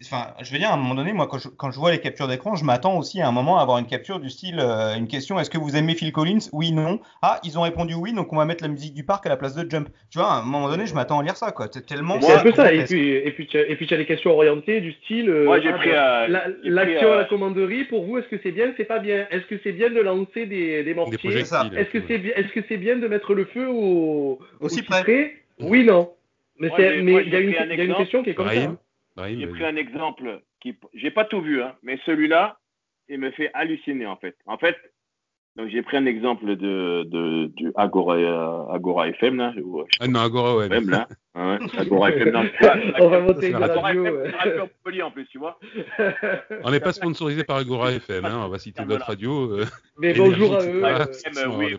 [0.03, 1.99] Enfin, je veux dire, à un moment donné, moi, quand je, quand je vois les
[1.99, 4.95] captures d'écran, je m'attends aussi à un moment à avoir une capture du style, euh,
[4.95, 6.47] une question, est-ce que vous aimez Phil Collins?
[6.53, 7.01] Oui, non.
[7.21, 9.35] Ah, ils ont répondu oui, donc on va mettre la musique du parc à la
[9.35, 9.89] place de Jump.
[10.09, 11.67] Tu vois, à un moment donné, je m'attends à lire ça, quoi.
[11.67, 12.21] Tellement.
[12.21, 12.71] C'est un peu ça.
[12.71, 15.29] Et puis, et puis, et puis, tu as les questions orientées du style.
[15.29, 15.89] Euh, moi, j'ai ah, pris.
[15.89, 19.27] Ben, l'action à la commanderie, pour vous, est-ce que c'est bien, c'est pas bien?
[19.29, 21.19] Est-ce que c'est bien de lancer des, des mortiers?
[21.37, 25.42] Est-ce que c'est bien, est-ce que c'est bien de mettre le feu au, au, cyprès
[25.63, 26.13] Oui, non.
[26.59, 28.53] Mais il y, a une question qui est comme ça.
[28.53, 28.77] Hein.
[29.27, 32.59] J'ai pris un exemple qui, j'ai pas tout vu, hein, mais celui-là,
[33.09, 34.35] il me fait halluciner en fait.
[34.45, 34.77] En fait,
[35.55, 39.53] donc j'ai pris un exemple de, de du Agora, euh, Agora FM là.
[39.99, 41.07] ah non, Agora FM là.
[41.35, 42.31] Hein, Agora FM.
[42.31, 42.43] Non,
[42.99, 44.03] on va monter une radio.
[44.37, 45.59] Radio Montpellier en plus, tu vois.
[46.63, 49.51] on n'est pas sponsorisé par Agora FM, hein, on va citer d'autres radios.
[49.51, 49.65] Euh,
[49.97, 50.83] mais bonjour à eux.
[51.57, 51.75] oui,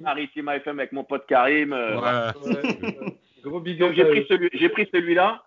[0.00, 1.74] Maritime FM avec mon pote Karim.
[1.74, 3.94] Euh, ouais.
[3.94, 5.42] j'ai pris, celui, j'ai pris celui-là.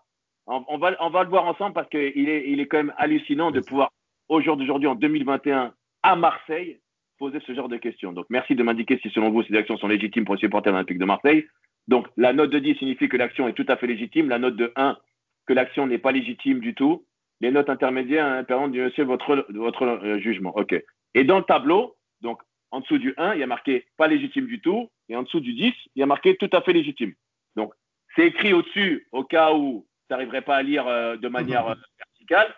[0.45, 3.51] On, va, on va le voir ensemble parce qu'il est, il est quand même hallucinant
[3.51, 3.91] de pouvoir,
[4.28, 5.74] aujourd'hui, en 2021,
[6.04, 6.79] à Marseille,
[7.20, 8.13] poser ce genre de questions.
[8.13, 10.97] Donc, merci de m'indiquer si, selon vous, ces actions sont légitimes pour les supporters olympiques
[10.97, 11.46] de Marseille.
[11.87, 14.29] Donc, la note de 10 signifie que l'action est tout à fait légitime.
[14.29, 14.97] La note de 1,
[15.46, 17.05] que l'action n'est pas légitime du tout.
[17.41, 20.55] Les notes intermédiaires hein, permettent de monsieur votre, votre euh, jugement.
[20.55, 20.75] OK.
[21.13, 22.41] Et dans le tableau, donc,
[22.71, 24.89] en dessous du 1, il y a marqué pas légitime du tout.
[25.09, 27.13] Et en dessous du 10, il y a marqué tout à fait légitime.
[27.55, 27.74] Donc,
[28.16, 31.75] c'est écrit au-dessus, au cas où tu n'arriverais pas à lire euh, de manière euh,
[31.97, 32.54] verticale.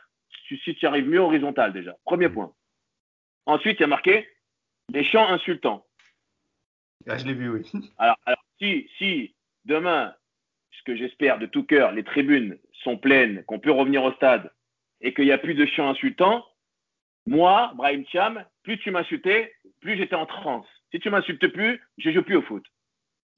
[0.48, 1.96] Si, tu arrives mieux horizontal déjà.
[2.04, 2.52] Premier point.
[3.46, 4.28] Ensuite, il y a marqué
[4.90, 5.86] les chants insultants.
[7.08, 7.72] Ah, je l'ai vu, oui.
[7.98, 8.18] Alors,
[8.60, 9.36] si, si
[9.66, 10.14] demain,
[10.72, 14.52] ce que j'espère de tout cœur, les tribunes sont pleines, qu'on peut revenir au stade
[15.02, 16.46] et qu'il n'y a plus de chants insultants,
[17.28, 20.66] moi, Brahim Cham, plus tu m'insultais, plus j'étais en transe.
[20.92, 22.66] Si tu m'insultes plus, je ne joue plus au foot.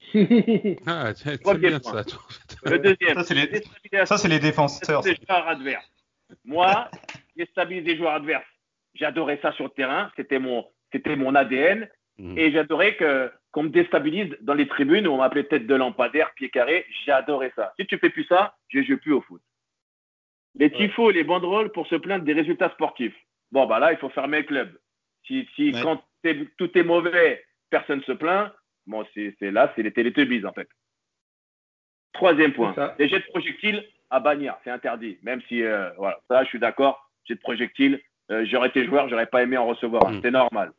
[0.86, 2.04] ah, c'est bien ça.
[2.64, 5.02] Le deuxième, ça c'est les, défenseurs.
[5.02, 5.90] Des joueurs adverses.
[6.44, 6.90] Moi,
[7.36, 8.44] déstabiliser les joueurs adverses.
[8.94, 10.10] J'adorais ça sur le terrain.
[10.16, 11.88] C'était mon, c'était mon ADN.
[12.18, 12.38] Mhm.
[12.38, 16.32] Et j'adorais que qu'on me déstabilise dans les tribunes où on m'appelait tête de lampadaire,
[16.34, 16.86] pied carré.
[17.08, 17.72] Adoré ça.
[17.78, 19.42] Si tu fais plus ça, je ne joue plus au foot.
[20.56, 23.16] Les tifos et les banderoles pour se plaindre des résultats sportifs.
[23.52, 24.78] Bon, bah là, il faut fermer le club.
[25.26, 26.02] Si, si quand
[26.58, 28.52] tout est mauvais, personne se plaint,
[28.86, 30.68] bon, c'est là, c'est les télétubbies, en fait.
[32.12, 35.18] Troisième point, les jets de projectiles à bannir, c'est interdit.
[35.22, 38.00] Même si, euh, voilà, ça, je suis d'accord, jet de projectiles,
[38.30, 40.20] euh, j'aurais été joueur, j'aurais pas aimé en recevoir, mm.
[40.22, 40.72] c'est normal.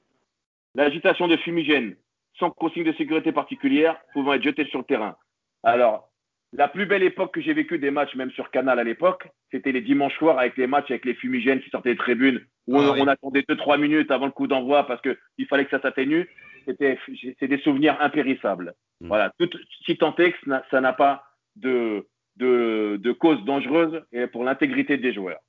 [0.76, 1.96] L'agitation de fumigène,
[2.38, 5.16] sans consigne de sécurité particulière, pouvant être jeté sur le terrain.
[5.64, 6.10] Alors,
[6.54, 9.72] la plus belle époque que j'ai vécue des matchs, même sur Canal à l'époque, c'était
[9.72, 13.08] les dimanches soirs avec les matchs avec les fumigènes qui sortaient des tribunes, où on,
[13.08, 16.30] ah attendait 2-3 minutes avant le coup d'envoi parce qu'il fallait que ça s'atténue.
[16.66, 16.98] C'était,
[17.40, 18.74] c'est des souvenirs impérissables.
[19.02, 19.08] Mm.
[19.08, 19.32] Voilà.
[19.38, 19.50] Tout,
[19.86, 20.38] si tant est que
[20.72, 21.24] ça n'a pas
[21.56, 22.08] de,
[22.38, 25.40] de, de cause dangereuse pour l'intégrité des joueurs.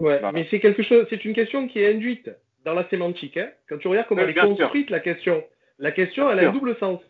[0.00, 2.30] Ouais, mais c'est quelque chose, c'est une question qui est induite
[2.64, 3.36] dans la sémantique.
[3.36, 3.50] Hein.
[3.68, 5.44] Quand tu regardes comment elle est construite, la question,
[5.78, 7.00] la question, elle a un double sens.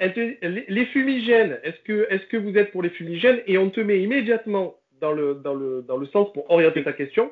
[0.00, 3.40] les fumigènes, est-ce que, est que vous êtes pour les fumigènes?
[3.46, 6.92] Et on te met immédiatement dans le, dans le, dans le sens pour orienter ta
[6.92, 7.30] question.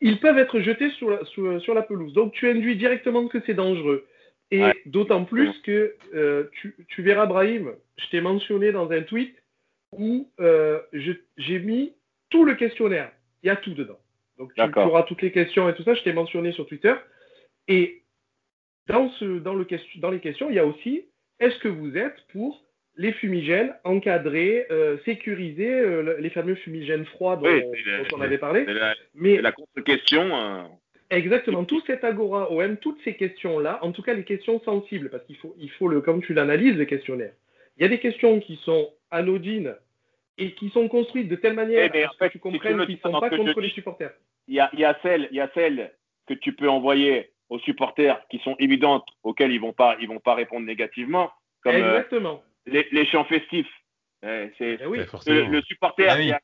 [0.00, 2.14] Ils peuvent être jetés sur la, sur, la pelouse.
[2.14, 4.06] Donc tu induis directement que c'est dangereux.
[4.50, 9.36] Et d'autant plus que euh, tu, tu, verras, Brahim, je t'ai mentionné dans un tweet
[9.92, 10.80] où euh,
[11.36, 11.92] j'ai mis
[12.30, 13.12] tout le questionnaire.
[13.42, 13.98] Il y a tout dedans.
[14.40, 15.92] Donc tu, auras toutes les questions et tout ça.
[15.92, 16.94] Je t'ai mentionné sur Twitter.
[17.68, 18.04] Et
[18.86, 21.04] dans, ce, dans, le, dans les questions, il y a aussi
[21.40, 22.64] est-ce que vous êtes pour
[22.96, 27.48] les fumigènes encadrés, euh, sécurisés, euh, les fameux fumigènes froids dont,
[28.14, 28.64] on avait parlé.
[28.64, 30.34] La, Mais la contre-question.
[30.34, 30.62] Euh,
[31.10, 35.24] exactement, tout cet agora OM, toutes ces questions-là, en tout cas les questions sensibles, parce
[35.24, 37.32] qu'il faut, il faut le, comme tu l'analyses, le questionnaire.
[37.76, 39.76] Il y a des questions qui sont anodines
[40.36, 43.30] et qui sont construites de telle manière eh que tu comprennes qu'ils ne sont pas
[43.30, 44.12] contre les supporters.
[44.50, 45.92] Il y a, il y, a celles, il y a celles
[46.26, 50.08] que tu peux envoyer aux supporters qui sont évidentes, auxquelles ils ne vont, pas, ils
[50.08, 51.30] vont pas répondre négativement.
[51.62, 52.42] Comme, euh, Exactement.
[52.66, 53.70] les, les, chants festifs.
[54.22, 54.98] c'est eh oui.
[54.98, 56.40] le, supporter qui, a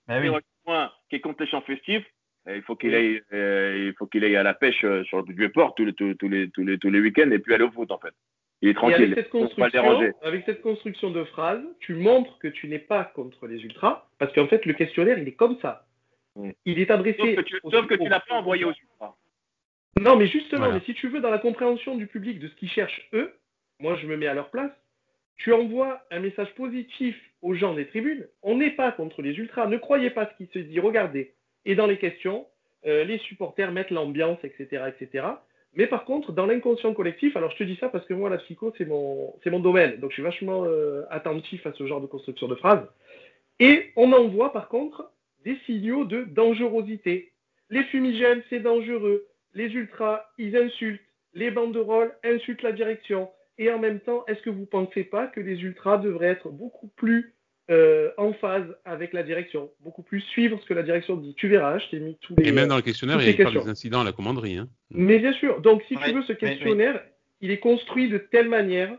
[1.11, 2.07] qui est contre les chants festifs,
[2.49, 5.35] il faut qu'il aille, euh, il faut qu'il aille à la pêche euh, sur le
[5.35, 7.73] vieux port tous les, tous, les, tous les, tous les week-ends et puis aller au
[7.73, 8.15] foot en fait.
[8.63, 9.03] Il est tranquille.
[9.03, 13.47] avec cette, construction, avec cette construction de phrase, tu montres que tu n'es pas contre
[13.47, 15.87] les ultras, parce qu'en fait, le questionnaire, il est comme ça.
[16.65, 17.19] Il est adressé.
[17.19, 19.15] Sauf que tu, sauf que tu l'as pas envoyé aux ultras.
[20.01, 22.71] Non, mais justement, mais si tu veux, dans la compréhension du public de ce qu'ils
[22.71, 23.35] cherchent eux,
[23.81, 24.73] moi je me mets à leur place,
[25.37, 28.27] tu envoies un message positif aux gens des tribunes.
[28.43, 29.67] On n'est pas contre les ultras.
[29.67, 30.81] Ne croyez pas ce qui se dit.
[30.81, 31.35] Regardez.
[31.65, 32.47] Et dans les questions,
[32.87, 35.27] euh, les supporters mettent l'ambiance, etc., etc.
[35.75, 38.39] Mais par contre, dans l'inconscient collectif, alors je te dis ça parce que moi, la
[38.39, 39.99] psycho, c'est mon, c'est mon domaine.
[40.01, 42.87] Donc je suis vachement euh, attentif à ce genre de construction de phrases.
[43.61, 45.11] Et on envoie par contre
[45.47, 47.33] des signaux de dangerosité.
[47.71, 49.27] Les fumigènes, c'est dangereux.
[49.55, 51.01] Les ultras, ils insultent.
[51.35, 53.31] Les banderoles insultent la direction.
[53.57, 56.51] Et en même temps, est-ce que vous ne pensez pas que les ultras devraient être
[56.51, 57.33] beaucoup plus
[57.71, 61.35] euh, en phase avec la direction, beaucoup plus suivre ce que la direction dit?
[61.35, 62.49] Tu verras, je t'ai mis tous les.
[62.49, 64.57] Et même dans le questionnaire, il y a des incidents à la commanderie.
[64.57, 64.69] Hein.
[64.91, 65.61] Mais bien sûr.
[65.61, 67.01] Donc, si tu veux, ce questionnaire,
[67.41, 68.93] il est construit de telle manière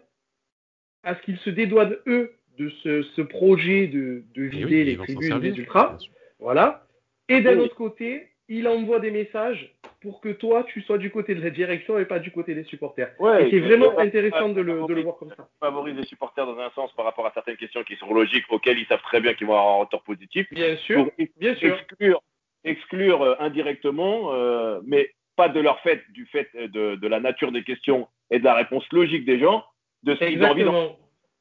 [1.04, 5.50] à ce qu'ils se dédouanent, eux, de ce, projet de, de vider les tribunes des
[5.50, 5.98] ultras.
[6.40, 6.84] Voilà.
[7.30, 11.36] Et d'un autre côté, il envoie des messages pour que toi, tu sois du côté
[11.36, 13.14] de la direction et pas du côté des supporters.
[13.40, 15.50] et c'est vraiment intéressant de le, voir comme ça.
[15.60, 18.78] Favorise les supporters dans un sens par rapport à certaines questions qui sont logiques, auxquelles
[18.78, 20.48] ils savent très bien qu'ils vont avoir un retour positif.
[20.52, 21.76] Bien sûr, bien sûr.
[21.76, 22.22] Exclure,
[22.64, 27.64] exclure euh, indirectement, euh, mais pas de leur fait, du fait de, la nature des
[27.64, 29.66] questions et de la réponse logique des gens,
[30.04, 30.64] de ce qu'ils ont envie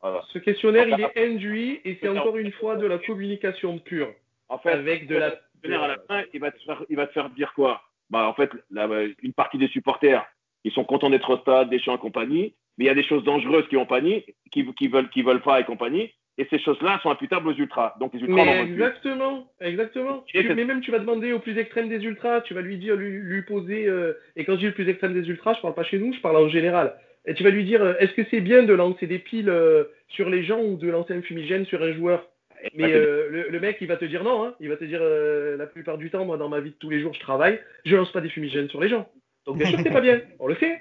[0.02, 0.22] voilà.
[0.28, 4.12] Ce questionnaire, il est induit et c'est encore une fois de la communication pure.
[4.48, 7.12] En fait, avec de la à la fin, il va te faire, il va te
[7.12, 7.82] faire dire quoi?
[8.10, 8.50] Bah en fait,
[9.22, 10.24] une partie des supporters,
[10.64, 13.04] ils sont contents d'être au stade, des chants et compagnie, mais il y a des
[13.04, 16.12] choses dangereuses qui ont compagnie, qui, qui veulent, qui veulent pas et compagnie.
[16.38, 17.94] Et ces choses-là sont imputables aux ultras.
[17.98, 20.24] Donc les ultras mais exactement, exactement.
[20.34, 23.10] mais même tu vas demander au plus extrême des ultras, tu vas lui dire, lui,
[23.10, 23.86] lui poser.
[23.86, 26.12] Euh, et quand je dis le plus extrême des ultras, je parle pas chez nous,
[26.12, 26.94] je parle en général.
[27.24, 29.84] Et tu vas lui dire, euh, est-ce que c'est bien de lancer des piles euh,
[30.08, 32.26] sur les gens ou de lancer un fumigène sur un joueur?
[32.74, 34.44] Mais euh, le, mec, il va te dire non.
[34.44, 34.54] Hein.
[34.60, 36.90] Il va te dire euh, la plupart du temps, moi, dans ma vie de tous
[36.90, 39.08] les jours, je travaille, je lance pas des fumigènes sur les gens.
[39.46, 40.20] Donc bien sûr, c'est pas bien.
[40.38, 40.80] On le fait.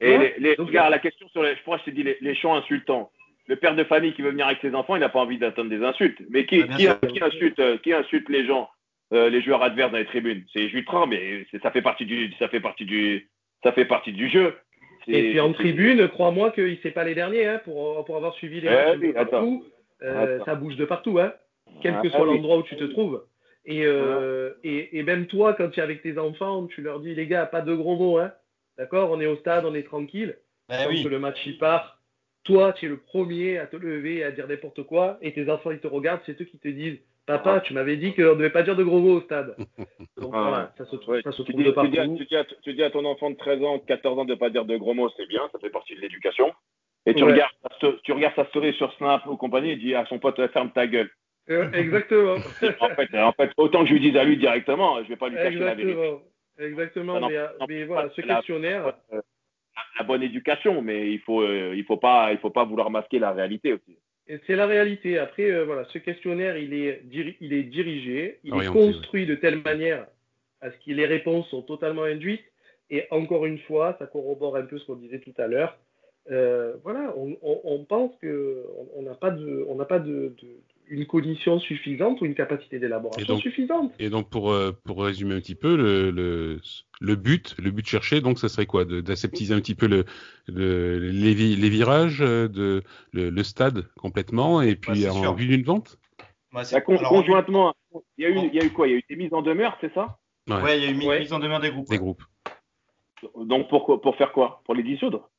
[0.00, 2.56] Et les, regarde, la question sur les, je crois que je t'ai dit les, chants
[2.56, 3.10] insultants.
[3.46, 5.70] Le père de famille qui veut venir avec ses enfants, il n'a pas envie d'entendre
[5.70, 6.20] des insultes.
[6.30, 8.68] Mais qui, qui, insulte, euh, qui insulte les gens,
[9.10, 10.44] les joueurs adverses dans les tribunes?
[10.52, 13.28] C'est Jutran, mais ça fait partie du, ça fait partie du,
[13.62, 14.54] ça fait partie du jeu.
[15.06, 18.34] Et puis en tribune, crois-moi qu'il ne sait pas les derniers hein, pour, pour avoir
[18.34, 19.32] suivi les eh matchs
[20.02, 21.32] euh, ça bouge de partout, hein,
[21.82, 23.24] quel que soit l'endroit où tu te trouves.
[23.66, 27.14] Et, euh, et, et, même toi, quand tu es avec tes enfants, tu leur dis,
[27.14, 28.32] les gars, pas de gros mots, hein.
[28.78, 29.10] D'accord?
[29.10, 30.38] On est au stade, on est tranquille.
[30.68, 32.00] Ben quand le match y part,
[32.44, 35.50] toi, tu es le premier à te lever et à dire n'importe quoi, et tes
[35.50, 38.34] enfants, ils te regardent, c'est eux qui te disent Papa, tu m'avais dit qu'on ne
[38.34, 39.54] devait pas dire de gros mots au stade.
[40.16, 42.02] Donc Ah, voilà, ça se, Ouais, ça se tu, trouve dis, de tu dis à-
[42.06, 42.16] partout.
[42.16, 44.38] tu dis à- tu dis à ton enfant de 13 ans, 14 ans de ne
[44.38, 46.50] pas dire de gros mots, c'est bien, ça fait partie de l'éducation.
[47.06, 47.32] Et tu, Ouais.
[47.32, 50.70] regardes, tu regardes sa story sur Snap ou compagnie et dis à son pote ferme
[50.72, 51.10] ta gueule.
[51.48, 52.34] Euh, exactement.
[52.80, 55.16] en, fait, en fait, autant que je lui dise à lui directement, je ne vais
[55.16, 55.90] pas lui cacher la vérité.
[55.98, 56.22] Exactement.
[56.58, 57.20] Exactement.
[57.20, 59.20] Non, mais, euh, non, mais non, voilà, ce la- questionnaire, Euh,
[59.98, 63.18] la bonne éducation, mais il faut, euh, il faut pas, il faut pas vouloir masquer
[63.18, 63.96] la réalité aussi.
[64.46, 65.18] C'est la réalité.
[65.18, 69.26] Après, euh, voilà, ce questionnaire, il est, diri- il est dirigé, il Orienté, est construit
[69.26, 70.06] de telle manière
[70.60, 72.44] à ce que les réponses sont totalement induites.
[72.90, 75.76] Et encore une fois, ça corrobore un peu ce qu'on disait tout à l'heure.
[76.30, 79.98] Euh, voilà, on, on- on pense que on on n'a pas de, on n'a pas
[79.98, 83.92] de, de- une cognition suffisante ou une capacité Et d'élaboration donc- suffisante.
[83.98, 86.60] Et donc pour euh, pour résumer un petit peu le, le
[87.00, 88.84] le but le but cherché donc ça serait quoi?
[88.84, 90.04] De- d'aseptiser un petit peu le,
[90.48, 92.82] le les, vi- les virages euh, de
[93.12, 95.34] le, le stade complètement et puis en sûr.
[95.34, 95.98] vue d'une vente?
[96.52, 97.72] Bah, c'est- Là, con- alors, conjointement,
[98.18, 98.88] il y, a eu, il y a eu quoi?
[98.88, 100.18] Il y a eu des mises en demeure, c'est ça?
[100.48, 101.20] Ouais, Ouais, il y a eu une Ouais.
[101.20, 101.88] mise en demeure des groupes.
[101.88, 102.22] des groupes.
[103.36, 104.60] Donc pour, pour faire quoi?
[104.64, 105.30] Pour les dissoudre?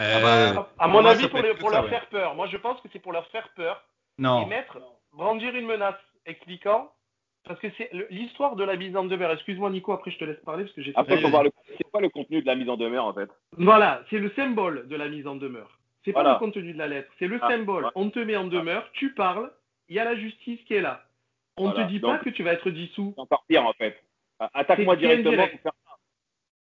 [0.00, 0.20] Ah
[0.54, 1.90] bah, À mon moi, avis, pour, les- ça, leur ouais.
[1.90, 2.34] faire peur.
[2.34, 3.82] Moi, je pense que c'est pour leur faire peur
[4.18, 4.46] et Non.
[4.46, 4.78] mettre,
[5.12, 6.92] brandir une menace, expliquant.
[7.44, 9.32] Parce que c'est l'histoire de la mise en demeure.
[9.32, 11.84] Excuse-moi, Nico, après je te laisse parler parce que j'ai Après, faut voir le, c'est
[11.90, 13.30] quoi le contenu de la mise en demeure en fait?
[13.56, 15.78] Voilà, c'est le symbole de la mise en demeure.
[16.04, 17.84] C'est pas le contenu de la lettre, c'est le Ah, symbole.
[17.84, 17.90] ouais.
[17.94, 19.50] On te met en demeure, tu parles,
[19.88, 21.02] il y a la justice qui est là.
[21.56, 21.84] On Voilà.
[21.86, 23.12] te dit Donc- pas que tu vas être dissous.
[23.16, 23.96] C'est encore pire en fait.
[24.40, 25.52] Ah, Attaque-moi directement direct.
[25.54, 25.72] pour faire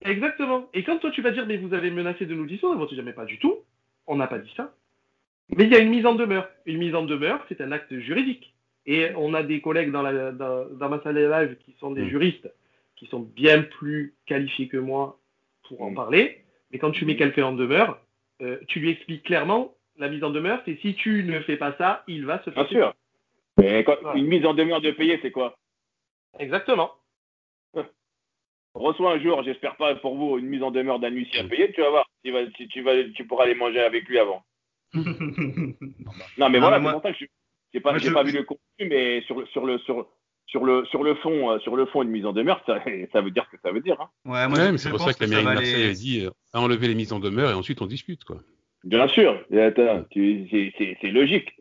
[0.05, 0.69] Exactement.
[0.75, 2.87] Et quand toi tu vas dire, mais vous avez menacé de nous dissoudre, ils vont
[2.87, 3.57] te dire, mais pas du tout.
[4.07, 4.73] On n'a pas dit ça.
[5.57, 6.49] Mais il y a une mise en demeure.
[6.66, 8.55] Une mise en demeure, c'est un acte juridique.
[8.87, 11.91] Et on a des collègues dans, la, dans, dans ma salle de live qui sont
[11.91, 12.09] des Mm.
[12.09, 12.51] juristes,
[12.97, 15.19] qui sont bien plus qualifiés que moi
[15.66, 15.95] pour en Mm.
[15.95, 16.45] parler.
[16.73, 17.99] Mais quand tu mets quelqu'un en demeure,
[18.41, 21.75] euh, tu lui expliques clairement, la mise en demeure, c'est si tu ne fais pas
[21.77, 22.95] ça, il va se Bien passer sûr.
[23.59, 24.19] Mais quand- Voilà.
[24.19, 25.57] une mise en demeure de payer, c'est quoi?
[26.39, 26.93] Exactement.
[28.74, 31.73] Reçois un jour, j'espère pas pour vous, une mise en demeure d'un huissier à payer,
[31.73, 32.07] tu vas voir.
[32.24, 34.43] Tu, vas, tu, tu vas, tu pourras aller manger avec lui avant.
[36.39, 37.27] Non, mais voilà, c'est pour ça que je
[37.74, 40.07] j'ai pas, moi, je- pas vu le contenu, mais sur, le- sur, le, sur,
[40.47, 42.82] sur, le, sur, le fond, euh, sur le fond, une mise en demeure, ça,
[43.12, 44.01] ça veut dire ce que ça veut dire.
[44.01, 44.09] Hein.
[44.24, 46.31] Ouais, moi, Ouais, c'est pour ça que la mairie de Marseille aller- a dit euh,
[46.53, 48.39] à enlever les mises en demeure et ensuite on discute quoi.
[48.85, 51.53] Bien sûr, c'est logique.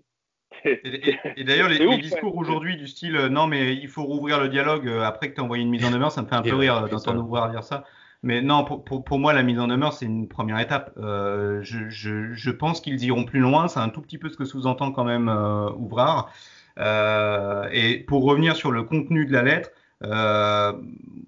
[0.65, 2.41] Et, et- et d'ailleurs, les, discours ouais.
[2.41, 5.41] aujourd'hui du style euh, non, mais il faut rouvrir le dialogue euh, après que tu
[5.41, 7.23] as envoyé une mise en demeure, ça me fait un peu rire euh, d'entendre ça.
[7.25, 7.83] Ouvrard dire ça.
[8.23, 10.91] Mais non, pour, pour, pour moi, la mise en demeure, c'est une première étape.
[10.97, 13.67] Euh, je, je, je pense qu'ils iront plus loin.
[13.67, 16.31] C'est un tout petit peu ce que sous-entend quand même euh, Ouvrard.
[16.79, 19.69] Euh, et pour revenir sur le contenu de la lettre,
[20.03, 20.73] euh,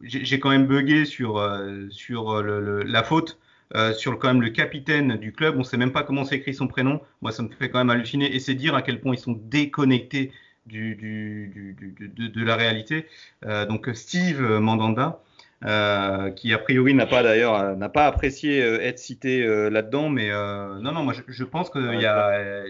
[0.03, 3.39] j'ai quand même bugué sur, euh, sur le- le- la faute.
[3.75, 6.53] Euh, sur le- quand même le capitaine du club, on sait même pas comment s'écrit
[6.53, 7.01] son prénom.
[7.21, 9.33] Moi, ça me fait quand même halluciner et c'est dire à quel point ils sont
[9.39, 10.31] déconnectés
[10.65, 13.05] du, du, du, du- de, de la réalité.
[13.45, 15.19] Euh, donc Steve Mandanda,
[15.65, 20.09] euh, qui a priori n'a pas d'ailleurs n'a pas apprécié euh, être cité euh, là-dedans,
[20.09, 22.69] mais euh, non non, moi je, je pense que y a euh,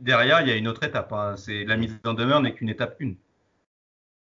[0.00, 1.12] derrière il y a une autre étape.
[1.12, 1.34] hein.
[1.36, 3.16] C'est la mise en demeure n'est qu'une étape une.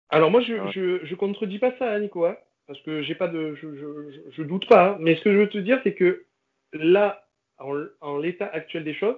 [0.09, 0.71] Alors moi, je, Ouais.
[0.73, 2.35] je, je contredis pas ça, hein, Nico, hein,
[2.67, 3.67] parce que j'ai pas de, je,
[4.31, 4.91] je, doute pas.
[4.91, 4.97] hein.
[4.99, 6.25] mais ce que je veux te dire, c'est que
[6.73, 7.27] là,
[7.59, 9.15] en, en l'état actuel des choses,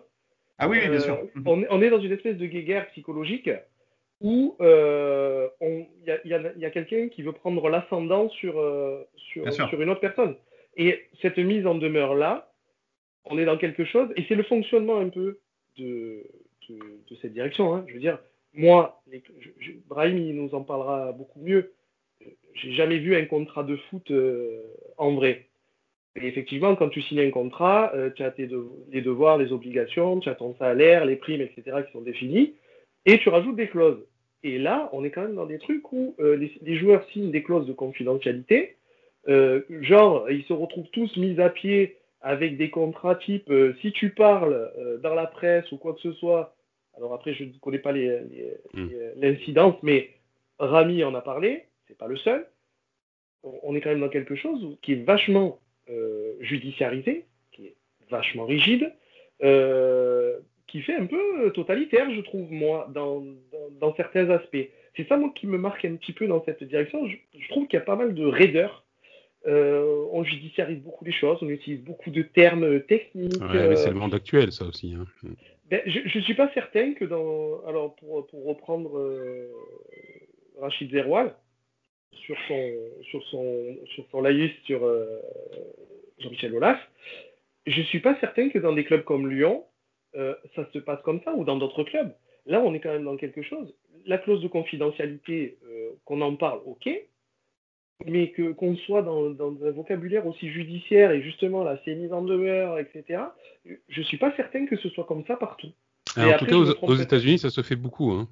[0.57, 1.19] Ah oui, oui, bien euh, sûr.
[1.45, 3.49] on, est- on est dans une espèce de guéguerre psychologique
[4.21, 7.67] où euh, il y a, il y a- il y a quelqu'un qui veut prendre
[7.69, 9.43] l'ascendant sur, euh, sur,
[9.81, 10.35] une autre personne.
[10.77, 12.51] Et cette mise en demeure là,
[13.25, 15.39] on est dans quelque chose, et c'est le fonctionnement un peu
[15.77, 16.23] de,
[16.69, 16.75] de,
[17.09, 17.73] de cette direction.
[17.75, 17.85] hein.
[17.87, 18.19] Je veux dire,
[18.53, 21.71] moi, les- je- je- Brahim, il nous en parlera beaucoup mieux.
[22.53, 24.61] J'ai jamais vu un contrat de foot euh,
[24.97, 25.47] en vrai.
[26.15, 28.47] Et effectivement, quand tu signes un contrat, euh, tu as tes
[28.91, 32.53] les devoirs, les obligations, tu as ton salaire, les primes, etc., qui sont définis,
[33.05, 34.05] et tu rajoutes des clauses.
[34.43, 37.31] Et là, on est quand même dans des trucs où euh, les, les joueurs signent
[37.31, 38.75] des clauses de confidentialité,
[39.27, 43.51] euh, genre, ils se retrouvent tous mis à pied avec des contrats type,
[43.81, 44.71] si tu parles
[45.01, 46.55] dans la presse ou quoi que ce soit,
[46.95, 48.19] alors après, je ne connais pas les-
[48.73, 48.87] Mm.
[48.87, 50.09] les- l'incidence, mais
[50.59, 51.63] Rami en a parlé,
[51.93, 52.47] c'est pas le seul.
[53.43, 55.59] On est quand même dans quelque chose qui est vachement
[55.89, 57.75] euh, judiciarisé, qui est
[58.09, 58.91] vachement rigide,
[59.43, 64.69] euh, qui fait un peu totalitaire, je trouve, moi, dans, dans, dans certains aspects.
[64.95, 67.05] C'est ça, moi, qui me marque un petit peu dans cette direction.
[67.07, 68.85] Je, je trouve qu'il y a pas mal de raideurs.
[69.45, 73.41] Euh, on judiciarise beaucoup les choses, on utilise beaucoup de termes techniques.
[73.41, 74.95] Ouais, mais euh, c'est le monde actuel ça aussi.
[74.95, 75.05] Hein.
[75.69, 77.61] ben, je ne suis pas certain que dans.
[77.67, 79.51] Alors, pour, pour reprendre euh,
[80.61, 81.35] Rachid Zerwal,
[82.25, 82.71] sur son,
[83.03, 85.19] sur son, sur son laïus sur euh,
[86.19, 86.79] Jean-Michel Aulas,
[87.65, 89.65] je ne suis pas certain que dans des clubs comme Lyon,
[90.15, 92.13] euh, ça se passe comme ça ou dans d'autres clubs.
[92.45, 93.73] Là, on est quand même dans quelque chose.
[94.05, 96.89] La clause de confidentialité, euh, qu'on en parle, ok,
[98.05, 102.21] mais que qu'on soit dans, un vocabulaire aussi judiciaire et justement là, c'est mise en
[102.21, 103.23] demeure, etc.
[103.87, 105.71] Je suis pas certain que ce soit comme ça partout.
[106.17, 108.11] en tout cas, aux, États-Unis, ça se fait beaucoup.
[108.11, 108.27] Hein.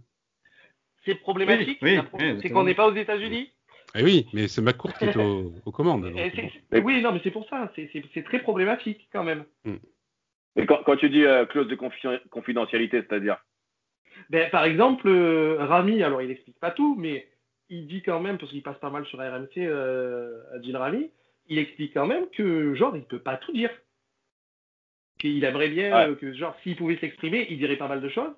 [1.06, 1.80] C'est problématique.
[1.82, 3.52] c'est qu'on n'est pas aux États-Unis?
[3.96, 6.06] Eh oui, mais c'est McCourt qui est aux, commandes.
[6.72, 7.72] oui, non, mais c'est pour ça.
[7.76, 9.46] C'est très problématique quand même.
[10.56, 11.78] Mais quand, quand, tu dis euh, clause de
[12.30, 13.38] confidentialité, c'est-à-dire?
[14.30, 17.28] Ben, Par exemple, euh, Rami, alors il n'explique pas tout, mais
[17.70, 21.10] il dit quand même, parce qu'il passe pas mal sur RMC, euh, Adil Rami,
[21.48, 23.70] il explique quand même que, genre, il peut pas tout dire.
[25.20, 28.34] Qu'il aimerait bien que, genre, s'il pouvait s'exprimer, il dirait pas mal de choses,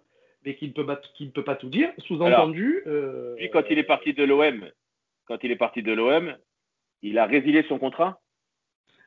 [0.45, 1.89] mais qu'il ne peut, pas, qu'il peut pas tout dire.
[1.99, 2.83] Sous-entendu.
[2.87, 4.69] Euh, puis quand il est parti de l'OM,
[5.25, 6.35] quand il est parti de l'OM,
[7.01, 8.21] il a résilié son contrat?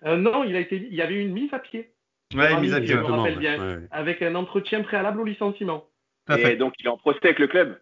[0.05, 1.91] Non, il, a été, il y avait une mise à pied.
[2.35, 5.89] Ouais, mise à pied, je me rappelle bien, avec un entretien préalable au licenciement.
[6.29, 7.79] Et donc il est en procès avec le club?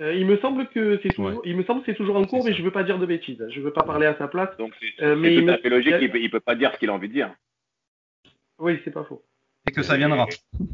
[0.00, 2.54] Euh, il me semble que c'est toujours, il me semble c'est toujours en cours, mais
[2.54, 3.44] je veux pas dire de bêtises.
[3.50, 4.56] Je veux pas parler à sa place.
[4.56, 5.94] Donc c'est euh, tout à fait logique.
[6.00, 7.34] Il peut, peut pas dire ce qu'il a envie de dire.
[8.58, 9.22] Oui, c'est pas faux.
[9.68, 10.26] Et que ça viendra.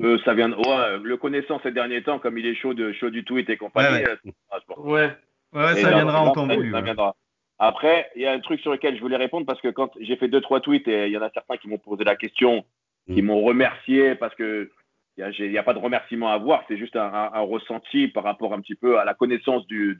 [0.00, 0.52] Euh, ça vient.
[0.52, 3.56] Ouais, le connaissant ces derniers temps, comme il est chaud de chaud du tweet et
[3.56, 4.04] compagnie.
[4.04, 4.76] Ouais.
[4.76, 5.16] Ouais,
[5.52, 6.72] ça viendra en temps voulu.
[6.72, 7.14] Ça viendra.
[7.58, 10.16] Après, il y a un truc sur lequel je voulais répondre parce que quand j'ai
[10.16, 12.64] fait deux trois tweets et il y en a certains qui m'ont posé la question,
[13.12, 13.26] qui mm.
[13.26, 14.70] m'ont remercié parce que
[15.16, 18.60] il n'y a, pas de remerciement à avoir, c'est juste un, ressenti par rapport un
[18.60, 19.98] petit peu à la connaissance du,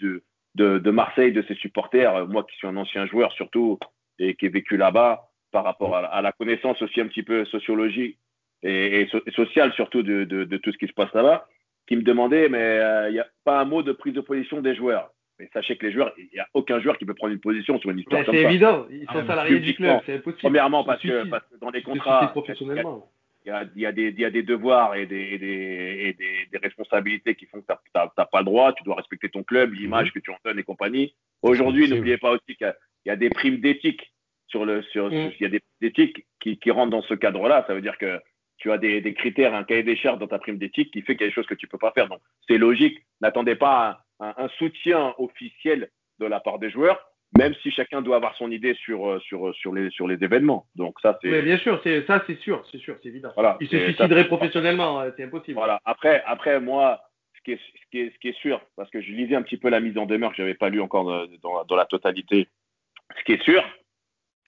[0.55, 2.29] de, Marseille, de ses supporters.
[2.29, 3.81] Moi qui suis un ancien joueur surtout
[4.20, 8.16] et qui ai vécu là-bas, par rapport à, la connaissance aussi un petit peu sociologique
[8.62, 11.49] et, sociale surtout de, tout ce qui se passe là-bas,
[11.89, 14.61] qui me demandait, mais euh, il n'y a pas un mot de prise de position
[14.61, 15.11] des joueurs.
[15.39, 17.78] Mais sachez que les joueurs, il n'y a aucun joueur qui peut prendre une position
[17.78, 18.32] sur une histoire ça.
[18.32, 20.40] C'est évident, ils sont ah, salariés du club, c'est impossible.
[20.40, 21.24] Premièrement, parce que,
[21.60, 22.32] dans les contrats,
[23.47, 26.16] il y, a, des, des, devoirs et, des,
[26.62, 30.09] responsabilités qui font que tu n'as pas le droit, tu dois respecter ton club, l'image
[30.09, 30.12] mhm.
[30.12, 31.15] que tu en donnes et compagnie.
[31.43, 32.74] Aujourd'hui, n'oubliez pas aussi qu'il
[33.06, 34.12] y, a des primes d'éthique
[34.48, 35.32] sur le, sur, mhm.
[35.39, 37.65] il y a des éthiques qui, rentrent dans ce cadre-là.
[37.66, 38.20] Ça veut dire que
[38.59, 41.23] tu as des, critères, un cahier des charges dans ta prime d'éthique qui fait qu'il
[41.23, 42.09] y a des choses que tu peux pas faire.
[42.09, 42.98] Donc, c'est logique.
[43.20, 47.01] N'attendez pas un, soutien officiel de la part des joueurs
[47.36, 50.66] même si chacun doit avoir son idée sur, euh, sur, sur, les, sur les événements.
[50.77, 51.28] Donc ça, c'est.
[51.28, 53.31] Mais bien sûr, c'est, ça c'est sûr, c'est sûr, c'est évident.
[53.35, 55.59] Voilà, Il se suiciderait professionnellement, hein, c'est impossible.
[55.59, 55.78] Voilà.
[55.85, 57.03] Après, après moi,
[57.36, 59.43] ce qui, est, ce, qui est, ce qui est sûr, parce que je lisais un
[59.43, 61.85] petit peu la mise en demeure que je n'avais pas lu encore dans, dans, la
[61.85, 62.49] totalité,
[63.19, 63.62] ce qui est sûr,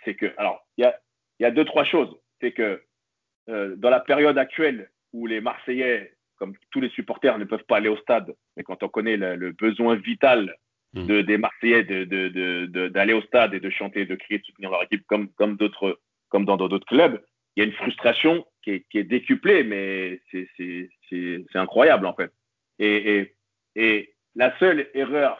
[0.04, 0.98] c'est que, alors, il y a,
[1.38, 2.16] y a deux, trois choses.
[2.40, 2.82] C'est que
[3.48, 7.76] euh, dans la période actuelle où les Marseillais, comme tous les supporters, ne peuvent pas
[7.76, 10.56] aller au stade, mais quand on connaît le besoin vital
[10.92, 11.06] Mm.
[11.06, 14.70] de, des Marseillais d'aller de, de, au stade et de chanter, de crier, de soutenir
[14.70, 15.56] leur équipe comme, comme,
[16.28, 17.22] comme dans d'autres clubs,
[17.54, 22.32] il y a une frustration qui est, qui est décuplée, mais c'est incroyable en fait.
[22.80, 23.36] Et, et,
[23.76, 25.38] et, la seule erreur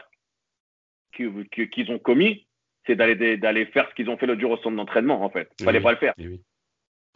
[1.13, 2.47] qu'ils ont commis,
[2.87, 5.51] c'est d'aller faire ce qu'ils ont fait l'autre jour au centre d'entraînement en fait.
[5.59, 6.15] Il fallait pas le faire.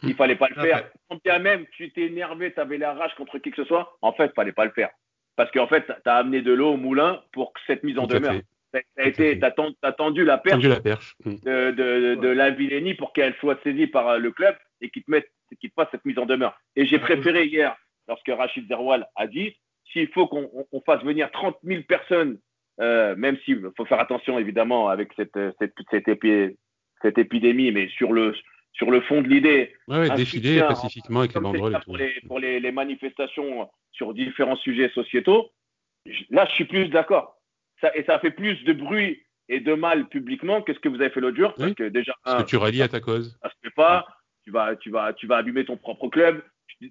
[0.03, 0.89] Il fallait pas le faire.
[1.09, 3.97] Quand bien même tu t'es énervé, tu avais la rage contre qui que ce soit,
[4.01, 4.89] en fait, il fallait pas le faire
[5.35, 8.35] parce qu'en fait, tu as amené de l'eau au moulin pour cette mise en demeure.
[8.73, 9.39] Tu
[9.81, 11.35] as, tendu la perche, mm.
[11.45, 15.03] de, de, de, la Villénie pour qu'elle soit saisie par euh, le club et qu'il
[15.03, 15.29] te, mette,
[15.61, 16.59] qu'il te fasse cette mise en demeure.
[16.75, 17.75] Et j'ai préféré hier,
[18.07, 19.55] lorsque Rachid Zerwal a dit,
[19.93, 22.37] s'il faut qu'on fasse venir 30 000 personnes,
[22.81, 26.57] euh, même s'il faut faire attention évidemment avec cette, cette, cette,
[27.01, 28.35] cette épidémie, mais sur le,
[28.75, 29.73] sur le fond de l'idée.
[29.87, 31.79] Ouais, défiler pacifiquement avec les banderoles.
[31.85, 35.51] Pour, les, pour les, les, manifestations sur différents sujets sociétaux,
[36.29, 37.39] là, je suis plus d'accord.
[37.81, 40.95] Ça, et ça fait plus de bruit et de mal publiquement que ce que vous
[40.95, 41.53] avez fait l'autre jour.
[41.57, 42.13] Parce que déjà.
[42.23, 43.37] Parce que tu rallies à ta cause.
[43.41, 44.05] Ça se fait pas.
[44.43, 46.43] Tu vas, tu, vas, tu vas abîmer ton propre club.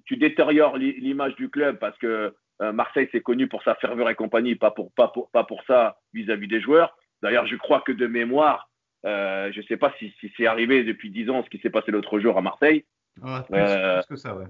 [0.07, 4.15] Tu, détériores l'image du club parce que euh, Marseille, c'est connu pour sa ferveur et
[4.15, 6.97] compagnie, pas pour, pas pour, pas pour ça vis-à-vis des joueurs.
[7.23, 8.69] D'ailleurs, je crois que de mémoire,
[9.05, 11.71] euh, je ne sais pas si, si c'est arrivé depuis 10 ans ce qui s'est
[11.71, 12.85] passé l'autre jour à Marseille.
[13.23, 14.47] Euh, plus, que ça, ouais.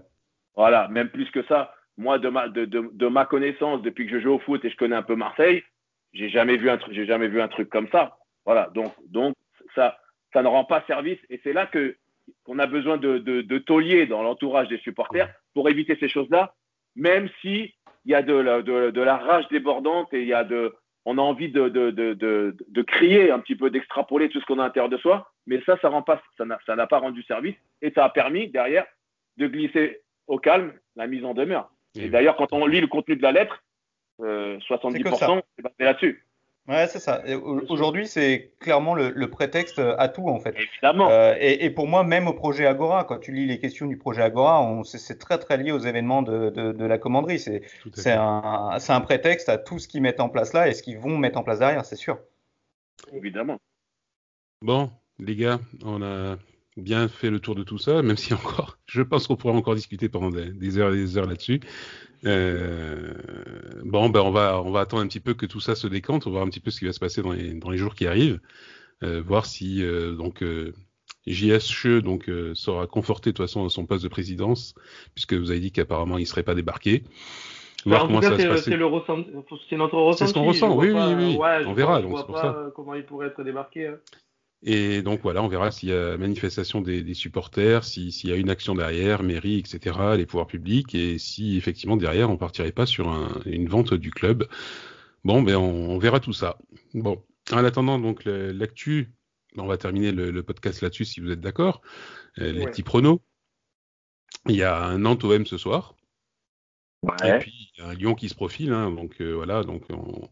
[0.56, 1.74] Voilà, même plus que ça.
[1.96, 4.70] Moi, de ma, de, de, de ma connaissance, depuis que je joue au foot et
[4.70, 5.62] je connais un peu Marseille,
[6.12, 8.18] j'ai jamais vu un truc, j'ai jamais vu un truc comme ça.
[8.44, 9.34] Voilà, donc, donc
[9.74, 9.98] ça,
[10.32, 11.96] ça ne rend pas service et c'est là que
[12.44, 16.54] qu'on a besoin de, de, de tauliers dans l'entourage des supporters pour éviter ces choses-là,
[16.96, 17.74] même si
[18.06, 20.74] il y a de de, de la rage débordante et il y a de,
[21.04, 24.58] on a envie de, de, de, de, crier un petit peu, d'extrapoler tout ce qu'on
[24.58, 27.90] a à l'intérieur de soi, mais ça, ça n'a ça n'a pas rendu service et
[27.90, 28.86] ça a permis derrière
[29.36, 31.70] de glisser au calme la mise en demeure.
[31.96, 33.62] Et, d'ailleurs, quand on lit le contenu de la lettre,
[34.20, 36.26] 70% euh, c'est basé là-dessus.
[36.66, 37.22] Ouais, c'est ça.
[37.68, 40.54] Aujourd'hui, c'est clairement le, prétexte à tout, en fait.
[40.56, 41.10] Évidemment.
[41.10, 44.22] Euh, et, pour moi, même au projet Agora, quand tu lis les questions du projet
[44.22, 47.38] Agora, c'est très très lié aux événements de, de, la commanderie.
[47.38, 50.98] C'est un, un, prétexte à tout ce qu'ils mettent en place là et ce qu'ils
[50.98, 52.18] vont mettre en place derrière, c'est sûr.
[53.12, 53.58] Évidemment.
[54.62, 56.38] Bon, les gars, on a
[56.76, 59.74] bien fait le tour de tout ça, même si encore, je pense qu'on pourrait encore
[59.74, 61.60] discuter pendant des, heures et des heures là-dessus.
[62.24, 63.12] Euh,
[63.84, 66.26] bon, ben on va on va attendre un petit peu que tout ça se décante,
[66.26, 67.78] on va voir un petit peu ce qui va se passer dans les, dans les
[67.78, 68.40] jours qui arrivent,
[69.02, 70.44] euh, voir si euh, donc
[71.26, 74.74] JSCHE donc sera conforté de toute façon à son poste de présidence,
[75.14, 77.04] puisque vous avez dit qu'apparemment il serait pas débarqué.
[77.86, 78.88] Voir comment ça c'est, c'est, le
[79.68, 80.18] c'est notre ressenti.
[80.18, 82.00] C'est ce qu'on ressent, oui, oui, oui, on verra.
[82.00, 82.72] donc c'est pour ça.
[82.74, 83.88] comment il pourrait être débarqué.
[83.88, 83.98] Hein.
[84.66, 88.48] Et donc voilà, on verra s'il y a manifestation des, supporters, s'il y a une
[88.48, 93.08] action derrière, mairie, etc., les pouvoirs publics, et si effectivement derrière on partirait pas sur
[93.44, 94.48] une vente du club.
[95.22, 96.58] Bon, ben on, verra tout ça.
[96.94, 97.22] Bon,
[97.52, 99.12] en attendant donc l'actu,
[99.58, 101.82] on va terminer le, podcast là-dessus si vous êtes d'accord.
[102.38, 103.20] Euh, les petits pronos.
[104.48, 105.94] Il y a un Nantes OM ce soir.
[107.22, 109.84] Et puis il y a un Lyon qui se profile, hein, donc euh, voilà, donc
[109.90, 110.30] on,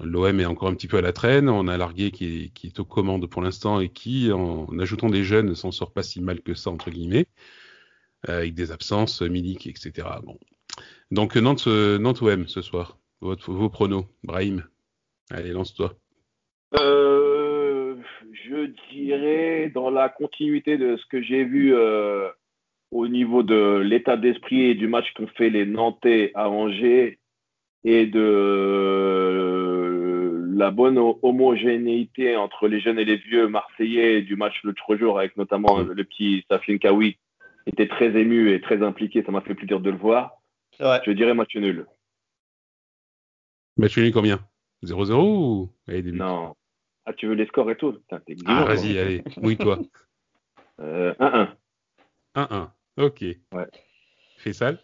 [0.00, 1.48] L'OM est encore un petit peu à la traîne.
[1.48, 5.54] On a Largué qui est, aux commandes pour l'instant et qui, en, ajoutant des jeunes,
[5.54, 7.26] s'en sort pas si mal que ça, entre guillemets,
[8.28, 10.08] euh, avec des absences, Milik, etc.
[10.24, 10.38] Bon.
[11.10, 12.98] Donc Nantes, euh, Nantes OM ce soir.
[13.20, 14.64] vos pronos, Brahim.
[15.30, 15.94] Allez, lance-toi.
[16.80, 17.96] Euh,
[18.32, 21.74] je dirais dans la continuité de ce que j'ai vu
[22.90, 27.18] au niveau de l'état d'esprit et du match qu'ont fait les Nantais à Angers
[27.84, 29.73] et de
[30.54, 35.36] la bonne homogénéité entre les jeunes et les vieux marseillais du match l'autre jour, avec
[35.36, 35.92] notamment mm.
[35.92, 37.18] le petit Safin Kawi,
[37.66, 39.22] était très ému et très impliqué.
[39.24, 40.40] Ça m'a fait plaisir de le voir.
[40.78, 41.86] Je dirais match nul.
[43.76, 44.40] Match nul combien?
[44.84, 45.70] 0-0 ou
[46.12, 46.54] Non.
[47.06, 47.98] Ah, tu veux les scores et tout?
[48.46, 49.78] Ah, vas-y, allez, mouille-toi.
[49.78, 49.88] 1-1.
[50.80, 51.14] Euh,
[52.34, 53.20] 1-1, ok.
[53.52, 53.66] Ouais.
[54.38, 54.80] Fait sale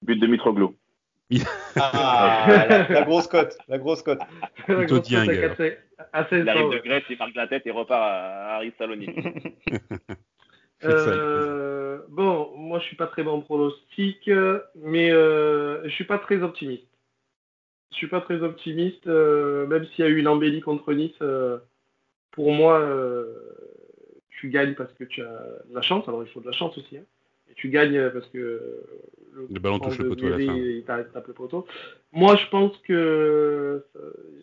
[0.00, 0.74] But de Mitroglou.
[1.76, 4.20] Ah, la, grosse cote, la grosse cote.
[4.64, 5.54] Plutôt dingue.
[6.32, 9.08] Il arrive de Grèce, il marque la tête et repart à, Harry Saloni.
[10.84, 14.30] euh, bon, moi je suis pas très bon pronostic,
[14.74, 16.86] mais euh, je suis pas très optimiste.
[17.92, 21.12] Je suis pas très optimiste, euh, même s'il y a eu une embellie contre Nice.
[21.22, 21.58] Euh,
[22.30, 22.86] pour moi,
[24.28, 26.06] tu gagnes parce que tu as de la chance.
[26.08, 26.98] Alors il faut de la chance aussi.
[26.98, 27.04] Hein
[27.56, 28.84] tu gagnes parce que
[29.50, 30.56] le, ballon touche le poteau à la fin.
[30.56, 31.66] Il tape le poteau.
[32.12, 33.84] Moi, je pense que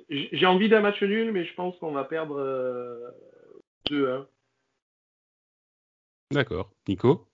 [0.09, 2.39] j'ai envie d'un match nul, mais je pense qu'on va perdre
[3.89, 3.93] 2-1.
[3.93, 4.21] Euh,
[6.31, 6.71] D'accord.
[6.87, 7.27] Nico?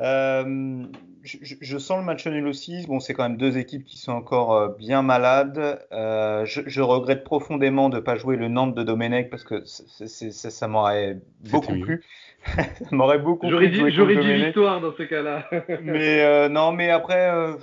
[0.00, 0.84] Euh,
[1.22, 2.86] je, sens le match nul aussi.
[2.86, 5.80] Bon, c'est quand même deux équipes qui sont encore euh, bien malades.
[5.90, 11.18] je, regrette profondément de ne pas jouer le Nantes de Domenech parce que ça m'aurait
[11.50, 12.04] beaucoup plu.
[12.56, 15.48] ça m'aurait beaucoup J'aurais dit, j'aurais dit victoire dans ce cas-là.
[15.82, 17.54] mais euh, non, mais après, euh,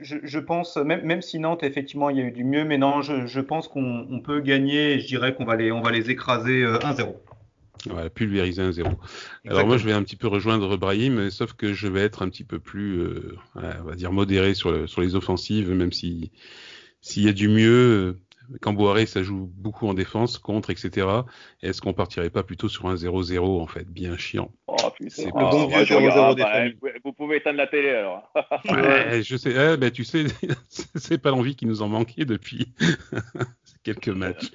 [0.00, 2.78] je, je, pense, même, même si Nantes, effectivement, il y a eu du mieux, mais
[2.78, 4.98] non, je, je pense qu'on peut gagner.
[5.00, 7.14] je dirais qu'on va les, on va les écraser 1-0.
[7.86, 8.84] Euh, voilà, pulvériser 1-0.
[9.46, 12.28] Alors moi, je vais un petit peu rejoindre Brahim, sauf que je vais être un
[12.28, 13.02] petit peu plus,
[13.54, 16.30] on va dire, modéré sur, sur les offensives, même si
[17.00, 18.16] s'il y a du mieux,
[18.60, 21.06] quand Boiré, ça joue beaucoup en défense, contre, etc.
[21.62, 24.50] Est-ce qu'on partirait pas plutôt sur un 0-0 en fait, bien chiant.
[24.66, 24.76] Oh,
[25.08, 28.32] C'est le bon vieux 0-0 bah, Vous pouvez éteindre la télé alors.
[28.70, 30.26] ouais, je sais, eh, ben, tu sais,
[30.68, 32.72] c'est pas l'envie qui nous en manquait depuis
[33.82, 34.50] quelques matchs.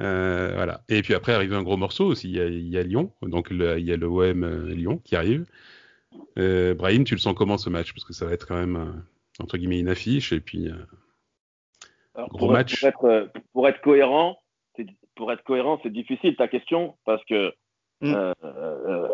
[0.00, 0.82] Euh, voilà.
[0.88, 2.28] Et puis après arrive un gros morceau aussi.
[2.28, 5.00] Il y a, il y a Lyon, donc il y a le OM euh, Lyon
[5.04, 5.46] qui arrive.
[6.38, 7.92] Euh, Brahim, tu le sens comment ce match?
[7.92, 10.68] Parce que ça va être quand même euh, entre guillemets une affiche et puis.
[10.68, 10.74] Euh,
[12.38, 14.38] pour, Être, euh, pour, être, cohérent,
[15.14, 17.54] pour être cohérent, c'est difficile ta question parce que
[18.00, 18.14] mm.
[18.14, 18.32] euh,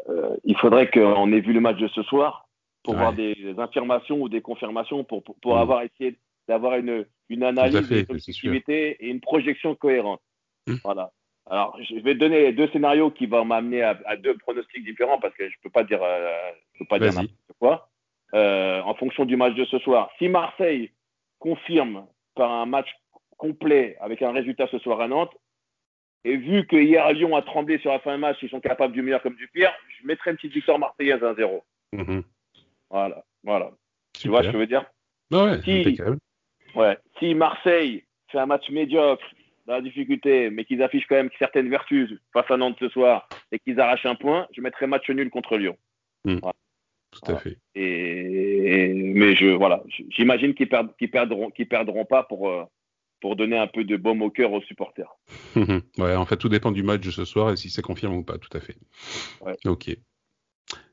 [0.09, 2.49] euh, il faudrait qu'on ait vu le match de ce soir
[2.83, 5.59] pour voir des affirmations ou des confirmations pour, pour, mm.
[5.59, 6.17] avoir essayé
[6.49, 10.21] d'avoir une, une analyse d'activité et une projection cohérente.
[10.67, 10.75] Mm.
[10.85, 11.13] Voilà.
[11.49, 15.49] Alors, je vais donner deux scénarios qui vont m'amener à, deux pronostics différents parce que
[15.49, 16.01] je peux pas dire,
[16.73, 17.89] je peux pas dire n'importe quoi.
[18.33, 20.91] en fonction du match de ce soir, si Marseille
[21.39, 22.89] confirme par un match
[23.37, 25.35] complet avec un résultat ce soir à Nantes.
[26.25, 28.93] Et vu que hier Lyon a tremblé sur la fin du match, ils sont capables
[28.93, 31.63] du meilleur comme du pire, je mettrai une petite victoire marseillaise à 1-0.
[31.93, 32.23] Mhm.
[32.91, 33.71] Voilà, voilà.
[34.13, 34.85] Tu vois ce que je veux dire?
[35.31, 35.99] Ouais, si,
[36.77, 39.25] ouais, si Marseille fait un match médiocre
[39.67, 43.29] dans la difficulté, mais qu'ils affichent quand même certaines vertus face à Nantes ce soir
[43.51, 45.77] et qu'ils arrachent un point, je mettrai match nul contre Lyon.
[46.25, 46.41] Mhm.
[47.11, 47.59] Tout à fait.
[47.75, 52.65] Et, mais je voilà, j'imagine qu'ils perdront, qu'ils perdront pas pour euh,
[53.21, 55.17] pour donner un peu de baume au cœur aux supporters.
[55.57, 58.23] ouais, en fait, tout dépend du match de ce soir et si c'est confirmé ou
[58.23, 58.77] pas, tout à fait.
[59.41, 59.57] Ouais.
[59.65, 59.97] Ok.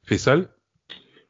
[0.06, 0.50] Faisal?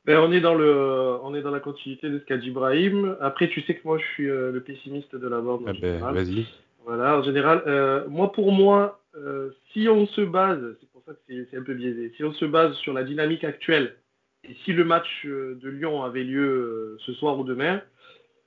[0.06, 3.16] Ben, on est dans le, on est dans la continuité de ce qu'a dit Ibrahim.
[3.22, 5.64] Après, tu sais que moi, je suis euh, le pessimiste de la bande.
[5.68, 6.46] ah ben, Vas-y.
[6.86, 11.14] Voilà, en général, euh, moi pour moi, euh, si on se base, c'est pour ça
[11.14, 13.96] que c'est un peu biaisé, si on se base sur la dynamique actuelle,
[14.44, 17.82] et si le match de Lyon avait lieu ce soir ou demain,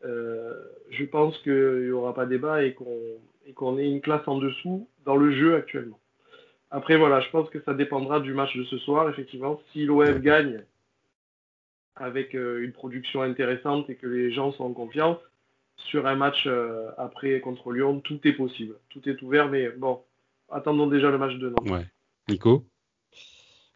[0.03, 2.99] je pense qu'il n'y aura pas débat et qu'on
[3.55, 5.99] qu'on ait une classe en dessous dans le jeu actuellement.
[6.71, 9.61] Après, voilà, je pense que ça dépendra du match de ce soir, effectivement.
[9.73, 10.63] Si l'OM gagne
[11.97, 15.19] avec une production intéressante et que les gens sont en confiance,
[15.77, 18.77] sur un match euh, après contre Lyon, tout est possible.
[18.89, 20.03] Tout est ouvert, mais bon,
[20.51, 21.71] attendons déjà le match de Nantes.
[21.71, 21.87] Ouais.
[22.29, 22.67] Nico?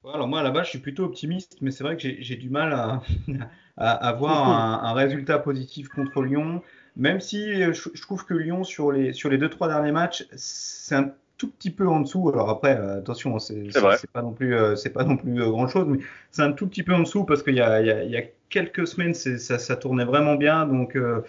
[0.02, 2.36] Ouais, Alors moi, à la base, je suis plutôt optimiste, mais c'est vrai que j'ai
[2.36, 3.02] du mal à,
[3.76, 6.62] à avoir un, un, résultat positif contre Lyon,
[6.96, 10.26] même si je, je, trouve que Lyon, sur les, sur les deux, trois derniers matchs,
[10.32, 12.28] c'est un tout petit peu en dessous.
[12.28, 13.72] Alors après, euh, attention, c'est
[14.12, 15.98] pas non plus, euh, c'est pas non plus euh, grand chose, mais
[16.30, 18.22] c'est un tout petit peu en dessous parce qu'il y a, il y, y a
[18.50, 21.22] quelques semaines, ça, ça tournait vraiment bien, donc euh,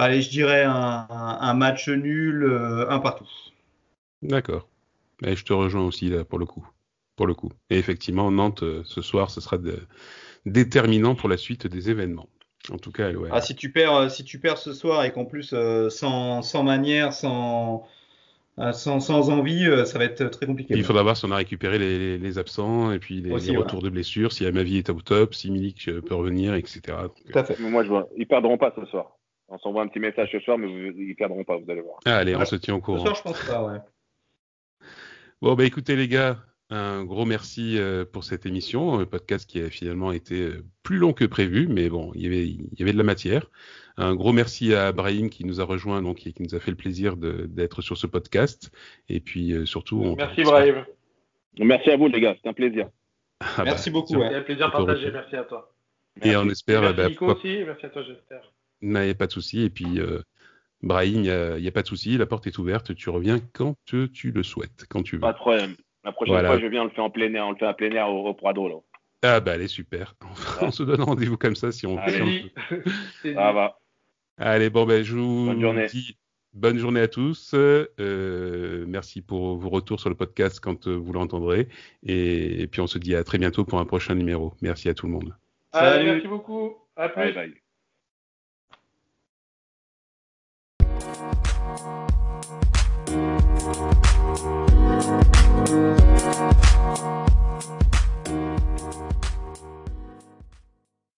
[0.00, 3.28] Allez, je dirais un, un match nul, euh, un partout.
[4.22, 4.68] D'accord.
[5.24, 6.64] Et je te rejoins aussi là pour le coup.
[7.16, 7.50] Pour le coup.
[7.68, 9.80] Et effectivement, Nantes euh, ce soir, ce sera de,
[10.46, 12.28] déterminant pour la suite des événements.
[12.70, 13.28] En tout cas, ouais.
[13.32, 16.62] Ah, si tu perds, si tu perds ce soir et qu'en plus euh, sans, sans
[16.62, 17.84] manière, sans,
[18.72, 20.74] sans, sans, envie, ça va être très compliqué.
[20.76, 23.50] Il faudra voir si on a récupéré les, les, les absents et puis les, Aussi,
[23.50, 23.90] les retours voilà.
[23.90, 26.80] de blessures, si Amavi est au top, si Milik peut revenir, etc.
[27.02, 27.58] Donc, Tout à fait.
[27.60, 28.08] Moi, je vois.
[28.16, 29.18] Ils perdront pas ce soir.
[29.48, 31.98] On s'envoie un petit message ce soir, mais vous, ils perdront pas, vous allez voir.
[32.04, 32.98] Ah, allez, on se tient au courant.
[32.98, 33.78] Ce soir, je pense pas, ouais.
[35.40, 36.36] Bon, bah écoutez les gars,
[36.68, 40.98] un gros merci euh, pour cette émission, un podcast qui a finalement été euh, plus
[40.98, 43.48] long que prévu, mais bon, il y avait, il y avait de la matière.
[43.98, 46.70] Un gros merci à Brahim qui nous a rejoint, donc et qui nous a fait
[46.70, 48.70] le plaisir d'être sur ce podcast.
[49.08, 50.84] Et puis euh, surtout, on merci Brahim.
[51.58, 52.88] Merci à vous les gars, c'est un plaisir.
[53.40, 54.12] Ah, merci bah, beaucoup.
[54.12, 54.34] C'est ouais.
[54.34, 55.10] un plaisir partagé.
[55.10, 55.72] Merci à toi.
[56.22, 56.82] Et on espère.
[56.82, 57.62] Merci bah, Nico aussi.
[57.66, 58.52] Merci à toi, j'espère.
[58.82, 59.62] Il n'y a pas de souci.
[59.62, 60.22] Et puis, euh,
[60.82, 62.16] Brahim, il n'y a, a, pas de souci.
[62.18, 62.94] La porte est ouverte.
[62.94, 65.20] Tu reviens quand tu, tu, le souhaites, quand tu veux.
[65.20, 65.74] Pas de problème.
[66.04, 66.48] La prochaine voilà.
[66.50, 67.46] fois, je viens, on le fait en plein air.
[67.46, 68.68] On le fait en plein air au, au Prado.
[68.68, 68.74] Là.
[69.22, 70.14] Ah, bah, allez, super.
[70.22, 70.28] Ouais.
[70.68, 72.52] on se donne rendez-vous comme ça si on, Allez.
[73.22, 73.78] Ça va.
[74.38, 75.86] Allez, bon, ben, je vous bonne journée.
[75.86, 76.16] dis
[76.52, 77.54] bonne journée à tous.
[77.54, 81.68] Euh, merci pour vos retours sur le podcast quand vous l'entendrez.
[82.04, 84.54] Et, puis, on se dit à très bientôt pour un prochain numéro.
[84.60, 85.34] Merci à tout le monde.
[85.72, 86.76] Allez, merci beaucoup.
[86.96, 87.54] Bye bye.